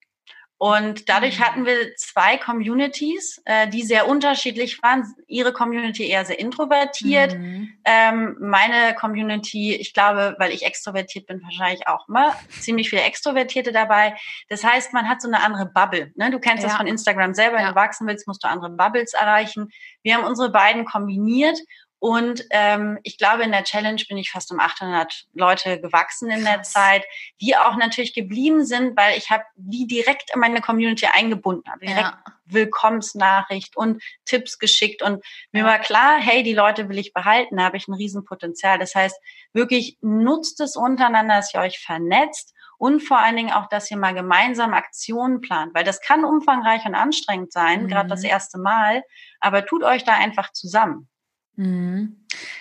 Und 0.59 1.07
dadurch 1.07 1.39
mhm. 1.39 1.43
hatten 1.43 1.65
wir 1.65 1.95
zwei 1.97 2.37
Communities, 2.37 3.41
äh, 3.45 3.67
die 3.67 3.83
sehr 3.83 4.07
unterschiedlich 4.07 4.81
waren. 4.81 5.03
Ihre 5.27 5.53
Community 5.53 6.07
eher 6.07 6.25
sehr 6.25 6.39
introvertiert. 6.39 7.37
Mhm. 7.37 7.73
Ähm, 7.85 8.37
meine 8.39 8.95
Community, 8.95 9.75
ich 9.75 9.93
glaube, 9.93 10.35
weil 10.39 10.51
ich 10.51 10.65
extrovertiert 10.65 11.27
bin, 11.27 11.43
wahrscheinlich 11.43 11.87
auch 11.87 12.07
immer 12.07 12.35
ziemlich 12.59 12.89
viele 12.89 13.03
Extrovertierte 13.03 13.71
dabei. 13.71 14.15
Das 14.49 14.63
heißt, 14.63 14.93
man 14.93 15.07
hat 15.07 15.21
so 15.21 15.27
eine 15.27 15.41
andere 15.41 15.67
Bubble. 15.67 16.11
Ne? 16.15 16.31
Du 16.31 16.39
kennst 16.39 16.63
ja. 16.63 16.69
das 16.69 16.77
von 16.77 16.87
Instagram 16.87 17.35
selber. 17.35 17.57
Wenn 17.57 17.63
ja. 17.63 17.69
du 17.69 17.75
wachsen 17.75 18.07
willst, 18.07 18.27
musst 18.27 18.43
du 18.43 18.47
andere 18.47 18.71
Bubbles 18.71 19.13
erreichen. 19.13 19.69
Wir 20.01 20.15
haben 20.15 20.23
unsere 20.23 20.51
beiden 20.51 20.85
kombiniert 20.85 21.59
und 21.99 22.45
ähm, 22.51 22.99
ich 23.01 23.17
glaube, 23.17 23.43
in 23.43 23.51
der 23.51 23.63
Challenge 23.63 24.01
bin 24.07 24.17
ich 24.17 24.29
fast 24.29 24.51
um 24.51 24.59
800 24.59 25.25
Leute 25.33 25.81
gewachsen 25.81 26.29
in 26.29 26.43
der 26.43 26.61
Zeit, 26.61 27.03
die 27.41 27.55
auch 27.57 27.75
natürlich 27.75 28.13
geblieben 28.13 28.65
sind, 28.65 28.95
weil 28.95 29.17
ich 29.17 29.31
habe 29.31 29.43
die 29.55 29.87
direkt 29.87 30.31
in 30.33 30.39
meine 30.39 30.61
Community 30.61 31.07
eingebunden 31.07 31.69
habe. 31.71 31.85
Direkt 31.85 32.01
ja. 32.01 32.23
Willkommensnachricht 32.45 33.75
und 33.75 34.01
Tipps 34.25 34.59
geschickt. 34.59 35.01
Und 35.01 35.25
mir 35.51 35.65
war 35.65 35.79
klar, 35.79 36.17
hey, 36.19 36.43
die 36.43 36.53
Leute 36.53 36.87
will 36.87 36.99
ich 36.99 37.13
behalten, 37.13 37.57
da 37.57 37.63
habe 37.63 37.77
ich 37.77 37.87
ein 37.87 37.93
Riesenpotenzial. 37.93 38.77
Das 38.77 38.93
heißt, 38.93 39.19
wirklich 39.53 39.97
nutzt 40.01 40.61
es 40.61 40.75
untereinander, 40.75 41.37
dass 41.37 41.53
ihr 41.53 41.61
euch 41.61 41.79
vernetzt 41.79 42.53
und 42.77 43.01
vor 43.01 43.17
allen 43.17 43.35
Dingen 43.35 43.51
auch, 43.51 43.67
dass 43.69 43.89
ihr 43.89 43.97
mal 43.97 44.13
gemeinsam 44.13 44.75
Aktionen 44.75 45.41
plant, 45.41 45.73
weil 45.73 45.83
das 45.83 45.99
kann 45.99 46.23
umfangreich 46.23 46.85
und 46.85 46.93
anstrengend 46.93 47.51
sein, 47.51 47.83
mhm. 47.83 47.87
gerade 47.87 48.07
das 48.07 48.23
erste 48.23 48.59
Mal, 48.59 49.03
aber 49.39 49.65
tut 49.65 49.83
euch 49.83 50.03
da 50.03 50.13
einfach 50.13 50.51
zusammen. 50.51 51.09
Mhm. 51.57 52.15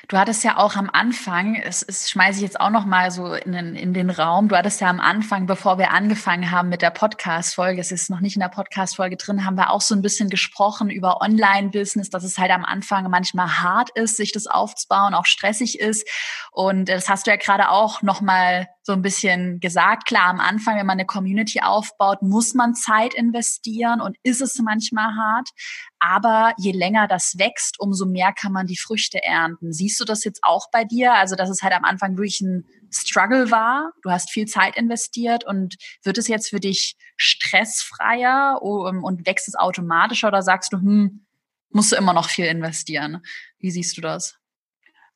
Du 0.09 0.17
hattest 0.17 0.43
ja 0.43 0.57
auch 0.57 0.75
am 0.77 0.89
Anfang, 0.91 1.57
es, 1.57 1.83
es 1.83 2.09
schmeiße 2.09 2.39
ich 2.39 2.43
jetzt 2.43 2.61
auch 2.61 2.71
noch 2.71 2.87
mal 2.87 3.11
so 3.11 3.35
in 3.35 3.53
den, 3.53 3.75
in 3.75 3.93
den 3.93 4.09
Raum. 4.09 4.49
Du 4.49 4.57
hattest 4.57 4.81
ja 4.81 4.89
am 4.89 5.01
Anfang, 5.01 5.47
bevor 5.47 5.77
wir 5.77 5.91
angefangen 5.91 6.51
haben 6.51 6.71
mit 6.71 6.81
der 6.81 6.91
Podcast-Folge, 6.91 7.81
es 7.81 7.93
ist 7.93 8.09
noch 8.09 8.21
nicht 8.21 8.37
in 8.37 8.41
der 8.41 8.49
Podcast-Folge 8.49 9.17
drin, 9.17 9.45
haben 9.45 9.57
wir 9.57 9.71
auch 9.71 9.83
so 9.83 9.95
ein 9.95 10.01
bisschen 10.01 10.31
gesprochen 10.31 10.89
über 10.89 11.21
Online-Business, 11.21 12.09
dass 12.09 12.25
es 12.25 12.39
halt 12.39 12.53
am 12.53 12.65
Anfang 12.65 13.11
manchmal 13.11 13.59
hart 13.61 13.91
ist, 13.91 14.17
sich 14.17 14.33
das 14.33 14.47
aufzubauen, 14.47 15.13
auch 15.13 15.27
stressig 15.27 15.79
ist. 15.79 16.09
Und 16.53 16.89
das 16.89 17.11
hast 17.11 17.27
du 17.27 17.33
ja 17.33 17.37
gerade 17.37 17.69
auch 17.69 18.01
noch 18.01 18.23
mal 18.23 18.69
so 18.83 18.93
ein 18.93 19.03
bisschen 19.03 19.59
gesagt. 19.61 20.07
Klar, 20.07 20.29
am 20.29 20.41
Anfang, 20.41 20.79
wenn 20.79 20.87
man 20.87 20.99
eine 20.99 21.07
Community 21.07 21.61
aufbaut, 21.61 22.23
muss 22.23 22.55
man 22.55 22.75
Zeit 22.75 23.13
investieren 23.13 24.01
und 24.01 24.17
ist 24.23 24.41
es 24.41 24.59
manchmal 24.61 25.17
hart. 25.17 25.51
Aber 25.99 26.53
je 26.59 26.73
länger 26.73 27.09
das 27.09 27.39
wächst, 27.39 27.81
umso 27.81 28.07
mehr 28.07 28.33
kann 28.33 28.53
man 28.53 28.67
die 28.67 28.77
Früchte 28.77 29.23
ernten. 29.23 29.73
Siehst 29.73 29.99
du 30.01 30.05
das 30.05 30.25
jetzt 30.25 30.41
auch 30.43 30.71
bei 30.71 30.85
dir? 30.85 31.15
Also, 31.15 31.37
dass 31.37 31.49
es 31.49 31.63
halt 31.63 31.73
am 31.73 31.85
Anfang 31.85 32.17
wirklich 32.17 32.41
ein 32.41 32.67
Struggle 32.91 33.51
war. 33.51 33.93
Du 34.03 34.11
hast 34.11 34.31
viel 34.31 34.47
Zeit 34.47 34.77
investiert 34.77 35.45
und 35.45 35.77
wird 36.03 36.19
es 36.19 36.29
jetzt 36.29 36.51
für 36.51 36.61
dich 36.61 36.97
stressfreier 37.17 38.61
und 38.63 39.27
wächst 39.27 39.49
es 39.49 39.55
automatischer 39.55 40.29
oder 40.29 40.43
sagst 40.43 40.73
du, 40.73 40.79
hm, 40.79 41.27
musst 41.71 41.93
du 41.93 41.97
immer 41.97 42.13
noch 42.13 42.29
viel 42.29 42.47
investieren? 42.47 43.23
Wie 43.59 43.71
siehst 43.71 43.97
du 43.97 44.01
das? 44.01 44.39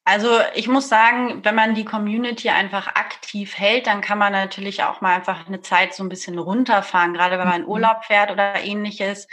Also 0.05 0.41
ich 0.55 0.67
muss 0.67 0.89
sagen, 0.89 1.45
wenn 1.45 1.55
man 1.55 1.75
die 1.75 1.85
Community 1.85 2.49
einfach 2.49 2.89
aktiv 2.89 3.57
hält, 3.57 3.87
dann 3.87 4.01
kann 4.01 4.19
man 4.19 4.33
natürlich 4.33 4.83
auch 4.83 5.01
mal 5.01 5.15
einfach 5.15 5.47
eine 5.47 5.61
Zeit 5.61 5.95
so 5.95 6.03
ein 6.03 6.09
bisschen 6.09 6.39
runterfahren, 6.39 7.13
gerade 7.13 7.39
wenn 7.39 7.47
man 7.47 7.61
in 7.61 7.63
mhm. 7.63 7.69
Urlaub 7.69 8.05
fährt 8.05 8.31
oder 8.31 8.63
ähnliches. 8.63 9.29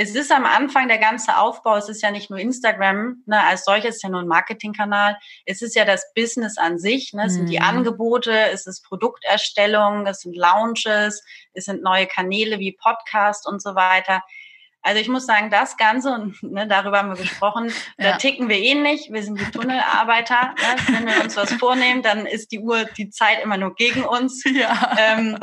Es 0.00 0.14
ist 0.14 0.30
am 0.30 0.46
Anfang 0.46 0.86
der 0.86 0.98
ganze 0.98 1.38
Aufbau, 1.38 1.74
es 1.74 1.88
ist 1.88 2.02
ja 2.02 2.12
nicht 2.12 2.30
nur 2.30 2.38
Instagram 2.38 3.20
ne, 3.26 3.44
als 3.44 3.64
solches, 3.64 3.88
es 3.88 3.96
ist 3.96 4.02
ja 4.04 4.10
nur 4.10 4.20
ein 4.20 4.28
Marketingkanal, 4.28 5.18
es 5.44 5.60
ist 5.60 5.74
ja 5.74 5.84
das 5.84 6.12
Business 6.14 6.56
an 6.56 6.78
sich, 6.78 7.12
ne, 7.14 7.26
es 7.26 7.34
sind 7.34 7.46
die 7.46 7.58
mhm. 7.58 7.64
Angebote, 7.64 8.30
es 8.52 8.68
ist 8.68 8.84
Produkterstellung, 8.84 10.06
es 10.06 10.20
sind 10.20 10.36
Launches, 10.36 11.24
es 11.52 11.64
sind 11.64 11.82
neue 11.82 12.06
Kanäle 12.06 12.60
wie 12.60 12.78
Podcast 12.80 13.44
und 13.48 13.60
so 13.60 13.74
weiter. 13.74 14.22
Also 14.82 15.00
ich 15.00 15.08
muss 15.08 15.26
sagen, 15.26 15.50
das 15.50 15.76
Ganze, 15.76 16.12
und 16.12 16.40
ne, 16.44 16.68
darüber 16.68 16.98
haben 16.98 17.08
wir 17.08 17.16
gesprochen, 17.16 17.72
ja. 17.98 18.12
da 18.12 18.16
ticken 18.18 18.48
wir 18.48 18.58
ähnlich. 18.58 19.08
Wir 19.10 19.24
sind 19.24 19.40
die 19.40 19.50
Tunnelarbeiter. 19.50 20.54
ne? 20.54 20.94
Wenn 20.94 21.06
wir 21.08 21.24
uns 21.24 21.36
was 21.36 21.52
vornehmen, 21.54 22.02
dann 22.02 22.24
ist 22.24 22.52
die 22.52 22.60
Uhr, 22.60 22.84
die 22.96 23.10
Zeit 23.10 23.42
immer 23.42 23.56
nur 23.56 23.74
gegen 23.74 24.04
uns. 24.04 24.44
Ja. 24.58 24.96
Ähm, 24.98 25.38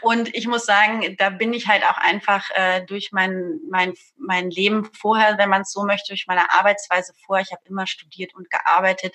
und 0.00 0.34
ich 0.34 0.46
muss 0.46 0.66
sagen, 0.66 1.16
da 1.18 1.30
bin 1.30 1.52
ich 1.52 1.68
halt 1.68 1.84
auch 1.84 1.98
einfach 1.98 2.48
äh, 2.54 2.84
durch 2.86 3.10
mein, 3.12 3.60
mein, 3.70 3.94
mein 4.16 4.50
Leben 4.50 4.88
vorher, 4.92 5.38
wenn 5.38 5.48
man 5.48 5.62
es 5.62 5.72
so 5.72 5.84
möchte, 5.84 6.08
durch 6.08 6.26
meine 6.26 6.52
Arbeitsweise 6.52 7.12
vorher, 7.24 7.44
ich 7.44 7.52
habe 7.52 7.62
immer 7.66 7.86
studiert 7.86 8.34
und 8.34 8.50
gearbeitet, 8.50 9.14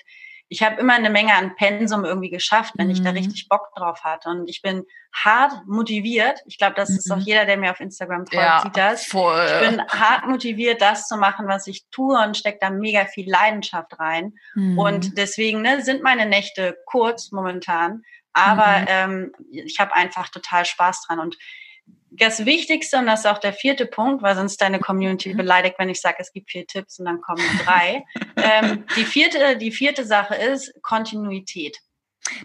ich 0.50 0.62
habe 0.62 0.80
immer 0.80 0.94
eine 0.94 1.10
Menge 1.10 1.34
an 1.34 1.54
Pensum 1.56 2.04
irgendwie 2.04 2.30
geschafft, 2.30 2.74
wenn 2.76 2.86
mhm. 2.86 2.92
ich 2.92 3.02
da 3.02 3.10
mhm. 3.10 3.18
richtig 3.18 3.48
Bock 3.48 3.68
drauf 3.76 4.02
hatte. 4.02 4.30
Und 4.30 4.48
ich 4.48 4.62
bin 4.62 4.84
hart 5.12 5.52
motiviert. 5.66 6.40
Ich 6.46 6.58
glaube, 6.58 6.74
das 6.74 6.88
mhm. 6.88 6.96
ist 6.96 7.12
auch 7.12 7.18
jeder, 7.18 7.44
der 7.44 7.58
mir 7.58 7.70
auf 7.70 7.80
Instagram 7.80 8.26
folgt, 8.26 8.34
ja, 8.34 8.60
sieht 8.62 8.76
das. 8.76 9.04
Voll. 9.04 9.46
Ich 9.46 9.68
bin 9.68 9.82
hart 9.88 10.26
motiviert, 10.26 10.80
das 10.80 11.06
zu 11.06 11.16
machen, 11.16 11.48
was 11.48 11.66
ich 11.66 11.84
tue 11.90 12.18
und 12.18 12.36
stecke 12.36 12.58
da 12.60 12.70
mega 12.70 13.04
viel 13.04 13.30
Leidenschaft 13.30 13.98
rein. 13.98 14.34
Mhm. 14.54 14.78
Und 14.78 15.18
deswegen 15.18 15.60
ne, 15.60 15.82
sind 15.82 16.02
meine 16.02 16.26
Nächte 16.26 16.78
kurz 16.86 17.30
momentan. 17.30 18.02
Aber 18.32 18.80
mhm. 18.80 18.86
ähm, 18.88 19.32
ich 19.50 19.78
habe 19.80 19.94
einfach 19.94 20.28
total 20.28 20.64
Spaß 20.64 21.06
dran. 21.06 21.18
Und 21.18 21.36
das 22.10 22.44
Wichtigste, 22.44 22.98
und 22.98 23.06
das 23.06 23.20
ist 23.20 23.26
auch 23.26 23.38
der 23.38 23.52
vierte 23.52 23.86
Punkt, 23.86 24.22
weil 24.22 24.34
sonst 24.34 24.60
deine 24.60 24.78
Community 24.78 25.32
mhm. 25.32 25.36
beleidigt, 25.36 25.76
wenn 25.78 25.88
ich 25.88 26.00
sage, 26.00 26.16
es 26.18 26.32
gibt 26.32 26.50
vier 26.50 26.66
Tipps 26.66 26.98
und 26.98 27.06
dann 27.06 27.20
kommen 27.20 27.42
drei. 27.64 28.04
ähm, 28.36 28.84
die, 28.96 29.04
vierte, 29.04 29.56
die 29.56 29.70
vierte 29.70 30.04
Sache 30.04 30.34
ist 30.34 30.72
Kontinuität. 30.82 31.78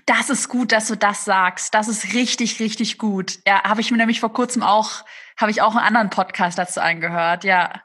Das 0.06 0.30
ist 0.30 0.50
gut, 0.50 0.72
dass 0.72 0.88
du 0.88 0.96
das 0.96 1.26
sagst. 1.26 1.74
Das 1.74 1.88
ist 1.88 2.14
richtig, 2.14 2.60
richtig 2.60 2.98
gut. 2.98 3.40
Ja, 3.46 3.64
habe 3.64 3.82
ich 3.82 3.92
mir 3.92 3.98
nämlich 3.98 4.20
vor 4.20 4.32
kurzem 4.34 4.64
auch, 4.64 5.04
habe 5.38 5.52
ich 5.52 5.62
auch 5.62 5.76
einen 5.76 5.86
anderen 5.86 6.10
Podcast 6.10 6.58
dazu 6.58 6.82
angehört. 6.82 7.44
Ja. 7.44 7.83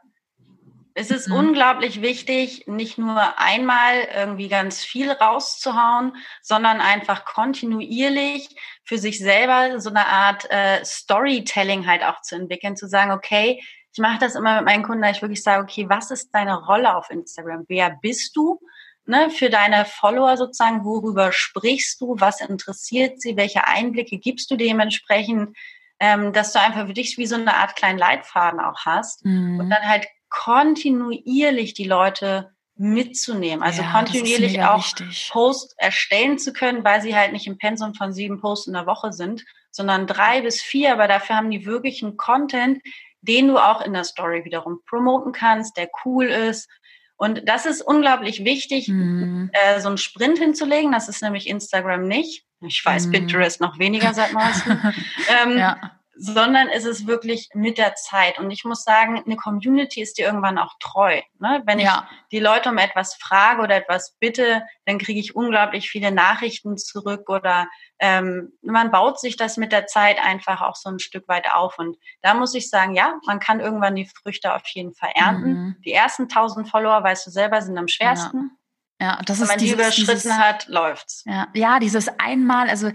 Es 0.98 1.12
ist 1.12 1.28
mhm. 1.28 1.36
unglaublich 1.36 2.02
wichtig, 2.02 2.64
nicht 2.66 2.98
nur 2.98 3.38
einmal 3.38 4.08
irgendwie 4.16 4.48
ganz 4.48 4.84
viel 4.84 5.12
rauszuhauen, 5.12 6.16
sondern 6.42 6.80
einfach 6.80 7.24
kontinuierlich 7.24 8.48
für 8.82 8.98
sich 8.98 9.20
selber 9.20 9.78
so 9.80 9.90
eine 9.90 10.08
Art 10.08 10.50
äh, 10.50 10.84
Storytelling 10.84 11.86
halt 11.86 12.02
auch 12.02 12.20
zu 12.22 12.34
entwickeln, 12.34 12.76
zu 12.76 12.88
sagen, 12.88 13.12
okay, 13.12 13.62
ich 13.92 14.00
mache 14.00 14.18
das 14.18 14.34
immer 14.34 14.56
mit 14.56 14.64
meinen 14.64 14.82
Kunden, 14.82 15.02
dass 15.02 15.18
ich 15.18 15.22
wirklich 15.22 15.44
sage, 15.44 15.62
okay, 15.62 15.86
was 15.88 16.10
ist 16.10 16.30
deine 16.32 16.64
Rolle 16.64 16.96
auf 16.96 17.10
Instagram? 17.10 17.64
Wer 17.68 17.96
bist 18.02 18.36
du? 18.36 18.58
Ne, 19.06 19.30
für 19.30 19.50
deine 19.50 19.84
Follower 19.84 20.36
sozusagen, 20.36 20.84
worüber 20.84 21.30
sprichst 21.30 22.00
du, 22.00 22.16
was 22.18 22.40
interessiert 22.40 23.22
sie, 23.22 23.36
welche 23.36 23.68
Einblicke 23.68 24.18
gibst 24.18 24.50
du 24.50 24.56
dementsprechend, 24.56 25.56
ähm, 26.00 26.32
dass 26.32 26.52
du 26.52 26.60
einfach 26.60 26.88
für 26.88 26.92
dich 26.92 27.16
wie 27.18 27.26
so 27.26 27.36
eine 27.36 27.54
Art 27.54 27.76
kleinen 27.76 27.98
Leitfaden 27.98 28.58
auch 28.58 28.84
hast 28.84 29.24
mhm. 29.24 29.60
und 29.60 29.70
dann 29.70 29.88
halt 29.88 30.08
kontinuierlich 30.30 31.74
die 31.74 31.84
Leute 31.84 32.50
mitzunehmen. 32.76 33.62
Also 33.62 33.82
ja, 33.82 33.90
kontinuierlich 33.90 34.62
auch 34.62 34.78
wichtig. 34.78 35.28
Post 35.32 35.74
erstellen 35.78 36.38
zu 36.38 36.52
können, 36.52 36.84
weil 36.84 37.02
sie 37.02 37.14
halt 37.14 37.32
nicht 37.32 37.46
im 37.46 37.58
Pensum 37.58 37.94
von 37.94 38.12
sieben 38.12 38.40
Posts 38.40 38.68
in 38.68 38.72
der 38.74 38.86
Woche 38.86 39.12
sind, 39.12 39.44
sondern 39.72 40.06
drei 40.06 40.42
bis 40.42 40.62
vier, 40.62 40.92
aber 40.92 41.08
dafür 41.08 41.36
haben 41.36 41.50
die 41.50 41.66
wirklich 41.66 42.02
einen 42.02 42.16
Content, 42.16 42.80
den 43.20 43.48
du 43.48 43.58
auch 43.58 43.80
in 43.80 43.92
der 43.92 44.04
Story 44.04 44.44
wiederum 44.44 44.80
promoten 44.86 45.32
kannst, 45.32 45.76
der 45.76 45.90
cool 46.04 46.26
ist. 46.26 46.70
Und 47.16 47.48
das 47.48 47.66
ist 47.66 47.82
unglaublich 47.82 48.44
wichtig, 48.44 48.86
mhm. 48.86 49.50
äh, 49.52 49.80
so 49.80 49.88
einen 49.88 49.98
Sprint 49.98 50.38
hinzulegen. 50.38 50.92
Das 50.92 51.08
ist 51.08 51.20
nämlich 51.20 51.48
Instagram 51.48 52.06
nicht. 52.06 52.44
Ich 52.60 52.80
weiß, 52.84 53.06
mhm. 53.06 53.12
Pinterest 53.12 53.60
noch 53.60 53.80
weniger 53.80 54.14
seit 54.14 54.32
neuestem. 54.32 54.78
ähm, 55.44 55.58
ja 55.58 55.97
sondern 56.18 56.68
es 56.68 56.84
ist 56.84 57.06
wirklich 57.06 57.48
mit 57.54 57.78
der 57.78 57.94
Zeit. 57.94 58.38
Und 58.38 58.50
ich 58.50 58.64
muss 58.64 58.82
sagen, 58.82 59.22
eine 59.24 59.36
Community 59.36 60.02
ist 60.02 60.18
dir 60.18 60.26
irgendwann 60.26 60.58
auch 60.58 60.74
treu. 60.80 61.20
Ne? 61.38 61.62
Wenn 61.64 61.78
ja. 61.78 62.08
ich 62.10 62.28
die 62.32 62.40
Leute 62.40 62.70
um 62.70 62.78
etwas 62.78 63.14
frage 63.14 63.62
oder 63.62 63.76
etwas 63.76 64.16
bitte, 64.18 64.62
dann 64.84 64.98
kriege 64.98 65.20
ich 65.20 65.36
unglaublich 65.36 65.88
viele 65.88 66.10
Nachrichten 66.10 66.76
zurück 66.76 67.28
oder 67.28 67.68
ähm, 68.00 68.52
man 68.62 68.90
baut 68.90 69.20
sich 69.20 69.36
das 69.36 69.56
mit 69.56 69.70
der 69.70 69.86
Zeit 69.86 70.18
einfach 70.22 70.60
auch 70.60 70.76
so 70.76 70.90
ein 70.90 70.98
Stück 70.98 71.28
weit 71.28 71.52
auf. 71.52 71.78
Und 71.78 71.96
da 72.22 72.34
muss 72.34 72.54
ich 72.54 72.68
sagen, 72.68 72.94
ja, 72.94 73.18
man 73.26 73.38
kann 73.38 73.60
irgendwann 73.60 73.94
die 73.94 74.06
Früchte 74.08 74.54
auf 74.54 74.66
jeden 74.68 74.94
Fall 74.94 75.12
ernten. 75.14 75.52
Mhm. 75.52 75.76
Die 75.84 75.92
ersten 75.92 76.24
1000 76.24 76.68
Follower, 76.68 77.02
weißt 77.02 77.26
du 77.26 77.30
selber, 77.30 77.62
sind 77.62 77.78
am 77.78 77.88
schwersten. 77.88 78.38
Ja. 78.38 78.57
Ja, 79.00 79.20
das 79.24 79.38
Wenn 79.38 79.44
ist 79.44 79.48
man 79.50 79.58
dieses, 79.58 79.76
die 79.76 79.80
überschritten 79.80 80.22
dieses, 80.22 80.32
hat, 80.32 80.66
läuft's. 80.66 81.22
Ja, 81.24 81.46
ja, 81.54 81.78
dieses 81.78 82.08
einmal, 82.18 82.68
also 82.68 82.90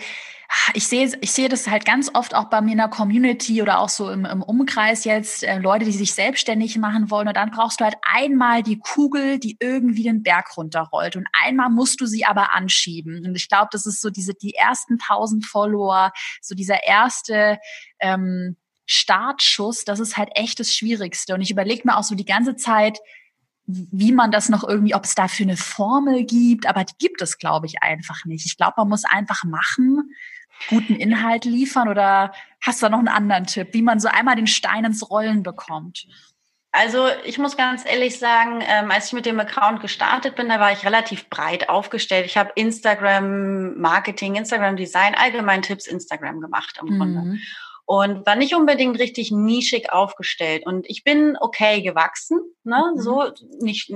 ich 0.73 0.87
sehe, 0.87 1.11
ich 1.21 1.31
sehe 1.31 1.49
das 1.49 1.67
halt 1.67 1.85
ganz 1.85 2.11
oft 2.13 2.35
auch 2.35 2.49
bei 2.49 2.61
mir 2.61 2.73
in 2.73 2.77
der 2.77 2.89
Community 2.89 3.61
oder 3.61 3.79
auch 3.79 3.89
so 3.89 4.09
im, 4.09 4.25
im 4.25 4.43
Umkreis 4.43 5.05
jetzt, 5.05 5.43
äh, 5.43 5.57
Leute, 5.57 5.85
die 5.85 5.93
sich 5.93 6.13
selbstständig 6.13 6.77
machen 6.77 7.09
wollen. 7.09 7.27
Und 7.27 7.37
dann 7.37 7.51
brauchst 7.51 7.79
du 7.79 7.85
halt 7.85 7.95
einmal 8.03 8.63
die 8.63 8.79
Kugel, 8.79 9.39
die 9.39 9.55
irgendwie 9.59 10.03
den 10.03 10.23
Berg 10.23 10.55
runterrollt. 10.57 11.15
Und 11.15 11.27
einmal 11.41 11.69
musst 11.69 12.01
du 12.01 12.05
sie 12.05 12.25
aber 12.25 12.51
anschieben. 12.53 13.25
Und 13.25 13.35
ich 13.35 13.47
glaube, 13.47 13.69
das 13.71 13.85
ist 13.85 14.01
so 14.01 14.09
diese, 14.09 14.33
die 14.33 14.53
ersten 14.53 14.99
tausend 14.99 15.45
Follower, 15.45 16.11
so 16.41 16.53
dieser 16.53 16.83
erste, 16.83 17.59
ähm, 17.99 18.57
Startschuss, 18.85 19.85
das 19.85 20.01
ist 20.01 20.17
halt 20.17 20.29
echt 20.35 20.59
das 20.59 20.73
Schwierigste. 20.73 21.33
Und 21.33 21.41
ich 21.41 21.49
überlege 21.49 21.83
mir 21.85 21.97
auch 21.97 22.03
so 22.03 22.15
die 22.15 22.25
ganze 22.25 22.57
Zeit, 22.57 22.99
wie 23.65 24.11
man 24.11 24.31
das 24.31 24.49
noch 24.49 24.63
irgendwie, 24.63 24.95
ob 24.95 25.05
es 25.05 25.15
dafür 25.15 25.45
eine 25.45 25.57
Formel 25.57 26.25
gibt, 26.25 26.67
aber 26.67 26.83
die 26.83 26.97
gibt 26.99 27.21
es, 27.21 27.37
glaube 27.37 27.65
ich, 27.65 27.81
einfach 27.81 28.25
nicht. 28.25 28.45
Ich 28.45 28.57
glaube, 28.57 28.73
man 28.77 28.89
muss 28.89 29.05
einfach 29.05 29.43
machen 29.43 30.13
guten 30.69 30.95
Inhalt 30.95 31.45
liefern 31.45 31.87
oder 31.87 32.33
hast 32.61 32.81
du 32.81 32.85
da 32.85 32.89
noch 32.89 32.99
einen 32.99 33.07
anderen 33.07 33.45
Tipp, 33.45 33.69
wie 33.71 33.81
man 33.81 33.99
so 33.99 34.07
einmal 34.07 34.35
den 34.35 34.47
Stein 34.47 34.85
ins 34.85 35.09
Rollen 35.09 35.43
bekommt? 35.43 36.07
Also 36.71 37.07
ich 37.23 37.37
muss 37.37 37.55
ganz 37.55 37.85
ehrlich 37.85 38.17
sagen, 38.17 38.63
ähm, 38.67 38.89
als 38.89 39.07
ich 39.07 39.13
mit 39.13 39.27
dem 39.27 39.39
Account 39.39 39.79
gestartet 39.79 40.35
bin, 40.35 40.49
da 40.49 40.59
war 40.59 40.71
ich 40.71 40.83
relativ 40.83 41.29
breit 41.29 41.69
aufgestellt. 41.69 42.25
Ich 42.25 42.35
habe 42.35 42.51
Instagram 42.55 43.79
Marketing, 43.79 44.35
Instagram 44.35 44.75
Design, 44.75 45.13
allgemein 45.13 45.61
Tipps 45.61 45.85
Instagram 45.85 46.41
gemacht 46.41 46.79
im 46.81 46.97
Grunde. 46.97 47.19
Mhm. 47.19 47.41
Und 47.85 48.25
war 48.25 48.35
nicht 48.35 48.55
unbedingt 48.55 48.97
richtig 48.97 49.31
nischig 49.31 49.91
aufgestellt. 49.91 50.65
Und 50.65 50.89
ich 50.89 51.03
bin 51.03 51.37
okay 51.39 51.81
gewachsen, 51.81 52.39
ne? 52.63 52.93
Mhm. 52.95 53.01
so 53.01 53.31
nicht 53.59 53.91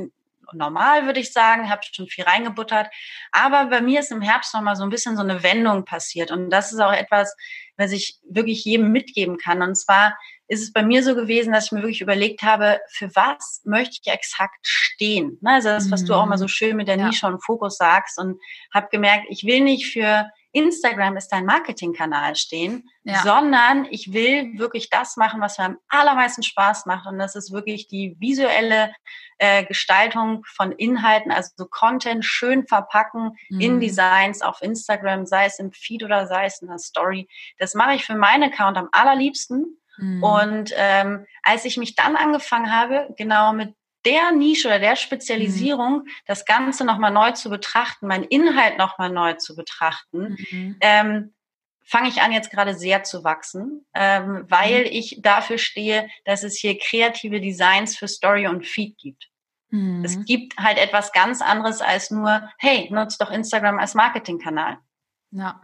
normal, 0.53 1.05
würde 1.05 1.19
ich 1.19 1.33
sagen, 1.33 1.69
habe 1.69 1.81
schon 1.91 2.07
viel 2.07 2.23
reingebuttert. 2.23 2.87
Aber 3.31 3.65
bei 3.65 3.81
mir 3.81 3.99
ist 3.99 4.11
im 4.11 4.21
Herbst 4.21 4.53
nochmal 4.53 4.75
so 4.75 4.83
ein 4.83 4.89
bisschen 4.89 5.15
so 5.15 5.23
eine 5.23 5.43
Wendung 5.43 5.85
passiert. 5.85 6.31
Und 6.31 6.49
das 6.49 6.71
ist 6.71 6.79
auch 6.79 6.93
etwas, 6.93 7.35
was 7.75 7.91
ich 7.91 8.19
wirklich 8.29 8.63
jedem 8.65 8.91
mitgeben 8.91 9.37
kann. 9.37 9.61
Und 9.61 9.75
zwar 9.75 10.17
ist 10.47 10.63
es 10.63 10.71
bei 10.71 10.83
mir 10.83 11.03
so 11.03 11.15
gewesen, 11.15 11.51
dass 11.51 11.65
ich 11.65 11.71
mir 11.73 11.81
wirklich 11.81 12.01
überlegt 12.01 12.41
habe, 12.41 12.79
für 12.89 13.13
was 13.15 13.61
möchte 13.65 13.99
ich 14.01 14.11
exakt 14.11 14.59
stehen? 14.61 15.37
Ne, 15.41 15.53
also 15.55 15.69
das, 15.69 15.91
was 15.91 16.05
du 16.05 16.13
auch 16.13 16.25
mal 16.25 16.37
so 16.37 16.45
mhm. 16.45 16.49
schön 16.49 16.77
mit 16.77 16.87
der 16.87 16.97
Nische 16.97 17.27
und 17.27 17.43
Fokus 17.43 17.77
sagst 17.77 18.17
und 18.17 18.39
habe 18.73 18.87
gemerkt, 18.89 19.25
ich 19.29 19.43
will 19.43 19.61
nicht 19.61 19.91
für 19.91 20.29
Instagram 20.57 21.17
ist 21.17 21.29
dein 21.29 21.45
Marketingkanal 21.45 22.35
stehen, 22.35 22.89
ja. 23.03 23.21
sondern 23.21 23.85
ich 23.91 24.11
will 24.11 24.57
wirklich 24.57 24.89
das 24.89 25.15
machen, 25.15 25.39
was 25.39 25.57
mir 25.57 25.65
am 25.65 25.77
allermeisten 25.87 26.41
Spaß 26.41 26.87
macht. 26.87 27.05
Und 27.07 27.19
das 27.19 27.35
ist 27.35 27.51
wirklich 27.51 27.87
die 27.87 28.15
visuelle 28.19 28.91
äh, 29.37 29.63
Gestaltung 29.65 30.43
von 30.55 30.71
Inhalten, 30.71 31.31
also 31.31 31.51
so 31.55 31.65
Content 31.65 32.25
schön 32.25 32.65
verpacken 32.67 33.37
mhm. 33.49 33.61
in 33.61 33.79
Designs 33.79 34.41
auf 34.41 34.61
Instagram, 34.61 35.25
sei 35.27 35.45
es 35.45 35.59
im 35.59 35.71
Feed 35.71 36.03
oder 36.03 36.25
sei 36.25 36.45
es 36.45 36.61
in 36.61 36.67
der 36.67 36.79
Story. 36.79 37.27
Das 37.59 37.75
mache 37.75 37.93
ich 37.93 38.03
für 38.03 38.15
meinen 38.15 38.51
Account 38.51 38.77
am 38.77 38.89
allerliebsten. 38.91 39.79
Mhm. 39.97 40.23
Und 40.23 40.73
ähm, 40.75 41.25
als 41.43 41.65
ich 41.65 41.77
mich 41.77 41.95
dann 41.95 42.15
angefangen 42.15 42.71
habe, 42.71 43.13
genau 43.15 43.53
mit 43.53 43.75
der 44.05 44.31
Nische 44.31 44.67
oder 44.67 44.79
der 44.79 44.95
Spezialisierung 44.95 45.99
mhm. 45.99 46.07
das 46.25 46.45
Ganze 46.45 46.85
nochmal 46.85 47.11
neu 47.11 47.31
zu 47.31 47.49
betrachten, 47.49 48.07
meinen 48.07 48.23
Inhalt 48.23 48.77
nochmal 48.77 49.09
neu 49.09 49.33
zu 49.33 49.55
betrachten, 49.55 50.37
mhm. 50.51 50.77
ähm, 50.81 51.33
fange 51.83 52.09
ich 52.09 52.21
an, 52.21 52.33
jetzt 52.33 52.51
gerade 52.51 52.75
sehr 52.75 53.03
zu 53.03 53.23
wachsen, 53.23 53.85
ähm, 53.93 54.45
weil 54.49 54.81
mhm. 54.81 54.91
ich 54.91 55.19
dafür 55.21 55.57
stehe, 55.57 56.09
dass 56.25 56.43
es 56.43 56.57
hier 56.57 56.77
kreative 56.77 57.39
Designs 57.39 57.97
für 57.97 58.07
Story 58.07 58.47
und 58.47 58.67
Feed 58.67 58.97
gibt. 58.97 59.29
Mhm. 59.69 60.03
Es 60.03 60.23
gibt 60.25 60.57
halt 60.57 60.77
etwas 60.77 61.11
ganz 61.11 61.41
anderes 61.41 61.81
als 61.81 62.11
nur, 62.11 62.49
hey, 62.57 62.89
nutzt 62.91 63.21
doch 63.21 63.31
Instagram 63.31 63.79
als 63.79 63.93
Marketingkanal. 63.93 64.77
Ja. 65.31 65.61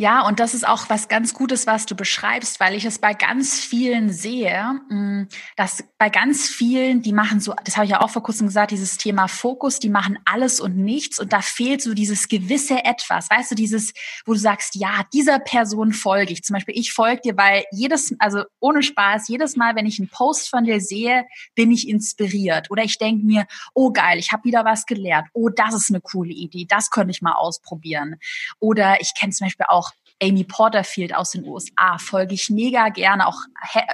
Ja, 0.00 0.24
und 0.24 0.38
das 0.38 0.54
ist 0.54 0.66
auch 0.66 0.88
was 0.90 1.08
ganz 1.08 1.34
Gutes, 1.34 1.66
was 1.66 1.84
du 1.84 1.96
beschreibst, 1.96 2.60
weil 2.60 2.74
ich 2.74 2.84
es 2.84 3.00
bei 3.00 3.14
ganz 3.14 3.58
vielen 3.58 4.12
sehe, 4.12 4.80
mm, 4.88 5.24
dass 5.56 5.82
bei 5.98 6.08
ganz 6.08 6.48
vielen, 6.48 7.02
die 7.02 7.12
machen 7.12 7.40
so, 7.40 7.52
das 7.64 7.76
habe 7.76 7.84
ich 7.86 7.90
ja 7.90 8.00
auch 8.00 8.10
vor 8.10 8.22
kurzem 8.22 8.46
gesagt, 8.46 8.70
dieses 8.70 8.96
Thema 8.96 9.26
Fokus, 9.26 9.80
die 9.80 9.88
machen 9.88 10.16
alles 10.24 10.60
und 10.60 10.76
nichts 10.76 11.18
und 11.18 11.32
da 11.32 11.40
fehlt 11.40 11.82
so 11.82 11.94
dieses 11.94 12.28
gewisse 12.28 12.84
Etwas, 12.84 13.28
weißt 13.28 13.50
du, 13.50 13.54
dieses, 13.56 13.92
wo 14.24 14.34
du 14.34 14.38
sagst, 14.38 14.76
ja, 14.76 15.02
dieser 15.12 15.40
Person 15.40 15.92
folge 15.92 16.32
ich. 16.32 16.44
Zum 16.44 16.54
Beispiel, 16.54 16.78
ich 16.78 16.92
folge 16.92 17.22
dir, 17.22 17.36
weil 17.36 17.64
jedes, 17.72 18.14
also 18.20 18.44
ohne 18.60 18.84
Spaß, 18.84 19.26
jedes 19.26 19.56
Mal, 19.56 19.74
wenn 19.74 19.86
ich 19.86 19.98
einen 19.98 20.10
Post 20.10 20.48
von 20.48 20.62
dir 20.62 20.80
sehe, 20.80 21.24
bin 21.56 21.72
ich 21.72 21.88
inspiriert. 21.88 22.70
Oder 22.70 22.84
ich 22.84 22.98
denke 22.98 23.26
mir, 23.26 23.46
oh 23.74 23.90
geil, 23.90 24.20
ich 24.20 24.30
habe 24.30 24.44
wieder 24.44 24.64
was 24.64 24.86
gelernt. 24.86 25.26
Oh, 25.32 25.48
das 25.48 25.74
ist 25.74 25.90
eine 25.90 26.00
coole 26.00 26.32
Idee, 26.32 26.66
das 26.68 26.90
könnte 26.90 27.10
ich 27.10 27.20
mal 27.20 27.32
ausprobieren. 27.32 28.14
Oder 28.60 29.00
ich 29.00 29.12
kenne 29.18 29.32
zum 29.32 29.46
Beispiel 29.48 29.66
auch 29.68 29.87
Amy 30.22 30.44
Porterfield 30.44 31.14
aus 31.14 31.30
den 31.30 31.46
USA 31.46 31.98
folge 31.98 32.34
ich 32.34 32.50
mega 32.50 32.88
gerne. 32.88 33.26
Auch 33.26 33.38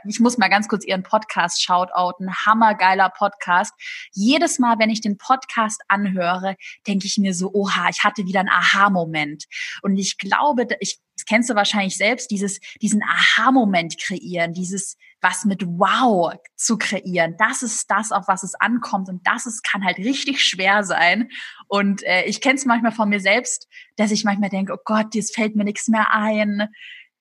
ich 0.06 0.20
muss 0.20 0.38
mal 0.38 0.48
ganz 0.48 0.68
kurz 0.68 0.84
ihren 0.84 1.02
Podcast 1.02 1.62
shoutouten. 1.62 2.34
Hammergeiler 2.46 3.10
Podcast. 3.10 3.72
Jedes 4.12 4.58
Mal, 4.58 4.78
wenn 4.78 4.90
ich 4.90 5.00
den 5.00 5.18
Podcast 5.18 5.82
anhöre, 5.88 6.56
denke 6.86 7.06
ich 7.06 7.18
mir 7.18 7.34
so, 7.34 7.52
oha, 7.52 7.88
ich 7.90 8.04
hatte 8.04 8.24
wieder 8.24 8.40
einen 8.40 8.48
Aha-Moment. 8.48 9.44
Und 9.82 9.96
ich 9.98 10.18
glaube, 10.18 10.66
ich 10.80 10.98
das 11.16 11.26
kennst 11.26 11.48
du 11.48 11.54
wahrscheinlich 11.54 11.96
selbst, 11.96 12.30
dieses, 12.30 12.58
diesen 12.82 13.02
Aha-Moment 13.02 13.98
kreieren, 14.00 14.52
dieses 14.52 14.96
was 15.24 15.44
mit 15.46 15.66
Wow 15.66 16.34
zu 16.54 16.76
kreieren. 16.78 17.34
Das 17.38 17.62
ist 17.62 17.90
das, 17.90 18.12
auf 18.12 18.28
was 18.28 18.44
es 18.44 18.54
ankommt. 18.54 19.08
Und 19.08 19.26
das 19.26 19.46
ist, 19.46 19.64
kann 19.64 19.84
halt 19.84 19.96
richtig 19.98 20.44
schwer 20.44 20.84
sein. 20.84 21.30
Und 21.66 22.04
äh, 22.04 22.24
ich 22.24 22.40
kenne 22.40 22.56
es 22.56 22.66
manchmal 22.66 22.92
von 22.92 23.08
mir 23.08 23.20
selbst, 23.20 23.66
dass 23.96 24.12
ich 24.12 24.24
manchmal 24.24 24.50
denke, 24.50 24.74
oh 24.74 24.82
Gott, 24.84 25.14
jetzt 25.14 25.34
fällt 25.34 25.56
mir 25.56 25.64
nichts 25.64 25.88
mehr 25.88 26.12
ein. 26.12 26.68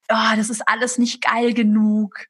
Oh, 0.09 0.35
das 0.35 0.49
ist 0.49 0.67
alles 0.67 0.97
nicht 0.97 1.23
geil 1.23 1.53
genug. 1.53 2.27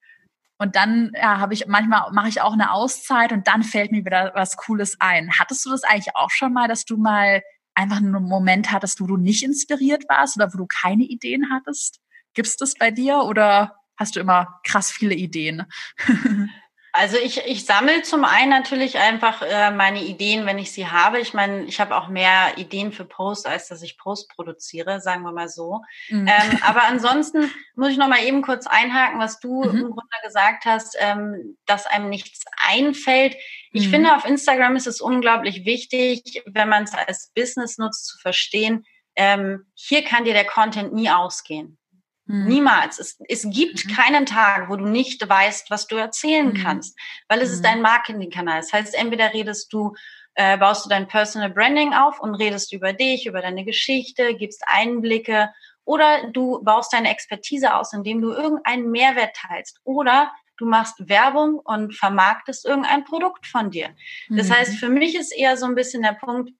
Und 0.59 0.75
dann 0.75 1.11
ja, 1.15 1.39
habe 1.39 1.55
ich 1.55 1.65
manchmal 1.67 2.11
mache 2.11 2.29
ich 2.29 2.39
auch 2.39 2.53
eine 2.53 2.71
Auszeit 2.71 3.33
und 3.33 3.47
dann 3.47 3.63
fällt 3.63 3.91
mir 3.91 4.05
wieder 4.05 4.31
was 4.35 4.55
Cooles 4.55 4.95
ein. 4.99 5.31
Hattest 5.39 5.65
du 5.65 5.71
das 5.71 5.83
eigentlich 5.83 6.15
auch 6.15 6.29
schon 6.29 6.53
mal, 6.53 6.67
dass 6.67 6.85
du 6.85 6.97
mal 6.97 7.41
einfach 7.73 7.97
einen 7.97 8.11
Moment 8.11 8.71
hattest, 8.71 9.01
wo 9.01 9.07
du 9.07 9.17
nicht 9.17 9.43
inspiriert 9.43 10.03
warst 10.07 10.37
oder 10.37 10.53
wo 10.53 10.59
du 10.59 10.67
keine 10.67 11.03
Ideen 11.03 11.49
hattest? 11.51 11.99
Gibt's 12.35 12.57
das 12.57 12.75
bei 12.75 12.91
dir 12.91 13.23
oder 13.23 13.75
hast 14.03 14.15
du 14.15 14.19
immer 14.19 14.59
krass 14.63 14.91
viele 14.91 15.15
Ideen? 15.15 15.63
Also 16.95 17.17
ich, 17.17 17.43
ich 17.47 17.65
sammle 17.65 18.03
zum 18.03 18.23
einen 18.23 18.51
natürlich 18.51 18.99
einfach 18.99 19.41
äh, 19.41 19.71
meine 19.71 20.03
Ideen, 20.03 20.45
wenn 20.45 20.59
ich 20.59 20.71
sie 20.71 20.85
habe. 20.85 21.19
Ich 21.19 21.33
meine, 21.33 21.63
ich 21.63 21.79
habe 21.79 21.95
auch 21.95 22.07
mehr 22.07 22.55
Ideen 22.57 22.91
für 22.91 23.03
Post, 23.03 23.47
als 23.47 23.67
dass 23.67 23.81
ich 23.81 23.97
Post 23.97 24.29
produziere, 24.29 25.01
sagen 25.01 25.23
wir 25.23 25.31
mal 25.31 25.49
so. 25.49 25.81
Mhm. 26.09 26.27
Ähm, 26.27 26.59
aber 26.61 26.83
ansonsten 26.83 27.49
muss 27.75 27.89
ich 27.89 27.97
noch 27.97 28.09
mal 28.09 28.23
eben 28.23 28.43
kurz 28.43 28.67
einhaken, 28.67 29.19
was 29.19 29.39
du 29.39 29.63
mhm. 29.63 29.69
im 29.69 29.89
Grunde 29.89 30.17
gesagt 30.23 30.65
hast, 30.65 30.95
ähm, 30.99 31.57
dass 31.65 31.87
einem 31.87 32.09
nichts 32.09 32.45
einfällt. 32.57 33.35
Ich 33.71 33.87
mhm. 33.87 33.91
finde, 33.91 34.15
auf 34.15 34.25
Instagram 34.25 34.75
ist 34.75 34.85
es 34.85 35.01
unglaublich 35.01 35.65
wichtig, 35.65 36.43
wenn 36.45 36.69
man 36.69 36.83
es 36.83 36.93
als 36.93 37.31
Business 37.33 37.79
nutzt, 37.79 38.05
zu 38.05 38.19
verstehen, 38.19 38.85
ähm, 39.15 39.65
hier 39.73 40.03
kann 40.03 40.25
dir 40.25 40.33
der 40.33 40.45
Content 40.45 40.93
nie 40.93 41.09
ausgehen. 41.09 41.79
Mhm. 42.25 42.45
Niemals. 42.45 42.99
Es, 42.99 43.17
es 43.27 43.47
gibt 43.49 43.85
mhm. 43.85 43.93
keinen 43.93 44.25
Tag, 44.25 44.69
wo 44.69 44.75
du 44.75 44.85
nicht 44.85 45.27
weißt, 45.27 45.69
was 45.69 45.87
du 45.87 45.95
erzählen 45.95 46.47
mhm. 46.47 46.63
kannst, 46.63 46.97
weil 47.27 47.41
es 47.41 47.51
ist 47.51 47.59
mhm. 47.59 47.63
dein 47.63 47.81
Marketingkanal. 47.81 48.61
Das 48.61 48.71
heißt, 48.71 48.95
entweder 48.95 49.33
redest 49.33 49.73
du, 49.73 49.93
äh, 50.35 50.57
baust 50.57 50.85
du 50.85 50.89
dein 50.89 51.07
Personal 51.07 51.49
Branding 51.49 51.93
auf 51.93 52.19
und 52.19 52.35
redest 52.35 52.73
über 52.73 52.93
dich, 52.93 53.25
über 53.25 53.41
deine 53.41 53.65
Geschichte, 53.65 54.35
gibst 54.35 54.63
Einblicke 54.65 55.49
oder 55.85 56.29
du 56.31 56.63
baust 56.63 56.93
deine 56.93 57.11
Expertise 57.11 57.75
aus, 57.75 57.93
indem 57.93 58.21
du 58.21 58.31
irgendeinen 58.31 58.89
Mehrwert 58.89 59.35
teilst 59.35 59.81
oder 59.83 60.31
du 60.57 60.65
machst 60.65 61.09
Werbung 61.09 61.59
und 61.59 61.93
vermarktest 61.93 62.65
irgendein 62.65 63.03
Produkt 63.03 63.47
von 63.47 63.69
dir. 63.69 63.89
Das 64.29 64.49
heißt, 64.49 64.73
mhm. 64.73 64.77
für 64.77 64.89
mich 64.89 65.15
ist 65.15 65.35
eher 65.35 65.57
so 65.57 65.65
ein 65.65 65.75
bisschen 65.75 66.03
der 66.03 66.13
Punkt, 66.13 66.51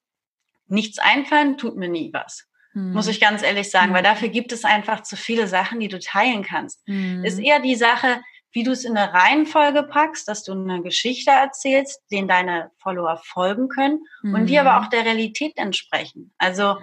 nichts 0.68 1.00
einfallen 1.00 1.58
tut 1.58 1.78
mir 1.78 1.88
nie 1.88 2.12
was. 2.12 2.48
Mhm. 2.74 2.94
Muss 2.94 3.08
ich 3.08 3.20
ganz 3.20 3.44
ehrlich 3.44 3.70
sagen, 3.70 3.92
mhm. 3.92 3.96
weil 3.96 4.04
dafür 4.04 4.30
gibt 4.30 4.52
es 4.52 4.66
einfach 4.66 5.04
zu 5.04 5.16
viele 5.16 5.48
Sachen, 5.48 5.80
die 5.80 5.88
du 5.88 6.00
teilen 6.00 6.44
kannst. 6.44 6.88
Mhm. 6.88 7.24
Ist 7.24 7.40
eher 7.40 7.60
die 7.60 7.76
Sache, 7.76 8.22
wie 8.54 8.64
du 8.64 8.72
es 8.72 8.86
in 8.86 8.96
eine 8.96 9.12
Reihenfolge 9.12 9.84
packst, 9.84 10.28
dass 10.28 10.44
du 10.44 10.52
eine 10.52 10.84
Geschichte 10.84 11.32
erzählst, 11.32 12.02
den 12.12 12.28
deine 12.28 12.70
Follower 12.78 13.18
folgen 13.18 13.68
können 13.68 14.04
und 14.22 14.46
die 14.46 14.60
aber 14.60 14.80
auch 14.80 14.92
der 14.92 15.06
Realität 15.06 15.58
entsprechen. 15.58 16.34
Also 16.38 16.78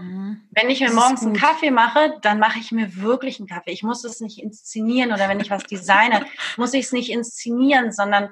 wenn 0.50 0.68
ich 0.68 0.80
mir 0.80 0.90
morgens 0.92 1.22
einen 1.22 1.36
Kaffee 1.36 1.70
mache, 1.70 2.18
dann 2.22 2.40
mache 2.40 2.58
ich 2.58 2.72
mir 2.72 2.96
wirklich 2.96 3.38
einen 3.38 3.46
Kaffee. 3.46 3.70
Ich 3.70 3.84
muss 3.84 4.02
es 4.02 4.20
nicht 4.20 4.42
inszenieren 4.42 5.12
oder 5.12 5.28
wenn 5.28 5.38
ich 5.38 5.50
was 5.50 5.62
designe, 5.62 6.26
muss 6.56 6.74
ich 6.74 6.86
es 6.86 6.92
nicht 6.92 7.08
inszenieren, 7.08 7.92
sondern 7.92 8.30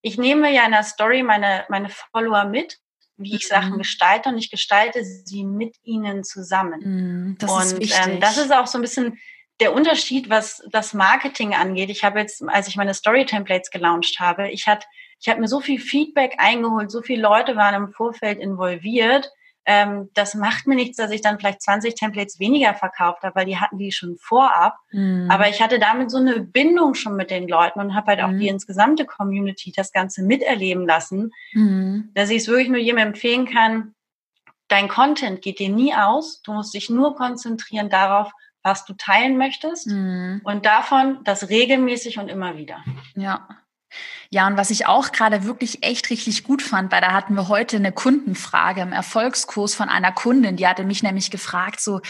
ich 0.00 0.16
nehme 0.16 0.54
ja 0.54 0.64
in 0.64 0.70
der 0.70 0.84
Story 0.84 1.24
meine, 1.24 1.64
meine 1.68 1.88
Follower 1.88 2.44
mit 2.44 2.78
wie 3.16 3.34
ich 3.34 3.48
Sachen 3.48 3.72
mhm. 3.72 3.78
gestalte 3.78 4.28
und 4.28 4.38
ich 4.38 4.50
gestalte 4.50 5.04
sie 5.04 5.44
mit 5.44 5.76
ihnen 5.82 6.24
zusammen. 6.24 6.80
Mhm, 6.80 7.36
das 7.38 7.72
und 7.72 7.82
ist 7.82 8.06
ähm, 8.06 8.20
das 8.20 8.36
ist 8.38 8.52
auch 8.52 8.66
so 8.66 8.78
ein 8.78 8.82
bisschen 8.82 9.18
der 9.60 9.74
Unterschied, 9.74 10.28
was 10.28 10.62
das 10.70 10.92
Marketing 10.92 11.54
angeht. 11.54 11.88
Ich 11.88 12.04
habe 12.04 12.20
jetzt, 12.20 12.42
als 12.46 12.68
ich 12.68 12.76
meine 12.76 12.92
Story-Templates 12.92 13.70
gelauncht 13.70 14.20
habe, 14.20 14.50
ich 14.50 14.66
hatte, 14.66 14.86
ich 15.18 15.28
habe 15.28 15.40
mir 15.40 15.48
so 15.48 15.60
viel 15.60 15.80
Feedback 15.80 16.34
eingeholt, 16.38 16.90
so 16.90 17.00
viele 17.00 17.22
Leute 17.22 17.56
waren 17.56 17.74
im 17.74 17.92
Vorfeld 17.92 18.38
involviert, 18.38 19.30
ähm, 19.66 20.10
das 20.14 20.34
macht 20.34 20.68
mir 20.68 20.76
nichts, 20.76 20.96
dass 20.96 21.10
ich 21.10 21.20
dann 21.20 21.38
vielleicht 21.38 21.60
20 21.60 21.96
Templates 21.96 22.38
weniger 22.38 22.72
verkauft 22.74 23.24
habe, 23.24 23.34
weil 23.34 23.46
die 23.46 23.58
hatten 23.58 23.78
die 23.78 23.90
schon 23.90 24.16
vorab. 24.16 24.76
Mhm. 24.92 25.28
Aber 25.28 25.48
ich 25.48 25.60
hatte 25.60 25.80
damit 25.80 26.10
so 26.10 26.18
eine 26.18 26.40
Bindung 26.40 26.94
schon 26.94 27.16
mit 27.16 27.32
den 27.32 27.48
Leuten 27.48 27.80
und 27.80 27.94
habe 27.94 28.12
halt 28.12 28.20
auch 28.20 28.30
mhm. 28.30 28.38
die 28.38 28.48
insgesamte 28.48 29.04
Community 29.04 29.72
das 29.74 29.92
Ganze 29.92 30.22
miterleben 30.22 30.86
lassen, 30.86 31.32
mhm. 31.52 32.10
dass 32.14 32.30
ich 32.30 32.38
es 32.38 32.48
wirklich 32.48 32.68
nur 32.68 32.78
jedem 32.78 32.98
empfehlen 32.98 33.46
kann, 33.46 33.94
dein 34.68 34.88
Content 34.88 35.42
geht 35.42 35.58
dir 35.58 35.68
nie 35.68 35.94
aus. 35.94 36.42
Du 36.42 36.52
musst 36.52 36.72
dich 36.72 36.88
nur 36.88 37.16
konzentrieren 37.16 37.90
darauf, 37.90 38.30
was 38.62 38.84
du 38.84 38.94
teilen 38.94 39.36
möchtest 39.36 39.88
mhm. 39.88 40.40
und 40.44 40.64
davon 40.64 41.20
das 41.24 41.48
regelmäßig 41.48 42.18
und 42.18 42.28
immer 42.28 42.56
wieder. 42.56 42.84
Ja. 43.14 43.48
Ja, 44.30 44.46
und 44.46 44.56
was 44.56 44.70
ich 44.70 44.86
auch 44.86 45.12
gerade 45.12 45.44
wirklich 45.44 45.82
echt 45.82 46.10
richtig 46.10 46.44
gut 46.44 46.62
fand, 46.62 46.90
weil 46.90 47.00
da 47.00 47.12
hatten 47.12 47.34
wir 47.34 47.48
heute 47.48 47.76
eine 47.76 47.92
Kundenfrage 47.92 48.80
im 48.80 48.92
Erfolgskurs 48.92 49.74
von 49.74 49.88
einer 49.88 50.12
Kundin, 50.12 50.56
die 50.56 50.66
hatte 50.66 50.84
mich 50.84 51.02
nämlich 51.02 51.30
gefragt, 51.30 51.80
so, 51.80 52.00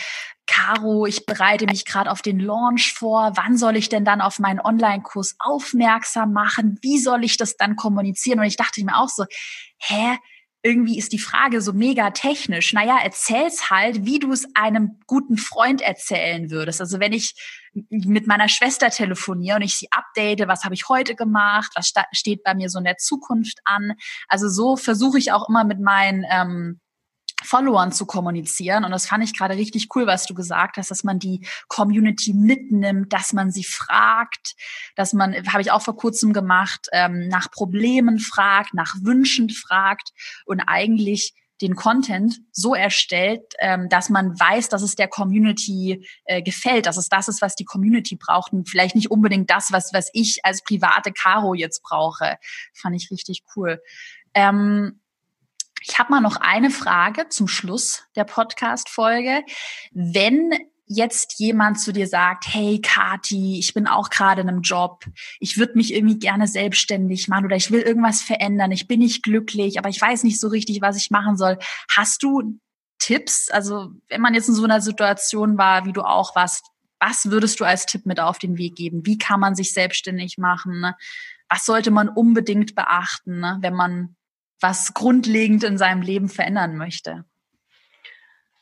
Caro, 0.46 1.06
ich 1.06 1.26
bereite 1.26 1.66
mich 1.66 1.84
gerade 1.84 2.10
auf 2.10 2.22
den 2.22 2.38
Launch 2.38 2.94
vor. 2.94 3.32
Wann 3.34 3.56
soll 3.56 3.76
ich 3.76 3.88
denn 3.88 4.04
dann 4.04 4.20
auf 4.20 4.38
meinen 4.38 4.60
Online-Kurs 4.60 5.36
aufmerksam 5.40 6.32
machen? 6.32 6.78
Wie 6.82 6.98
soll 6.98 7.24
ich 7.24 7.36
das 7.36 7.56
dann 7.56 7.74
kommunizieren? 7.74 8.38
Und 8.38 8.46
ich 8.46 8.56
dachte 8.56 8.84
mir 8.84 8.96
auch 8.96 9.08
so, 9.08 9.24
hä? 9.78 10.18
Irgendwie 10.66 10.98
ist 10.98 11.12
die 11.12 11.20
Frage 11.20 11.60
so 11.60 11.72
mega 11.72 12.10
technisch. 12.10 12.72
Naja, 12.72 12.98
erzähl's 13.00 13.70
halt, 13.70 14.04
wie 14.04 14.18
du 14.18 14.32
es 14.32 14.48
einem 14.56 14.98
guten 15.06 15.36
Freund 15.36 15.80
erzählen 15.80 16.50
würdest. 16.50 16.80
Also 16.80 16.98
wenn 16.98 17.12
ich 17.12 17.34
mit 17.88 18.26
meiner 18.26 18.48
Schwester 18.48 18.90
telefoniere 18.90 19.56
und 19.56 19.62
ich 19.62 19.76
sie 19.76 19.86
update, 19.92 20.48
was 20.48 20.64
habe 20.64 20.74
ich 20.74 20.88
heute 20.88 21.14
gemacht, 21.14 21.70
was 21.76 21.92
steht 22.12 22.42
bei 22.42 22.54
mir 22.54 22.68
so 22.68 22.78
in 22.78 22.84
der 22.84 22.96
Zukunft 22.96 23.60
an. 23.64 23.92
Also 24.26 24.48
so 24.48 24.76
versuche 24.76 25.18
ich 25.18 25.30
auch 25.30 25.48
immer 25.48 25.62
mit 25.62 25.78
meinen 25.78 26.24
ähm, 26.28 26.80
Followern 27.44 27.92
zu 27.92 28.06
kommunizieren. 28.06 28.84
Und 28.84 28.90
das 28.90 29.06
fand 29.06 29.22
ich 29.22 29.36
gerade 29.36 29.56
richtig 29.56 29.88
cool, 29.94 30.06
was 30.06 30.26
du 30.26 30.34
gesagt 30.34 30.78
hast, 30.78 30.90
dass 30.90 31.04
man 31.04 31.18
die 31.18 31.46
Community 31.68 32.32
mitnimmt, 32.32 33.12
dass 33.12 33.32
man 33.32 33.50
sie 33.50 33.64
fragt, 33.64 34.54
dass 34.94 35.12
man, 35.12 35.34
habe 35.52 35.60
ich 35.60 35.70
auch 35.70 35.82
vor 35.82 35.96
kurzem 35.96 36.32
gemacht, 36.32 36.88
ähm, 36.92 37.28
nach 37.28 37.50
Problemen 37.50 38.18
fragt, 38.18 38.74
nach 38.74 38.94
Wünschen 39.02 39.50
fragt 39.50 40.10
und 40.46 40.60
eigentlich 40.60 41.34
den 41.60 41.74
Content 41.74 42.40
so 42.52 42.74
erstellt, 42.74 43.54
ähm, 43.60 43.88
dass 43.88 44.10
man 44.10 44.38
weiß, 44.38 44.68
dass 44.68 44.82
es 44.82 44.94
der 44.94 45.08
Community 45.08 46.06
äh, 46.24 46.42
gefällt, 46.42 46.86
dass 46.86 46.96
es 46.96 47.08
das 47.08 47.28
ist, 47.28 47.40
was 47.40 47.54
die 47.54 47.64
Community 47.64 48.16
braucht 48.16 48.52
und 48.52 48.68
vielleicht 48.68 48.94
nicht 48.94 49.10
unbedingt 49.10 49.50
das, 49.50 49.72
was, 49.72 49.92
was 49.92 50.10
ich 50.12 50.40
als 50.44 50.62
private 50.62 51.12
Caro 51.12 51.54
jetzt 51.54 51.82
brauche. 51.82 52.36
Fand 52.74 52.96
ich 52.96 53.10
richtig 53.10 53.42
cool. 53.54 53.80
Ähm, 54.34 55.00
ich 55.88 55.98
habe 55.98 56.10
mal 56.10 56.20
noch 56.20 56.36
eine 56.36 56.70
Frage 56.70 57.28
zum 57.28 57.46
Schluss 57.46 58.04
der 58.16 58.24
Podcast-Folge. 58.24 59.44
Wenn 59.92 60.52
jetzt 60.86 61.38
jemand 61.38 61.80
zu 61.80 61.92
dir 61.92 62.08
sagt, 62.08 62.44
hey 62.48 62.80
Kati, 62.80 63.58
ich 63.58 63.72
bin 63.72 63.86
auch 63.86 64.10
gerade 64.10 64.40
in 64.40 64.48
einem 64.48 64.62
Job, 64.62 65.04
ich 65.38 65.58
würde 65.58 65.74
mich 65.76 65.94
irgendwie 65.94 66.18
gerne 66.18 66.48
selbstständig 66.48 67.28
machen 67.28 67.44
oder 67.44 67.56
ich 67.56 67.70
will 67.70 67.80
irgendwas 67.80 68.22
verändern, 68.22 68.72
ich 68.72 68.88
bin 68.88 69.00
nicht 69.00 69.22
glücklich, 69.22 69.78
aber 69.78 69.88
ich 69.88 70.00
weiß 70.00 70.24
nicht 70.24 70.40
so 70.40 70.48
richtig, 70.48 70.80
was 70.80 70.96
ich 70.96 71.10
machen 71.10 71.36
soll. 71.36 71.58
Hast 71.94 72.22
du 72.22 72.58
Tipps? 72.98 73.48
Also 73.50 73.90
wenn 74.08 74.20
man 74.20 74.34
jetzt 74.34 74.48
in 74.48 74.54
so 74.54 74.64
einer 74.64 74.80
Situation 74.80 75.56
war, 75.56 75.86
wie 75.86 75.92
du 75.92 76.02
auch 76.02 76.34
warst, 76.34 76.64
was 76.98 77.30
würdest 77.30 77.60
du 77.60 77.64
als 77.64 77.86
Tipp 77.86 78.06
mit 78.06 78.18
auf 78.18 78.38
den 78.38 78.58
Weg 78.58 78.74
geben? 78.74 79.04
Wie 79.04 79.18
kann 79.18 79.38
man 79.38 79.54
sich 79.54 79.72
selbstständig 79.72 80.38
machen? 80.38 80.94
Was 81.48 81.64
sollte 81.64 81.92
man 81.92 82.08
unbedingt 82.08 82.74
beachten, 82.74 83.44
wenn 83.60 83.74
man 83.74 84.15
was 84.60 84.94
grundlegend 84.94 85.64
in 85.64 85.78
seinem 85.78 86.02
Leben 86.02 86.28
verändern 86.28 86.76
möchte? 86.76 87.24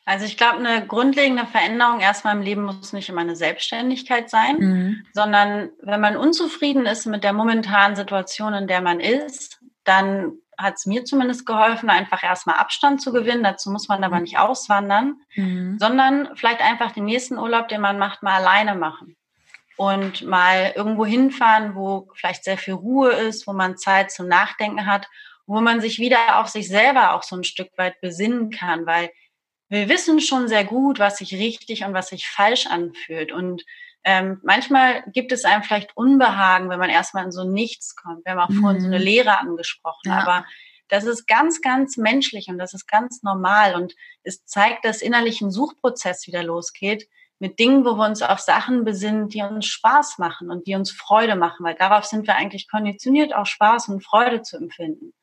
Also 0.07 0.27
ich 0.27 0.37
glaube, 0.37 0.59
eine 0.59 0.87
grundlegende 0.87 1.47
Veränderung 1.47 2.01
erstmal 2.01 2.37
im 2.37 2.43
Leben 2.43 2.63
muss 2.63 2.93
nicht 2.93 3.09
immer 3.09 3.23
eine 3.23 3.37
Selbstständigkeit 3.37 4.29
sein, 4.29 4.57
mhm. 4.59 5.07
sondern 5.13 5.71
wenn 5.81 6.01
man 6.01 6.17
unzufrieden 6.17 6.85
ist 6.85 7.07
mit 7.07 7.25
der 7.25 7.33
momentanen 7.33 7.97
Situation, 7.97 8.53
in 8.53 8.67
der 8.67 8.83
man 8.83 9.01
ist, 9.01 9.61
dann 9.85 10.33
hat 10.59 10.75
es 10.77 10.87
mir 10.87 11.05
zumindest 11.05 11.47
geholfen, 11.47 11.91
einfach 11.91 12.23
erstmal 12.23 12.57
Abstand 12.57 13.01
zu 13.01 13.13
gewinnen. 13.13 13.43
Dazu 13.43 13.71
muss 13.71 13.89
man 13.89 14.05
aber 14.05 14.17
mhm. 14.17 14.23
nicht 14.23 14.39
auswandern, 14.39 15.17
mhm. 15.37 15.79
sondern 15.79 16.29
vielleicht 16.37 16.61
einfach 16.61 16.93
den 16.93 17.07
nächsten 17.07 17.39
Urlaub, 17.39 17.69
den 17.69 17.81
man 17.81 17.99
macht, 17.99 18.23
mal 18.23 18.35
alleine 18.35 18.75
machen. 18.75 19.17
Und 19.77 20.23
mal 20.23 20.73
irgendwo 20.77 21.05
hinfahren, 21.05 21.75
wo 21.75 22.09
vielleicht 22.15 22.45
sehr 22.45 22.59
viel 22.59 22.75
Ruhe 22.75 23.11
ist, 23.11 23.49
wo 23.49 23.53
man 23.53 23.77
Zeit 23.77 24.13
zum 24.13 24.29
Nachdenken 24.29 24.87
hat 24.87 25.09
wo 25.47 25.61
man 25.61 25.81
sich 25.81 25.99
wieder 25.99 26.41
auf 26.41 26.49
sich 26.49 26.69
selber 26.69 27.15
auch 27.15 27.23
so 27.23 27.37
ein 27.37 27.45
Stück 27.45 27.71
weit 27.77 28.01
besinnen 28.01 28.51
kann, 28.51 28.87
weil 28.87 29.11
wir 29.69 29.89
wissen 29.89 30.21
schon 30.21 30.49
sehr 30.49 30.65
gut, 30.65 30.99
was 30.99 31.19
sich 31.19 31.35
richtig 31.35 31.85
und 31.85 31.95
was 31.95 32.09
sich 32.09 32.29
falsch 32.29 32.67
anfühlt. 32.67 33.33
Und 33.33 33.65
ähm, 34.05 34.41
manchmal 34.43 35.03
gibt 35.13 35.33
es 35.33 35.45
einem 35.45 35.63
vielleicht 35.63 35.97
Unbehagen, 35.97 36.69
wenn 36.69 36.79
man 36.79 36.91
erstmal 36.91 37.25
in 37.25 37.33
so 37.33 37.45
nichts 37.45 37.97
kommt. 37.97 38.25
Wir 38.25 38.33
haben 38.33 38.41
auch 38.41 38.49
mhm. 38.51 38.61
vorhin 38.61 38.81
so 38.81 38.87
eine 38.87 38.99
mhm. 38.99 39.05
Lehre 39.05 39.39
angesprochen, 39.39 40.11
ja. 40.11 40.19
aber 40.19 40.47
das 40.89 41.05
ist 41.05 41.27
ganz, 41.27 41.63
ganz 41.63 41.97
menschlich 41.97 42.49
und 42.49 42.59
das 42.59 42.75
ist 42.75 42.87
ganz 42.87 43.23
normal 43.23 43.75
und 43.75 43.95
es 44.23 44.45
zeigt, 44.45 44.85
dass 44.85 45.01
innerlich 45.01 45.41
ein 45.41 45.51
Suchprozess 45.51 46.27
wieder 46.27 46.43
losgeht 46.43 47.09
mit 47.39 47.59
Dingen, 47.59 47.85
wo 47.85 47.95
wir 47.95 48.07
uns 48.07 48.23
auf 48.23 48.39
Sachen 48.39 48.85
besinnen, 48.85 49.29
die 49.29 49.43
uns 49.43 49.67
Spaß 49.67 50.19
machen 50.19 50.51
und 50.51 50.67
die 50.67 50.75
uns 50.75 50.93
Freude 50.93 51.37
machen, 51.37 51.65
weil 51.65 51.75
darauf 51.75 52.05
sind 52.05 52.27
wir 52.27 52.37
eigentlich 52.37 52.71
konditioniert, 52.71 53.35
auch 53.35 53.47
Spaß 53.47 53.89
und 53.89 54.05
Freude 54.05 54.43
zu 54.43 54.57
empfinden. 54.57 55.15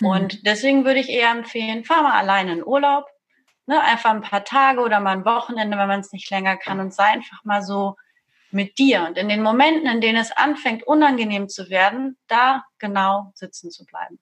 Mhm. 0.00 0.06
Und 0.06 0.46
deswegen 0.46 0.84
würde 0.84 1.00
ich 1.00 1.08
eher 1.08 1.30
empfehlen, 1.30 1.84
fahr 1.84 2.02
mal 2.02 2.18
alleine 2.18 2.52
in 2.52 2.64
Urlaub, 2.64 3.06
ne, 3.66 3.80
einfach 3.80 4.10
ein 4.10 4.22
paar 4.22 4.44
Tage 4.44 4.80
oder 4.80 5.00
mal 5.00 5.16
ein 5.16 5.24
Wochenende, 5.24 5.76
wenn 5.78 5.88
man 5.88 6.00
es 6.00 6.12
nicht 6.12 6.30
länger 6.30 6.56
kann 6.56 6.80
und 6.80 6.94
sei 6.94 7.04
einfach 7.04 7.44
mal 7.44 7.62
so 7.62 7.96
mit 8.50 8.78
dir. 8.78 9.06
Und 9.06 9.18
in 9.18 9.28
den 9.28 9.42
Momenten, 9.42 9.88
in 9.88 10.00
denen 10.00 10.18
es 10.18 10.32
anfängt, 10.32 10.84
unangenehm 10.84 11.48
zu 11.48 11.68
werden, 11.68 12.16
da 12.28 12.64
genau 12.78 13.32
sitzen 13.34 13.70
zu 13.70 13.84
bleiben. 13.84 14.18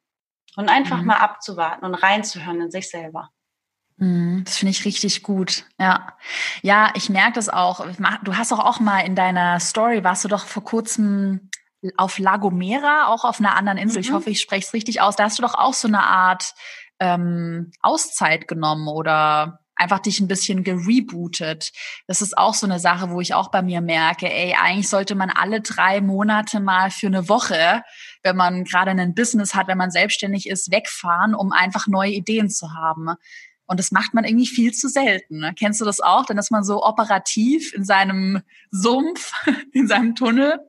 Und 0.56 0.68
einfach 0.68 0.98
mhm. 0.98 1.06
mal 1.06 1.16
abzuwarten 1.16 1.84
und 1.84 1.94
reinzuhören 1.94 2.60
in 2.60 2.70
sich 2.70 2.88
selber. 2.88 3.30
Mhm, 3.96 4.42
das 4.44 4.58
finde 4.58 4.70
ich 4.70 4.84
richtig 4.84 5.22
gut. 5.22 5.64
Ja. 5.78 6.16
Ja, 6.62 6.92
ich 6.94 7.10
merke 7.10 7.34
das 7.34 7.48
auch. 7.48 7.86
Du 8.22 8.36
hast 8.36 8.52
auch, 8.52 8.64
auch 8.64 8.80
mal 8.80 9.00
in 9.00 9.14
deiner 9.14 9.60
Story, 9.60 10.02
warst 10.04 10.24
du 10.24 10.28
doch 10.28 10.46
vor 10.46 10.64
kurzem 10.64 11.50
auf 11.96 12.18
La 12.18 12.36
Gomera, 12.36 13.08
auch 13.08 13.24
auf 13.24 13.40
einer 13.40 13.56
anderen 13.56 13.78
Insel. 13.78 13.98
Mhm. 13.98 14.04
Ich 14.04 14.12
hoffe, 14.12 14.30
ich 14.30 14.40
spreche 14.40 14.66
es 14.66 14.72
richtig 14.72 15.00
aus. 15.00 15.16
Da 15.16 15.24
hast 15.24 15.38
du 15.38 15.42
doch 15.42 15.54
auch 15.54 15.74
so 15.74 15.88
eine 15.88 16.02
Art 16.02 16.54
ähm, 17.00 17.72
Auszeit 17.82 18.48
genommen 18.48 18.88
oder 18.88 19.60
einfach 19.76 19.98
dich 19.98 20.20
ein 20.20 20.28
bisschen 20.28 20.62
gerebootet. 20.62 21.72
Das 22.06 22.22
ist 22.22 22.38
auch 22.38 22.54
so 22.54 22.66
eine 22.66 22.78
Sache, 22.78 23.10
wo 23.10 23.20
ich 23.20 23.34
auch 23.34 23.50
bei 23.50 23.62
mir 23.62 23.80
merke, 23.80 24.32
ey, 24.32 24.54
eigentlich 24.54 24.88
sollte 24.88 25.14
man 25.14 25.30
alle 25.30 25.60
drei 25.60 26.00
Monate 26.00 26.60
mal 26.60 26.90
für 26.90 27.08
eine 27.08 27.28
Woche, 27.28 27.82
wenn 28.22 28.36
man 28.36 28.64
gerade 28.64 28.92
ein 28.92 29.14
Business 29.14 29.54
hat, 29.54 29.66
wenn 29.66 29.78
man 29.78 29.90
selbstständig 29.90 30.48
ist, 30.48 30.70
wegfahren, 30.70 31.34
um 31.34 31.52
einfach 31.52 31.86
neue 31.86 32.12
Ideen 32.12 32.50
zu 32.50 32.72
haben. 32.72 33.08
Und 33.66 33.80
das 33.80 33.90
macht 33.90 34.14
man 34.14 34.24
irgendwie 34.24 34.46
viel 34.46 34.72
zu 34.72 34.88
selten. 34.88 35.38
Ne? 35.38 35.54
Kennst 35.58 35.80
du 35.80 35.84
das 35.84 36.00
auch? 36.00 36.26
Dann 36.26 36.38
ist 36.38 36.50
man 36.50 36.64
so 36.64 36.84
operativ 36.84 37.72
in 37.74 37.84
seinem 37.84 38.42
Sumpf, 38.70 39.32
in 39.72 39.88
seinem 39.88 40.14
Tunnel 40.14 40.60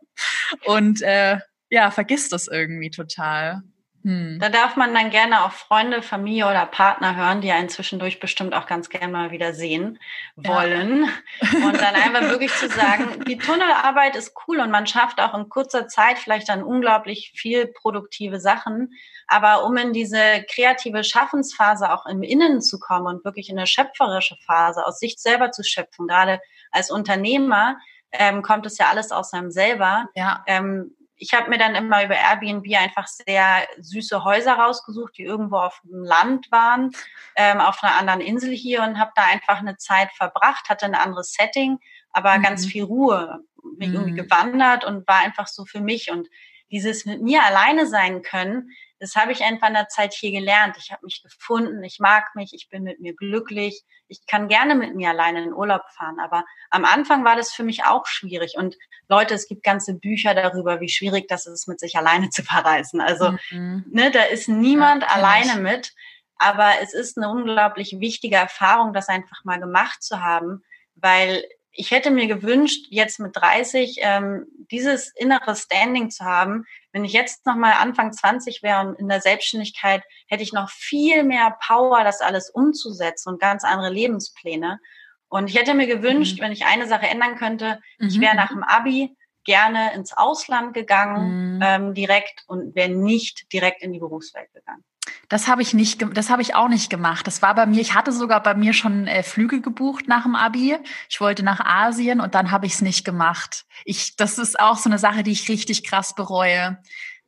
und 0.66 1.02
äh, 1.02 1.40
ja, 1.70 1.92
vergisst 1.92 2.32
das 2.32 2.48
irgendwie 2.48 2.90
total. 2.90 3.64
Hm. 4.06 4.38
Da 4.40 4.50
darf 4.50 4.76
man 4.76 4.94
dann 4.94 5.10
gerne 5.10 5.44
auch 5.44 5.52
Freunde, 5.52 6.04
Familie 6.04 6.46
oder 6.46 6.68
Partner 6.68 7.16
hören, 7.16 7.42
die 7.42 7.52
einen 7.52 7.70
zwischendurch 7.70 8.20
bestimmt 8.20 8.54
auch 8.54 8.68
ganz 8.68 8.90
gerne 8.90 9.12
mal 9.12 9.32
wieder 9.32 9.56
sehen 9.56 9.98
wollen. 10.36 11.10
Ja. 11.42 11.68
Und 11.68 11.82
dann 11.82 11.96
einfach 11.96 12.22
wirklich 12.30 12.54
zu 12.54 12.70
sagen, 12.70 13.26
die 13.28 13.40
Tunnelarbeit 13.40 14.16
ist 14.16 14.36
cool 14.48 14.60
und 14.60 14.70
man 14.70 14.86
schafft 14.86 15.20
auch 15.20 15.34
in 15.34 15.50
kurzer 15.50 15.88
Zeit 15.88 16.20
vielleicht 16.20 16.50
dann 16.50 16.64
unglaublich 16.64 17.34
viel 17.36 17.66
produktive 17.66 18.40
Sachen. 18.40 18.94
Aber 19.26 19.66
um 19.66 19.76
in 19.76 19.92
diese 19.92 20.46
kreative 20.54 21.04
Schaffensphase 21.04 21.92
auch 21.92 22.06
im 22.06 22.22
Innen 22.22 22.62
zu 22.62 22.78
kommen 22.78 23.08
und 23.08 23.26
wirklich 23.26 23.50
in 23.50 23.58
eine 23.58 23.66
schöpferische 23.66 24.38
Phase 24.46 24.86
aus 24.86 25.00
sich 25.00 25.16
selber 25.18 25.50
zu 25.50 25.64
schöpfen, 25.64 26.08
gerade 26.08 26.40
als 26.70 26.92
Unternehmer, 26.92 27.78
ähm, 28.12 28.42
kommt 28.42 28.66
es 28.66 28.78
ja 28.78 28.88
alles 28.90 29.12
aus 29.12 29.34
einem 29.34 29.52
selber. 29.52 30.08
Ja. 30.16 30.44
Ähm, 30.48 30.96
ich 31.18 31.34
habe 31.34 31.50
mir 31.50 31.58
dann 31.58 31.76
immer 31.76 32.04
über 32.04 32.16
Airbnb 32.16 32.66
einfach 32.76 33.08
sehr 33.08 33.68
süße 33.80 34.24
Häuser 34.24 34.54
rausgesucht, 34.54 35.18
die 35.18 35.24
irgendwo 35.24 35.58
auf 35.58 35.80
dem 35.84 36.04
Land 36.04 36.52
waren, 36.52 36.92
ähm, 37.36 37.62
auf 37.62 37.82
einer 37.82 37.96
anderen 37.96 38.22
Insel 38.22 38.52
hier 38.52 38.84
und 38.84 39.00
habe 39.00 39.12
da 39.16 39.24
einfach 39.24 39.60
eine 39.60 39.78
Zeit 39.78 40.12
verbracht, 40.14 40.70
hatte 40.70 40.86
ein 40.86 40.96
anderes 40.96 41.34
Setting, 41.34 41.80
aber 42.12 42.38
mhm. 42.38 42.44
ganz 42.44 42.66
viel 42.66 42.84
Ruhe. 42.84 43.40
Bin 43.78 43.92
mhm. 43.92 43.96
irgendwie 43.96 44.22
gewandert 44.22 44.86
und 44.86 45.08
war 45.08 45.20
einfach 45.20 45.48
so 45.48 45.66
für 45.66 45.80
mich 45.80 46.12
und 46.12 46.28
dieses 46.72 47.06
mit 47.06 47.22
mir 47.22 47.44
alleine 47.44 47.88
sein 47.88 48.22
können, 48.22 48.72
das 49.00 49.16
habe 49.16 49.32
ich 49.32 49.44
einfach 49.44 49.68
in 49.68 49.74
der 49.74 49.90
Zeit 49.90 50.14
hier 50.14 50.32
gelernt. 50.32 50.78
Ich 50.78 50.92
habe 50.92 51.06
mich 51.06 51.22
gefunden, 51.22 51.84
ich 51.84 52.00
mag 52.00 52.34
mich, 52.36 52.54
ich 52.54 52.70
bin 52.70 52.84
mit 52.84 53.00
mir 53.00 53.14
glücklich. 53.14 53.84
Ich 54.08 54.26
kann 54.26 54.48
gerne 54.48 54.76
mit 54.76 54.96
mir 54.96 55.10
alleine 55.10 55.44
in 55.44 55.54
Urlaub 55.54 55.82
fahren, 55.98 56.20
aber 56.20 56.46
am 56.70 56.86
Anfang 56.86 57.26
war 57.26 57.36
das 57.36 57.54
für 57.54 57.64
mich 57.64 57.84
auch 57.86 58.06
schwierig. 58.06 58.54
Und 58.58 58.76
Leute, 59.10 59.34
es 59.34 59.48
gibt 59.48 59.64
ganze 59.64 59.96
Bücher 59.96 60.34
darüber, 60.34 60.80
wie 60.80 60.90
schwierig 60.90 61.28
das 61.28 61.46
ist, 61.46 61.68
mit 61.68 61.80
sich 61.80 61.98
alleine 61.98 62.30
zu 62.32 62.44
verreisen. 62.44 63.02
Also, 63.02 63.36
mhm. 63.52 63.86
ne, 63.92 64.12
da 64.12 64.24
ist 64.24 64.48
niemand 64.48 65.04
ja, 65.04 65.10
alleine 65.10 65.60
mit. 65.62 65.94
Aber 66.38 66.72
es 66.82 66.94
ist 66.94 67.18
eine 67.18 67.30
unglaublich 67.30 67.98
wichtige 68.00 68.36
Erfahrung, 68.36 68.94
das 68.94 69.08
einfach 69.08 69.44
mal 69.46 69.60
gemacht 69.60 70.04
zu 70.04 70.22
haben, 70.22 70.64
weil 70.96 71.46
ich 71.76 71.92
hätte 71.92 72.10
mir 72.10 72.28
gewünscht, 72.28 72.88
jetzt 72.90 73.20
mit 73.20 73.36
30 73.36 73.98
ähm, 74.00 74.46
dieses 74.72 75.12
innere 75.16 75.56
Standing 75.56 76.10
zu 76.10 76.24
haben. 76.24 76.66
Wenn 76.96 77.04
ich 77.04 77.12
jetzt 77.12 77.46
noch 77.46 77.58
mal 77.58 77.74
Anfang 77.74 78.14
20 78.14 78.64
wäre 78.64 78.80
und 78.80 78.98
in 78.98 79.10
der 79.10 79.20
Selbstständigkeit, 79.20 80.02
hätte 80.30 80.44
ich 80.44 80.54
noch 80.54 80.70
viel 80.70 81.24
mehr 81.24 81.58
Power, 81.68 82.06
das 82.06 82.22
alles 82.22 82.50
umzusetzen 82.50 83.34
und 83.34 83.42
ganz 83.42 83.66
andere 83.66 83.90
Lebenspläne. 83.90 84.80
Und 85.28 85.50
ich 85.50 85.58
hätte 85.58 85.74
mir 85.74 85.88
gewünscht, 85.88 86.38
mhm. 86.38 86.44
wenn 86.44 86.52
ich 86.54 86.66
eine 86.66 86.88
Sache 86.88 87.08
ändern 87.08 87.36
könnte, 87.36 87.82
mhm. 88.00 88.08
ich 88.08 88.22
wäre 88.22 88.38
nach 88.38 88.48
dem 88.48 88.64
Abi 88.64 89.14
gerne 89.44 89.94
ins 89.94 90.14
Ausland 90.14 90.74
gegangen, 90.74 91.58
mhm. 91.58 91.62
ähm, 91.62 91.94
direkt 91.96 92.46
und 92.48 92.76
wäre 92.76 92.88
nicht 92.88 93.52
direkt 93.52 93.84
in 93.84 93.92
die 93.92 94.00
Berufswelt 94.00 94.54
gegangen. 94.54 94.86
Das 95.30 95.48
habe 95.48 95.62
ich 95.62 95.74
nicht, 95.74 96.06
das 96.14 96.30
habe 96.30 96.42
ich 96.42 96.56
auch 96.56 96.68
nicht 96.68 96.90
gemacht. 96.90 97.26
Das 97.28 97.42
war 97.42 97.56
bei 97.56 97.66
mir, 97.66 97.82
ich 97.82 97.96
hatte 97.96 98.12
sogar 98.12 98.42
bei 98.44 98.54
mir 98.54 98.74
schon 98.74 99.08
äh, 99.08 99.24
Flüge 99.24 99.62
gebucht 99.62 100.08
nach 100.08 100.24
dem 100.24 100.36
Abi. 100.36 100.78
Ich 101.10 101.20
wollte 101.20 101.44
nach 101.44 101.60
Asien 101.60 102.22
und 102.22 102.36
dann 102.36 102.52
habe 102.52 102.66
ich 102.66 102.74
es 102.74 102.82
nicht 102.82 103.06
gemacht. 103.06 103.66
Ich, 103.86 104.16
das 104.16 104.38
ist 104.38 104.60
auch 104.60 104.78
so 104.78 104.90
eine 104.90 105.00
Sache, 105.00 105.24
die 105.24 105.32
ich 105.32 105.50
richtig 105.50 105.84
krass 105.84 106.16
bereue. 106.16 106.78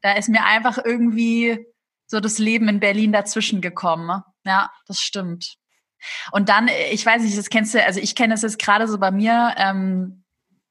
Da 0.01 0.13
ist 0.13 0.29
mir 0.29 0.45
einfach 0.45 0.77
irgendwie 0.83 1.65
so 2.05 2.19
das 2.19 2.37
Leben 2.37 2.69
in 2.69 2.79
Berlin 2.79 3.11
dazwischen 3.11 3.61
gekommen. 3.61 4.21
Ja, 4.45 4.71
das 4.87 5.01
stimmt. 5.01 5.57
Und 6.31 6.49
dann, 6.49 6.67
äh, 6.67 6.91
ich 6.91 7.05
weiß 7.05 7.23
nicht, 7.23 7.37
das 7.37 7.49
kennst 7.49 7.73
du, 7.73 7.83
also 7.83 7.99
ich 7.99 8.15
kenne 8.15 8.33
es 8.33 8.41
jetzt 8.41 8.59
gerade 8.59 8.87
so 8.87 8.97
bei 8.97 9.11
mir 9.11 9.53
ähm, 9.57 10.23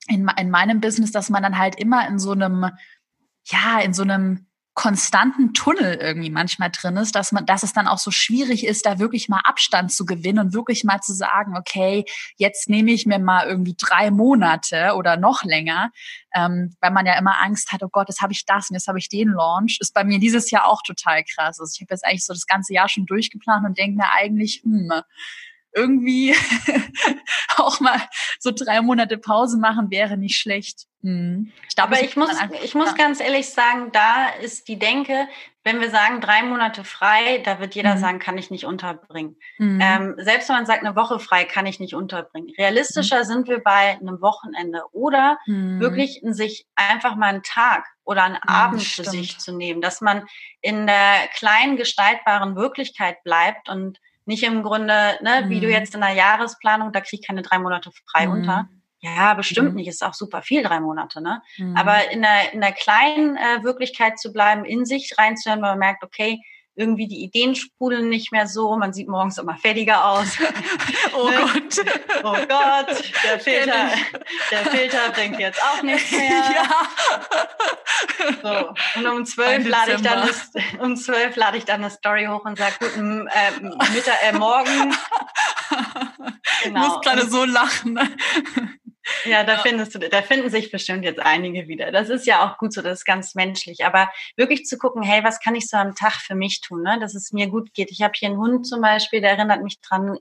in, 0.09 0.31
in 0.39 0.51
meinem 0.51 0.81
Business, 0.81 1.11
dass 1.11 1.31
man 1.31 1.43
dann 1.43 1.59
halt 1.59 1.77
immer 1.77 2.07
in 2.09 2.19
so 2.19 2.33
einem, 2.33 2.71
ja, 3.45 3.81
in 3.81 3.93
so 3.93 4.03
einem 4.03 4.46
konstanten 4.77 5.55
Tunnel 5.55 5.95
irgendwie 5.95 6.29
manchmal 6.29 6.71
drin 6.71 6.99
ist, 6.99 7.15
dass 7.15 7.33
man, 7.33 7.47
dass 7.47 7.63
es 7.63 7.73
dann 7.73 7.89
auch 7.89 7.97
so 7.97 8.11
schwierig 8.11 8.67
ist, 8.67 8.85
da 8.85 8.99
wirklich 8.99 9.27
mal 9.27 9.41
Abstand 9.43 9.91
zu 9.91 10.05
gewinnen 10.05 10.39
und 10.39 10.53
wirklich 10.53 10.85
mal 10.85 11.01
zu 11.01 11.15
sagen, 11.15 11.57
okay, 11.57 12.05
jetzt 12.37 12.69
nehme 12.69 12.93
ich 12.93 13.07
mir 13.07 13.19
mal 13.19 13.47
irgendwie 13.47 13.75
drei 13.75 14.11
Monate 14.11 14.93
oder 14.95 15.17
noch 15.17 15.45
länger, 15.45 15.93
ähm, 16.35 16.77
weil 16.83 16.91
man 16.91 17.07
ja 17.07 17.19
immer 17.19 17.43
Angst 17.43 17.73
hat, 17.73 17.83
oh 17.83 17.89
Gott, 17.91 18.09
jetzt 18.11 18.21
habe 18.21 18.35
ich 18.35 18.45
das 18.45 18.69
und 18.69 18.75
jetzt 18.75 18.87
habe 18.87 18.99
ich 18.99 19.09
den 19.09 19.29
Launch, 19.29 19.79
ist 19.81 19.95
bei 19.95 20.05
mir 20.05 20.19
dieses 20.19 20.51
Jahr 20.51 20.67
auch 20.67 20.83
total 20.83 21.25
krass. 21.25 21.59
Also 21.59 21.73
ich 21.75 21.81
habe 21.81 21.95
jetzt 21.95 22.05
eigentlich 22.05 22.27
so 22.27 22.35
das 22.35 22.47
ganze 22.47 22.75
Jahr 22.75 22.91
schon 22.91 23.07
durchgeplant 23.07 23.65
und 23.65 23.79
denke 23.79 23.97
mir 23.97 24.13
eigentlich, 24.13 24.61
hm, 24.63 24.93
irgendwie 25.77 26.35
auch 27.57 27.81
mal 27.81 28.01
so 28.41 28.51
drei 28.51 28.81
Monate 28.81 29.19
Pause 29.19 29.59
machen 29.59 29.91
wäre 29.91 30.17
nicht 30.17 30.39
schlecht. 30.39 30.87
Hm. 31.03 31.53
Ich 31.69 31.77
glaub, 31.77 31.89
Aber 31.89 32.03
ich 32.03 32.17
muss, 32.17 32.31
ich 32.65 32.75
muss 32.75 32.95
ganz 32.95 33.21
ehrlich 33.21 33.51
sagen, 33.51 33.93
da 33.93 34.29
ist 34.43 34.67
die 34.67 34.79
Denke, 34.79 35.29
wenn 35.63 35.81
wir 35.81 35.91
sagen 35.91 36.21
drei 36.21 36.45
Monate 36.45 36.85
frei, 36.85 37.43
da 37.45 37.59
wird 37.59 37.75
jeder 37.75 37.97
mhm. 37.97 37.99
sagen, 37.99 38.19
kann 38.21 38.39
ich 38.39 38.53
nicht 38.53 38.65
unterbringen. 38.65 39.37
Mhm. 39.59 39.81
Ähm, 39.83 40.15
selbst 40.17 40.49
wenn 40.49 40.57
man 40.57 40.67
sagt, 40.67 40.85
eine 40.85 40.95
Woche 40.95 41.19
frei 41.19 41.45
kann 41.45 41.67
ich 41.67 41.81
nicht 41.81 41.95
unterbringen. 41.95 42.53
Realistischer 42.57 43.21
mhm. 43.21 43.25
sind 43.25 43.49
wir 43.49 43.59
bei 43.59 43.99
einem 43.99 44.21
Wochenende 44.21 44.83
oder 44.93 45.39
mhm. 45.47 45.81
wirklich 45.81 46.23
in 46.23 46.35
sich 46.35 46.67
einfach 46.77 47.17
mal 47.17 47.27
einen 47.27 47.43
Tag 47.43 47.85
oder 48.05 48.23
einen 48.23 48.35
mhm, 48.35 48.49
Abend 48.49 48.83
für 48.85 49.05
sich 49.05 49.39
zu 49.39 49.53
nehmen, 49.53 49.81
dass 49.81 50.01
man 50.01 50.25
in 50.61 50.87
der 50.87 51.27
kleinen 51.35 51.77
gestaltbaren 51.77 52.55
Wirklichkeit 52.55 53.23
bleibt 53.25 53.69
und 53.69 53.99
nicht 54.27 54.43
im 54.43 54.63
Grunde, 54.63 55.19
ne, 55.23 55.43
mhm. 55.45 55.51
wie 55.51 55.61
du 55.61 55.67
mhm. 55.67 55.73
jetzt 55.73 55.95
in 55.95 56.01
der 56.01 56.13
Jahresplanung, 56.13 56.93
da 56.93 57.01
krieg 57.01 57.21
ich 57.21 57.27
keine 57.27 57.43
drei 57.43 57.59
Monate 57.59 57.91
frei 58.11 58.27
mhm. 58.27 58.33
unter. 58.33 58.69
Ja, 59.01 59.35
bestimmt 59.35 59.71
mhm. 59.71 59.77
nicht. 59.77 59.89
Ist 59.89 60.05
auch 60.05 60.15
super 60.15 60.43
viel, 60.43 60.63
drei 60.63 60.81
Monate, 60.81 61.23
ne? 61.23 61.43
Mhm. 61.59 61.77
Aber 61.77 62.11
in 62.11 62.23
der, 62.23 62.53
in 62.53 62.61
der 62.61 62.73
kleinen 62.73 63.37
äh, 63.37 63.63
Wirklichkeit 63.63 64.19
zu 64.19 64.33
bleiben, 64.33 64.65
in 64.65 64.85
sich 64.85 65.15
reinzuhören, 65.17 65.63
weil 65.63 65.73
man 65.73 65.79
merkt, 65.79 66.03
okay, 66.03 66.41
irgendwie 66.77 67.09
die 67.09 67.25
Ideen 67.25 67.55
sprudeln 67.55 68.09
nicht 68.09 68.33
mehr 68.33 68.47
so, 68.47 68.77
man 68.77 68.93
sieht 68.93 69.09
morgens 69.09 69.39
immer 69.39 69.57
fertiger 69.57 70.05
aus. 70.05 70.37
oh 71.17 71.29
ne? 71.29 71.37
Gott. 71.37 71.87
Oh 72.23 72.37
Gott, 72.47 73.05
der 73.25 73.41
Filter, 73.41 73.91
der 74.51 74.59
Filter 74.67 75.11
bringt 75.13 75.41
jetzt 75.41 75.61
auch 75.63 75.83
nichts 75.83 76.13
mehr. 76.13 76.27
Ja. 76.57 76.69
So. 78.43 79.01
Und 79.01 79.07
um 79.07 79.25
zwölf 79.25 79.67
lade 79.67 79.95
ich 79.95 80.03
dann 80.03 80.27
das, 80.27 80.51
um 80.79 80.97
zwölf 80.97 81.35
lade 81.37 81.57
ich 81.57 81.65
dann 81.65 81.83
eine 81.83 81.91
Story 81.91 82.27
hoch 82.27 82.45
und 82.45 82.59
sage 82.59 82.75
guten 82.79 83.27
äh, 83.29 83.61
Mittag, 83.95 84.23
äh, 84.23 84.33
Morgen. 84.33 84.95
Genau. 86.63 86.81
Ich 86.81 86.89
muss 86.89 87.01
gerade 87.03 87.29
so 87.29 87.45
lachen. 87.45 87.99
Ja, 89.25 89.45
da 89.45 89.59
findest 89.59 89.95
du, 89.95 89.99
da 89.99 90.23
finden 90.23 90.51
sich 90.51 90.71
bestimmt 90.71 91.05
jetzt 91.05 91.21
einige 91.21 91.69
wieder. 91.69 91.93
Das 91.93 92.09
ist 92.09 92.27
ja 92.27 92.45
auch 92.45 92.59
gut 92.59 92.73
so, 92.73 92.83
das 92.83 93.01
ist 93.01 93.05
ganz 93.05 93.35
menschlich. 93.35 93.85
Aber 93.85 94.11
wirklich 94.37 94.65
zu 94.65 94.79
gucken, 94.79 95.03
hey, 95.03 95.23
was 95.23 95.41
kann 95.41 95.55
ich 95.55 95.69
so 95.69 95.77
am 95.77 95.95
Tag 95.95 96.15
für 96.15 96.35
mich 96.35 96.61
tun, 96.61 96.83
ne? 96.83 96.99
dass 97.01 97.15
es 97.15 97.33
mir 97.33 97.47
gut 97.49 97.73
geht. 97.73 97.91
Ich 97.91 98.03
habe 98.03 98.13
hier 98.17 98.29
einen 98.29 98.39
Hund 98.39 98.67
zum 98.67 98.81
Beispiel, 98.81 99.21
der 99.21 99.31
erinnert 99.31 99.63
mich 99.63 99.81
dran, 99.81 100.19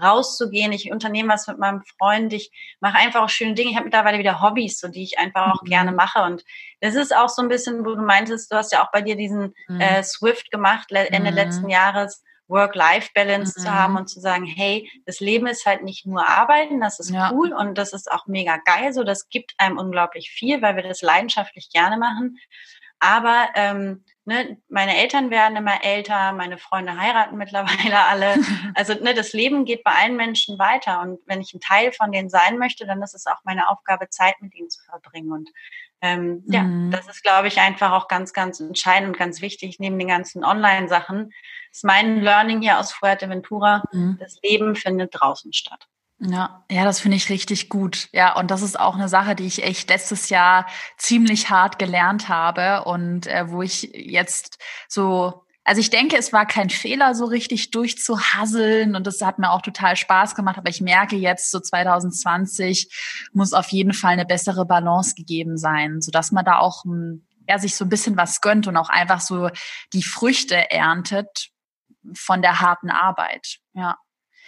rauszugehen. 0.00 0.72
Ich 0.72 0.90
unternehme 0.92 1.32
was 1.32 1.46
mit 1.46 1.58
meinem 1.58 1.82
Freund. 1.98 2.32
Ich 2.32 2.50
mache 2.80 2.98
einfach 2.98 3.22
auch 3.22 3.28
schöne 3.28 3.54
Dinge. 3.54 3.70
Ich 3.70 3.76
habe 3.76 3.86
mittlerweile 3.86 4.18
wieder 4.18 4.40
Hobbys, 4.40 4.78
so 4.78 4.88
die 4.88 5.02
ich 5.02 5.18
einfach 5.18 5.52
auch 5.52 5.62
mhm. 5.62 5.68
gerne 5.68 5.92
mache. 5.92 6.22
Und 6.22 6.44
das 6.80 6.94
ist 6.94 7.14
auch 7.14 7.28
so 7.28 7.42
ein 7.42 7.48
bisschen, 7.48 7.84
wo 7.84 7.94
du 7.94 8.02
meintest, 8.02 8.52
du 8.52 8.56
hast 8.56 8.72
ja 8.72 8.84
auch 8.84 8.92
bei 8.92 9.02
dir 9.02 9.16
diesen 9.16 9.54
mhm. 9.68 9.80
äh, 9.80 10.02
Swift 10.02 10.50
gemacht 10.50 10.92
Ende 10.92 11.30
mhm. 11.30 11.36
letzten 11.36 11.68
Jahres 11.68 12.22
Work-Life-Balance 12.48 13.54
mhm. 13.56 13.62
zu 13.62 13.74
haben 13.74 13.96
und 13.96 14.08
zu 14.08 14.20
sagen, 14.20 14.44
hey, 14.44 14.90
das 15.06 15.20
Leben 15.20 15.46
ist 15.46 15.66
halt 15.66 15.84
nicht 15.84 16.06
nur 16.06 16.28
Arbeiten, 16.28 16.80
das 16.80 16.98
ist 16.98 17.10
ja. 17.10 17.30
cool 17.32 17.52
und 17.52 17.78
das 17.78 17.92
ist 17.92 18.10
auch 18.10 18.26
mega 18.26 18.56
geil, 18.64 18.92
so 18.92 19.04
das 19.04 19.28
gibt 19.28 19.54
einem 19.58 19.78
unglaublich 19.78 20.30
viel, 20.30 20.60
weil 20.62 20.76
wir 20.76 20.82
das 20.82 21.02
leidenschaftlich 21.02 21.70
gerne 21.70 21.98
machen. 21.98 22.38
Aber 23.00 23.48
ähm, 23.54 24.04
ne, 24.24 24.58
meine 24.68 24.96
Eltern 24.96 25.30
werden 25.30 25.56
immer 25.56 25.84
älter, 25.84 26.32
meine 26.32 26.58
Freunde 26.58 26.98
heiraten 26.98 27.36
mittlerweile 27.36 28.00
alle. 28.06 28.34
Also 28.74 28.94
ne, 28.94 29.14
das 29.14 29.32
Leben 29.32 29.64
geht 29.64 29.84
bei 29.84 29.92
allen 29.92 30.16
Menschen 30.16 30.58
weiter 30.58 31.00
und 31.00 31.20
wenn 31.26 31.40
ich 31.40 31.54
ein 31.54 31.60
Teil 31.60 31.92
von 31.92 32.12
denen 32.12 32.28
sein 32.28 32.58
möchte, 32.58 32.86
dann 32.86 33.02
ist 33.02 33.14
es 33.14 33.26
auch 33.26 33.40
meine 33.44 33.68
Aufgabe, 33.68 34.08
Zeit 34.08 34.34
mit 34.40 34.54
ihnen 34.54 34.70
zu 34.70 34.82
verbringen. 34.84 35.32
Und 35.32 35.48
ähm, 36.00 36.42
mhm. 36.46 36.52
ja, 36.52 36.96
das 36.96 37.08
ist, 37.08 37.22
glaube 37.22 37.48
ich, 37.48 37.58
einfach 37.58 37.92
auch 37.92 38.08
ganz, 38.08 38.32
ganz 38.32 38.60
entscheidend 38.60 39.08
und 39.10 39.18
ganz 39.18 39.40
wichtig 39.40 39.78
neben 39.78 39.98
den 39.98 40.08
ganzen 40.08 40.44
Online-Sachen. 40.44 41.32
Ist 41.72 41.84
mein 41.84 42.20
Learning 42.22 42.62
hier 42.62 42.78
aus 42.78 42.92
Fuerteventura. 42.92 43.82
Mhm. 43.92 44.16
Das 44.20 44.38
Leben 44.42 44.74
findet 44.74 45.10
draußen 45.12 45.52
statt. 45.52 45.86
Ja, 46.20 46.64
ja, 46.70 46.84
das 46.84 46.98
finde 46.98 47.16
ich 47.16 47.28
richtig 47.28 47.68
gut. 47.68 48.08
Ja, 48.12 48.34
und 48.36 48.50
das 48.50 48.62
ist 48.62 48.78
auch 48.78 48.96
eine 48.96 49.08
Sache, 49.08 49.36
die 49.36 49.46
ich 49.46 49.62
echt 49.62 49.88
letztes 49.88 50.30
Jahr 50.30 50.66
ziemlich 50.96 51.48
hart 51.48 51.78
gelernt 51.78 52.28
habe 52.28 52.84
und 52.88 53.28
äh, 53.28 53.50
wo 53.50 53.62
ich 53.62 53.82
jetzt 53.94 54.58
so 54.88 55.44
also 55.68 55.82
ich 55.82 55.90
denke, 55.90 56.16
es 56.16 56.32
war 56.32 56.46
kein 56.46 56.70
Fehler, 56.70 57.14
so 57.14 57.26
richtig 57.26 57.70
durchzuhasseln 57.70 58.96
und 58.96 59.06
das 59.06 59.20
hat 59.20 59.38
mir 59.38 59.50
auch 59.50 59.60
total 59.60 59.96
Spaß 59.96 60.34
gemacht. 60.34 60.56
Aber 60.56 60.70
ich 60.70 60.80
merke 60.80 61.14
jetzt, 61.14 61.50
so 61.50 61.60
2020 61.60 63.28
muss 63.34 63.52
auf 63.52 63.68
jeden 63.68 63.92
Fall 63.92 64.12
eine 64.12 64.24
bessere 64.24 64.64
Balance 64.64 65.14
gegeben 65.14 65.58
sein, 65.58 66.00
so 66.00 66.10
dass 66.10 66.32
man 66.32 66.46
da 66.46 66.56
auch 66.56 66.84
ja, 67.46 67.58
sich 67.58 67.76
so 67.76 67.84
ein 67.84 67.90
bisschen 67.90 68.16
was 68.16 68.40
gönnt 68.40 68.66
und 68.66 68.78
auch 68.78 68.88
einfach 68.88 69.20
so 69.20 69.50
die 69.92 70.02
Früchte 70.02 70.70
erntet 70.70 71.50
von 72.14 72.40
der 72.40 72.60
harten 72.60 72.88
Arbeit. 72.88 73.58
Ja. 73.74 73.98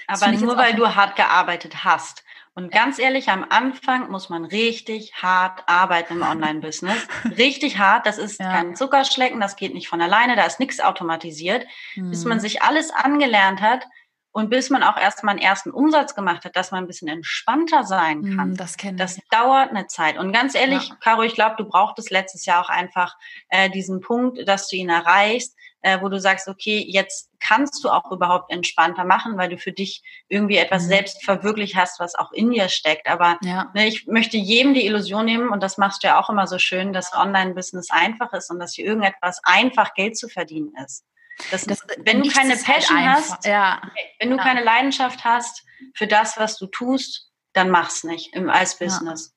Aber 0.06 0.32
nur 0.32 0.56
weil 0.56 0.74
du 0.74 0.94
hart 0.94 1.16
gearbeitet 1.16 1.84
hast. 1.84 2.24
Und 2.54 2.72
ganz 2.72 2.98
ehrlich, 2.98 3.28
am 3.28 3.46
Anfang 3.48 4.10
muss 4.10 4.28
man 4.28 4.44
richtig 4.44 5.14
hart 5.14 5.62
arbeiten 5.66 6.14
im 6.14 6.22
Online-Business. 6.30 7.06
Richtig 7.38 7.78
hart. 7.78 8.06
Das 8.06 8.18
ist 8.18 8.40
ja. 8.40 8.52
kein 8.52 8.74
Zuckerschlecken, 8.74 9.40
das 9.40 9.56
geht 9.56 9.72
nicht 9.72 9.88
von 9.88 10.00
alleine, 10.00 10.36
da 10.36 10.44
ist 10.44 10.60
nichts 10.60 10.80
automatisiert. 10.80 11.66
Mhm. 11.94 12.10
Bis 12.10 12.24
man 12.24 12.38
hm. 12.38 12.40
sich 12.40 12.62
alles 12.62 12.90
angelernt 12.90 13.60
hat 13.60 13.86
und 14.32 14.50
bis 14.50 14.70
man 14.70 14.82
auch 14.82 14.96
erstmal 14.96 15.32
einen 15.32 15.42
ersten 15.42 15.70
Umsatz 15.70 16.14
gemacht 16.14 16.44
hat, 16.44 16.54
dass 16.54 16.70
man 16.70 16.84
ein 16.84 16.86
bisschen 16.86 17.08
entspannter 17.08 17.84
sein 17.84 18.22
hm, 18.22 18.36
kann. 18.36 18.54
Das 18.54 18.76
kenne 18.76 18.96
Das 18.96 19.18
dauert 19.30 19.70
eine 19.70 19.88
Zeit. 19.88 20.18
Und 20.18 20.32
ganz 20.32 20.54
ehrlich, 20.54 20.88
ja. 20.88 20.96
Caro, 21.00 21.22
ich 21.22 21.34
glaube, 21.34 21.56
du 21.58 21.64
brauchtest 21.64 22.10
letztes 22.10 22.46
Jahr 22.46 22.64
auch 22.64 22.68
einfach 22.68 23.16
äh, 23.48 23.70
diesen 23.70 24.00
Punkt, 24.00 24.46
dass 24.46 24.68
du 24.68 24.76
ihn 24.76 24.88
erreichst, 24.88 25.56
äh, 25.82 26.00
wo 26.00 26.08
du 26.08 26.20
sagst, 26.20 26.48
okay, 26.48 26.84
jetzt 26.86 27.30
kannst 27.40 27.82
du 27.82 27.88
auch 27.88 28.10
überhaupt 28.10 28.52
entspannter 28.52 29.04
machen, 29.04 29.38
weil 29.38 29.48
du 29.48 29.58
für 29.58 29.72
dich 29.72 30.02
irgendwie 30.28 30.56
etwas 30.56 30.84
mhm. 30.84 30.88
selbst 30.88 31.24
verwirklicht 31.24 31.76
hast, 31.76 32.00
was 32.00 32.14
auch 32.14 32.32
in 32.32 32.50
dir 32.50 32.68
steckt. 32.68 33.08
Aber 33.08 33.38
ja. 33.42 33.70
ne, 33.74 33.86
ich 33.86 34.06
möchte 34.06 34.36
jedem 34.36 34.74
die 34.74 34.86
Illusion 34.86 35.24
nehmen, 35.24 35.48
und 35.48 35.62
das 35.62 35.78
machst 35.78 36.02
du 36.02 36.08
ja 36.08 36.20
auch 36.20 36.30
immer 36.30 36.46
so 36.46 36.58
schön, 36.58 36.92
dass 36.92 37.14
Online-Business 37.14 37.90
einfach 37.90 38.32
ist 38.32 38.50
und 38.50 38.58
dass 38.58 38.74
hier 38.74 38.84
irgendetwas 38.84 39.40
einfach 39.44 39.94
Geld 39.94 40.16
zu 40.16 40.28
verdienen 40.28 40.72
ist. 40.84 41.04
Das, 41.50 41.64
das, 41.64 41.80
wenn 41.98 42.22
du 42.22 42.28
keine 42.28 42.54
halt 42.54 42.64
Passion 42.64 42.98
halt 42.98 43.16
hast, 43.16 43.46
ja. 43.46 43.80
wenn 44.18 44.30
du 44.30 44.36
ja. 44.36 44.42
keine 44.42 44.62
Leidenschaft 44.62 45.24
hast 45.24 45.64
für 45.94 46.06
das, 46.06 46.36
was 46.36 46.58
du 46.58 46.66
tust, 46.66 47.30
dann 47.54 47.70
mach's 47.70 48.04
nicht 48.04 48.34
im, 48.34 48.50
als 48.50 48.78
Business. 48.78 49.34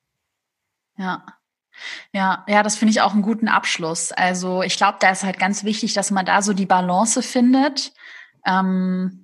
ja. 0.97 1.25
Ja, 2.11 2.45
ja, 2.47 2.63
das 2.63 2.75
finde 2.75 2.91
ich 2.91 3.01
auch 3.01 3.13
einen 3.13 3.21
guten 3.21 3.47
Abschluss. 3.47 4.11
Also 4.11 4.61
ich 4.61 4.77
glaube, 4.77 4.97
da 4.99 5.11
ist 5.11 5.23
halt 5.23 5.39
ganz 5.39 5.63
wichtig, 5.63 5.93
dass 5.93 6.11
man 6.11 6.25
da 6.25 6.41
so 6.41 6.53
die 6.53 6.65
Balance 6.65 7.21
findet. 7.21 7.93
Ähm, 8.45 9.23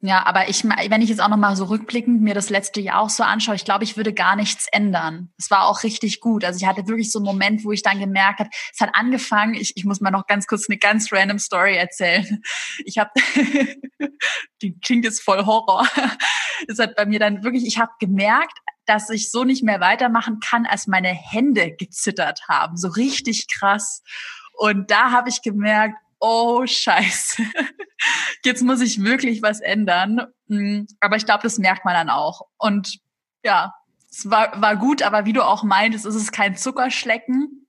ja, 0.00 0.24
aber 0.24 0.48
ich, 0.48 0.62
wenn 0.62 1.02
ich 1.02 1.08
jetzt 1.08 1.20
auch 1.20 1.28
nochmal 1.28 1.56
so 1.56 1.64
rückblickend 1.64 2.22
mir 2.22 2.32
das 2.32 2.50
letzte 2.50 2.80
Jahr 2.80 3.00
auch 3.00 3.10
so 3.10 3.24
anschaue, 3.24 3.56
ich 3.56 3.64
glaube, 3.64 3.82
ich 3.82 3.96
würde 3.96 4.14
gar 4.14 4.36
nichts 4.36 4.68
ändern. 4.70 5.32
Es 5.36 5.50
war 5.50 5.66
auch 5.66 5.82
richtig 5.82 6.20
gut. 6.20 6.44
Also 6.44 6.58
ich 6.58 6.68
hatte 6.68 6.86
wirklich 6.86 7.10
so 7.10 7.18
einen 7.18 7.26
Moment, 7.26 7.64
wo 7.64 7.72
ich 7.72 7.82
dann 7.82 7.98
gemerkt 7.98 8.38
habe, 8.38 8.50
es 8.72 8.80
hat 8.80 8.90
angefangen, 8.92 9.54
ich, 9.54 9.72
ich 9.74 9.84
muss 9.84 10.00
mal 10.00 10.12
noch 10.12 10.28
ganz 10.28 10.46
kurz 10.46 10.68
eine 10.68 10.78
ganz 10.78 11.12
random 11.12 11.40
Story 11.40 11.76
erzählen. 11.76 12.42
Ich 12.84 12.98
habe, 12.98 13.10
die 14.62 14.78
klingt 14.78 15.04
jetzt 15.04 15.20
voll 15.20 15.44
Horror. 15.44 15.88
Es 16.68 16.78
hat 16.78 16.94
bei 16.94 17.06
mir 17.06 17.18
dann 17.18 17.42
wirklich, 17.42 17.66
ich 17.66 17.78
habe 17.78 17.90
gemerkt, 17.98 18.56
dass 18.88 19.10
ich 19.10 19.30
so 19.30 19.44
nicht 19.44 19.62
mehr 19.62 19.80
weitermachen 19.80 20.40
kann, 20.40 20.66
als 20.66 20.86
meine 20.86 21.08
Hände 21.08 21.76
gezittert 21.76 22.48
haben. 22.48 22.76
So 22.76 22.88
richtig 22.88 23.46
krass. 23.48 24.02
Und 24.54 24.90
da 24.90 25.12
habe 25.12 25.28
ich 25.28 25.42
gemerkt, 25.42 25.96
oh 26.20 26.66
scheiße, 26.66 27.42
jetzt 28.44 28.62
muss 28.62 28.80
ich 28.80 29.02
wirklich 29.02 29.42
was 29.42 29.60
ändern. 29.60 30.26
Mm, 30.46 30.84
aber 31.00 31.16
ich 31.16 31.26
glaube, 31.26 31.42
das 31.42 31.58
merkt 31.58 31.84
man 31.84 31.94
dann 31.94 32.10
auch. 32.10 32.46
Und 32.56 32.98
ja, 33.44 33.74
es 34.10 34.30
war, 34.30 34.60
war 34.60 34.76
gut, 34.76 35.02
aber 35.02 35.26
wie 35.26 35.32
du 35.34 35.44
auch 35.44 35.62
meintest, 35.62 36.06
ist 36.06 36.14
es 36.14 36.32
kein 36.32 36.56
Zuckerschlecken. 36.56 37.67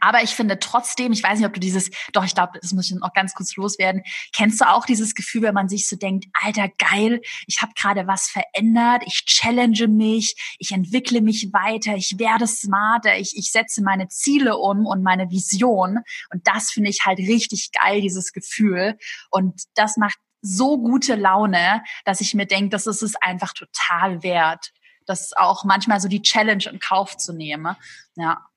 Aber 0.00 0.22
ich 0.22 0.30
finde 0.30 0.58
trotzdem, 0.58 1.12
ich 1.12 1.22
weiß 1.22 1.38
nicht, 1.38 1.46
ob 1.46 1.54
du 1.54 1.60
dieses, 1.60 1.90
doch, 2.12 2.24
ich 2.24 2.34
glaube, 2.34 2.58
das 2.60 2.72
muss 2.72 2.90
ich 2.90 2.96
noch 2.96 3.12
ganz 3.12 3.34
kurz 3.34 3.56
loswerden. 3.56 4.02
Kennst 4.34 4.60
du 4.60 4.68
auch 4.68 4.86
dieses 4.86 5.14
Gefühl, 5.14 5.42
wenn 5.42 5.54
man 5.54 5.68
sich 5.68 5.88
so 5.88 5.96
denkt, 5.96 6.26
alter, 6.32 6.68
geil, 6.78 7.20
ich 7.46 7.60
habe 7.60 7.72
gerade 7.74 8.06
was 8.06 8.28
verändert, 8.28 9.02
ich 9.06 9.24
challenge 9.24 9.88
mich, 9.88 10.34
ich 10.58 10.72
entwickle 10.72 11.20
mich 11.20 11.52
weiter, 11.52 11.94
ich 11.94 12.18
werde 12.18 12.46
smarter, 12.46 13.18
ich, 13.18 13.36
ich 13.36 13.50
setze 13.50 13.82
meine 13.82 14.08
Ziele 14.08 14.56
um 14.56 14.86
und 14.86 15.02
meine 15.02 15.30
Vision. 15.30 15.98
Und 16.30 16.46
das 16.46 16.70
finde 16.70 16.90
ich 16.90 17.04
halt 17.04 17.18
richtig 17.18 17.70
geil, 17.72 18.00
dieses 18.00 18.32
Gefühl. 18.32 18.96
Und 19.30 19.62
das 19.74 19.96
macht 19.96 20.18
so 20.40 20.78
gute 20.78 21.16
Laune, 21.16 21.82
dass 22.04 22.20
ich 22.20 22.34
mir 22.34 22.46
denke, 22.46 22.70
das 22.70 22.86
ist 22.86 23.02
es 23.02 23.16
einfach 23.16 23.52
total 23.52 24.22
wert, 24.22 24.72
das 25.06 25.32
auch 25.36 25.64
manchmal 25.64 26.00
so 26.00 26.08
die 26.08 26.22
Challenge 26.22 26.64
in 26.70 26.78
Kauf 26.78 27.16
zu 27.16 27.32
nehmen. 27.32 27.76
Ja. 28.14 28.47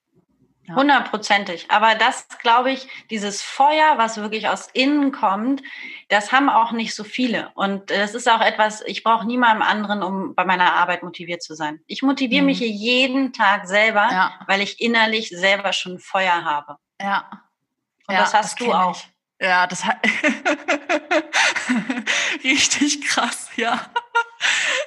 Hundertprozentig. 0.74 1.70
Aber 1.70 1.94
das, 1.94 2.26
glaube 2.40 2.72
ich, 2.72 2.88
dieses 3.10 3.42
Feuer, 3.42 3.94
was 3.96 4.16
wirklich 4.16 4.48
aus 4.48 4.68
innen 4.72 5.12
kommt, 5.12 5.62
das 6.08 6.32
haben 6.32 6.48
auch 6.48 6.72
nicht 6.72 6.94
so 6.94 7.04
viele. 7.04 7.50
Und 7.54 7.90
das 7.90 8.14
ist 8.14 8.28
auch 8.28 8.40
etwas, 8.40 8.82
ich 8.82 9.02
brauche 9.02 9.26
niemandem 9.26 9.62
anderen, 9.62 10.02
um 10.02 10.34
bei 10.34 10.44
meiner 10.44 10.74
Arbeit 10.74 11.02
motiviert 11.02 11.42
zu 11.42 11.54
sein. 11.54 11.80
Ich 11.86 12.02
motiviere 12.02 12.42
mhm. 12.42 12.46
mich 12.46 12.58
hier 12.58 12.68
jeden 12.68 13.32
Tag 13.32 13.66
selber, 13.66 14.08
ja. 14.10 14.32
weil 14.46 14.60
ich 14.60 14.80
innerlich 14.80 15.28
selber 15.28 15.72
schon 15.72 15.98
Feuer 15.98 16.44
habe. 16.44 16.76
Ja. 17.00 17.28
Und 18.06 18.14
ja, 18.14 18.20
das 18.20 18.34
hast 18.34 18.60
das 18.60 18.66
du 18.66 18.72
auch. 18.72 18.96
Ich. 18.96 19.46
Ja, 19.46 19.66
das 19.66 19.84
hat 19.84 19.98
richtig 22.44 23.04
krass, 23.04 23.48
ja. 23.56 23.80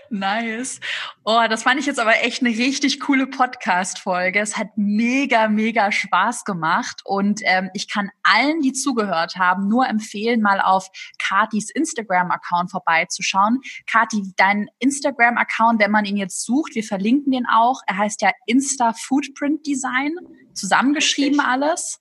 Nice. 0.10 0.80
Oh, 1.24 1.42
das 1.50 1.64
fand 1.64 1.80
ich 1.80 1.86
jetzt 1.86 2.00
aber 2.00 2.22
echt 2.24 2.42
eine 2.42 2.50
richtig 2.50 3.00
coole 3.00 3.28
Podcast-Folge. 3.28 4.40
Es 4.40 4.58
hat 4.58 4.70
mega, 4.76 5.48
mega 5.48 5.92
Spaß 5.92 6.46
gemacht. 6.46 7.02
Und 7.04 7.42
ähm, 7.44 7.70
ich 7.74 7.90
kann 7.90 8.12
allen, 8.24 8.62
die 8.62 8.74
zugehört 8.74 9.36
haben, 9.38 9.68
nur 9.68 9.88
empfehlen, 9.88 10.42
mal 10.42 10.62
auf 10.62 10.88
Katis 11.18 11.70
Instagram-Account 11.72 12.72
vorbeizuschauen. 12.72 13.62
Kati, 13.88 14.34
dein 14.38 14.68
Instagram-Account, 14.80 15.80
wenn 15.82 15.92
man 15.92 16.06
ihn 16.06 16.18
jetzt 16.18 16.46
sucht, 16.46 16.76
wir 16.76 16.84
verlinken 16.84 17.32
den 17.32 17.46
auch. 17.48 17.82
Er 17.88 17.98
heißt 17.98 18.22
ja 18.22 18.32
Insta 18.46 18.94
Footprint 18.94 19.66
Design. 19.66 20.16
Zusammengeschrieben 20.54 21.40
richtig. 21.40 21.52
alles. 21.52 22.00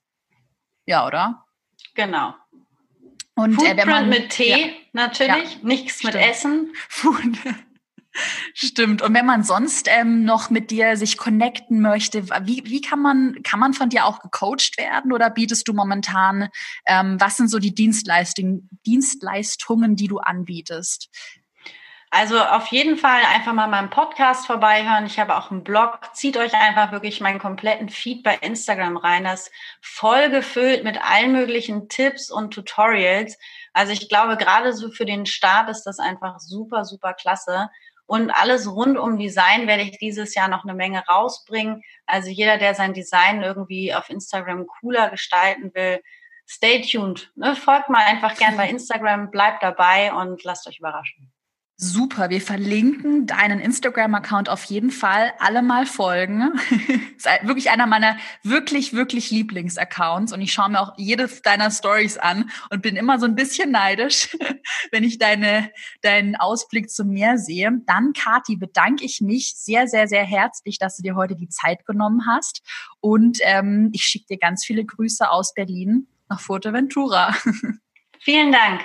Ja, 0.87 1.07
oder? 1.07 1.45
Genau. 1.95 2.35
Und 3.35 3.55
Foodprint 3.55 3.79
äh, 3.79 3.83
wenn 3.83 3.89
man 3.89 4.09
mit 4.09 4.31
Tee 4.31 4.51
ja, 4.51 4.73
natürlich, 4.93 5.55
ja, 5.55 5.59
nichts 5.63 5.99
stimmt. 5.99 6.15
mit 6.15 6.23
Essen. 6.23 6.73
Food. 6.89 7.39
Stimmt. 8.55 9.03
Und 9.03 9.15
wenn 9.15 9.27
man 9.27 9.43
sonst 9.43 9.89
ähm, 9.91 10.25
noch 10.25 10.49
mit 10.51 10.71
dir 10.71 10.97
sich 10.97 11.17
connecten 11.17 11.81
möchte, 11.81 12.29
wie, 12.47 12.63
wie 12.67 12.81
kann 12.81 13.01
man, 13.01 13.43
kann 13.43 13.59
man 13.59 13.75
von 13.75 13.89
dir 13.89 14.07
auch 14.07 14.21
gecoacht 14.21 14.79
werden 14.79 15.13
oder 15.13 15.31
bietest 15.31 15.67
du 15.67 15.73
momentan, 15.73 16.49
ähm, 16.87 17.21
was 17.21 17.37
sind 17.37 17.49
so 17.49 17.59
die 17.59 17.75
Dienstleistungen, 17.75 18.69
Dienstleistungen, 18.87 19.97
die 19.97 20.07
du 20.07 20.19
anbietest? 20.19 21.11
Also 22.17 22.39
auf 22.41 22.69
jeden 22.69 22.97
Fall 22.97 23.23
einfach 23.35 23.53
mal 23.53 23.67
meinen 23.67 23.91
Podcast 23.91 24.47
vorbeihören. 24.47 25.05
Ich 25.05 25.19
habe 25.19 25.37
auch 25.37 25.51
einen 25.51 25.65
Blog. 25.65 25.99
Zieht 26.13 26.37
euch 26.37 26.55
einfach 26.55 26.93
wirklich 26.93 27.21
meinen 27.21 27.41
kompletten 27.41 27.89
Feed 27.89 28.23
bei 28.23 28.37
Instagram 28.37 28.97
rein. 28.97 29.25
Das 29.25 29.49
ist 29.49 29.53
voll 29.81 30.31
gefüllt 30.31 30.85
mit 30.85 31.05
allen 31.05 31.33
möglichen 31.33 31.89
Tipps 31.89 32.31
und 32.31 32.55
Tutorials. 32.55 33.37
Also 33.73 33.93
ich 33.93 34.09
glaube, 34.09 34.37
gerade 34.37 34.73
so 34.73 34.93
für 34.93 35.07
den 35.07 35.27
Start 35.27 35.69
ist 35.69 35.83
das 35.83 35.99
einfach 35.99 36.39
super, 36.39 36.85
super 36.85 37.15
klasse. 37.15 37.69
Und 38.07 38.31
alles 38.31 38.71
rund 38.71 38.99
um 38.99 39.19
Design 39.19 39.67
werde 39.67 39.83
ich 39.83 39.99
dieses 39.99 40.35
Jahr 40.35 40.49
noch 40.49 40.65
eine 40.65 40.75
Menge 40.75 41.03
rausbringen. 41.07 41.83
Also 42.07 42.29
jeder, 42.29 42.59
der 42.59 42.75
sein 42.75 42.93
Design 42.93 43.43
irgendwie 43.43 43.95
auf 43.95 44.11
Instagram 44.11 44.67
cooler 44.67 45.11
gestalten 45.11 45.73
will, 45.75 46.01
stay 46.47 46.83
tuned. 46.83 47.33
Ne? 47.35 47.57
Folgt 47.57 47.89
mal 47.89 48.05
einfach 48.05 48.37
gern 48.37 48.57
bei 48.57 48.69
Instagram, 48.69 49.31
bleibt 49.31 49.63
dabei 49.63 50.13
und 50.13 50.45
lasst 50.45 50.67
euch 50.69 50.79
überraschen. 50.79 51.34
Super, 51.77 52.31
wir 52.31 52.41
verlinken 52.41 53.27
deinen 53.27 53.59
Instagram-Account 53.59 54.49
auf 54.49 54.63
jeden 54.65 54.93
Fall. 54.93 55.33
Alle 55.41 55.61
mal 55.61 55.87
folgen. 55.87 56.53
ist 57.17 57.27
wirklich 57.43 57.71
einer 57.71 57.89
meiner 57.89 58.17
wirklich, 58.45 58.93
wirklich 58.93 59.33
Lieblingsaccounts. 59.33 60.33
Und 60.33 60.41
ich 60.41 60.53
schaue 60.53 60.71
mir 60.71 60.81
auch 60.81 60.93
jedes 60.97 61.43
deiner 61.43 61.73
Stories 61.73 62.17
an 62.17 62.49
und 62.71 62.81
bin 62.81 62.95
immer 62.95 63.19
so 63.19 63.27
ein 63.27 63.35
bisschen 63.35 63.73
neidisch, 63.73 64.37
wenn 64.93 65.03
ich 65.03 65.19
deine, 65.19 65.69
deinen 66.03 66.37
Ausblick 66.37 66.91
zum 66.91 67.09
Meer 67.09 67.39
sehe. 67.39 67.73
Dann, 67.87 68.13
Kati, 68.13 68.55
bedanke 68.55 69.05
ich 69.05 69.21
mich 69.21 69.57
sehr, 69.57 69.89
sehr, 69.89 70.07
sehr 70.07 70.25
herzlich, 70.25 70.79
dass 70.79 70.97
du 70.97 71.03
dir 71.03 71.17
heute 71.17 71.35
die 71.35 71.49
Zeit 71.49 71.85
genommen 71.87 72.23
hast. 72.29 72.63
Und 73.01 73.39
ähm, 73.43 73.91
ich 73.93 74.05
schicke 74.05 74.27
dir 74.31 74.39
ganz 74.39 74.65
viele 74.65 74.85
Grüße 74.85 75.29
aus 75.29 75.55
Berlin 75.55 76.07
nach 76.29 76.41
Fuerteventura. 76.41 77.35
Vielen 78.21 78.53
Dank. 78.53 78.81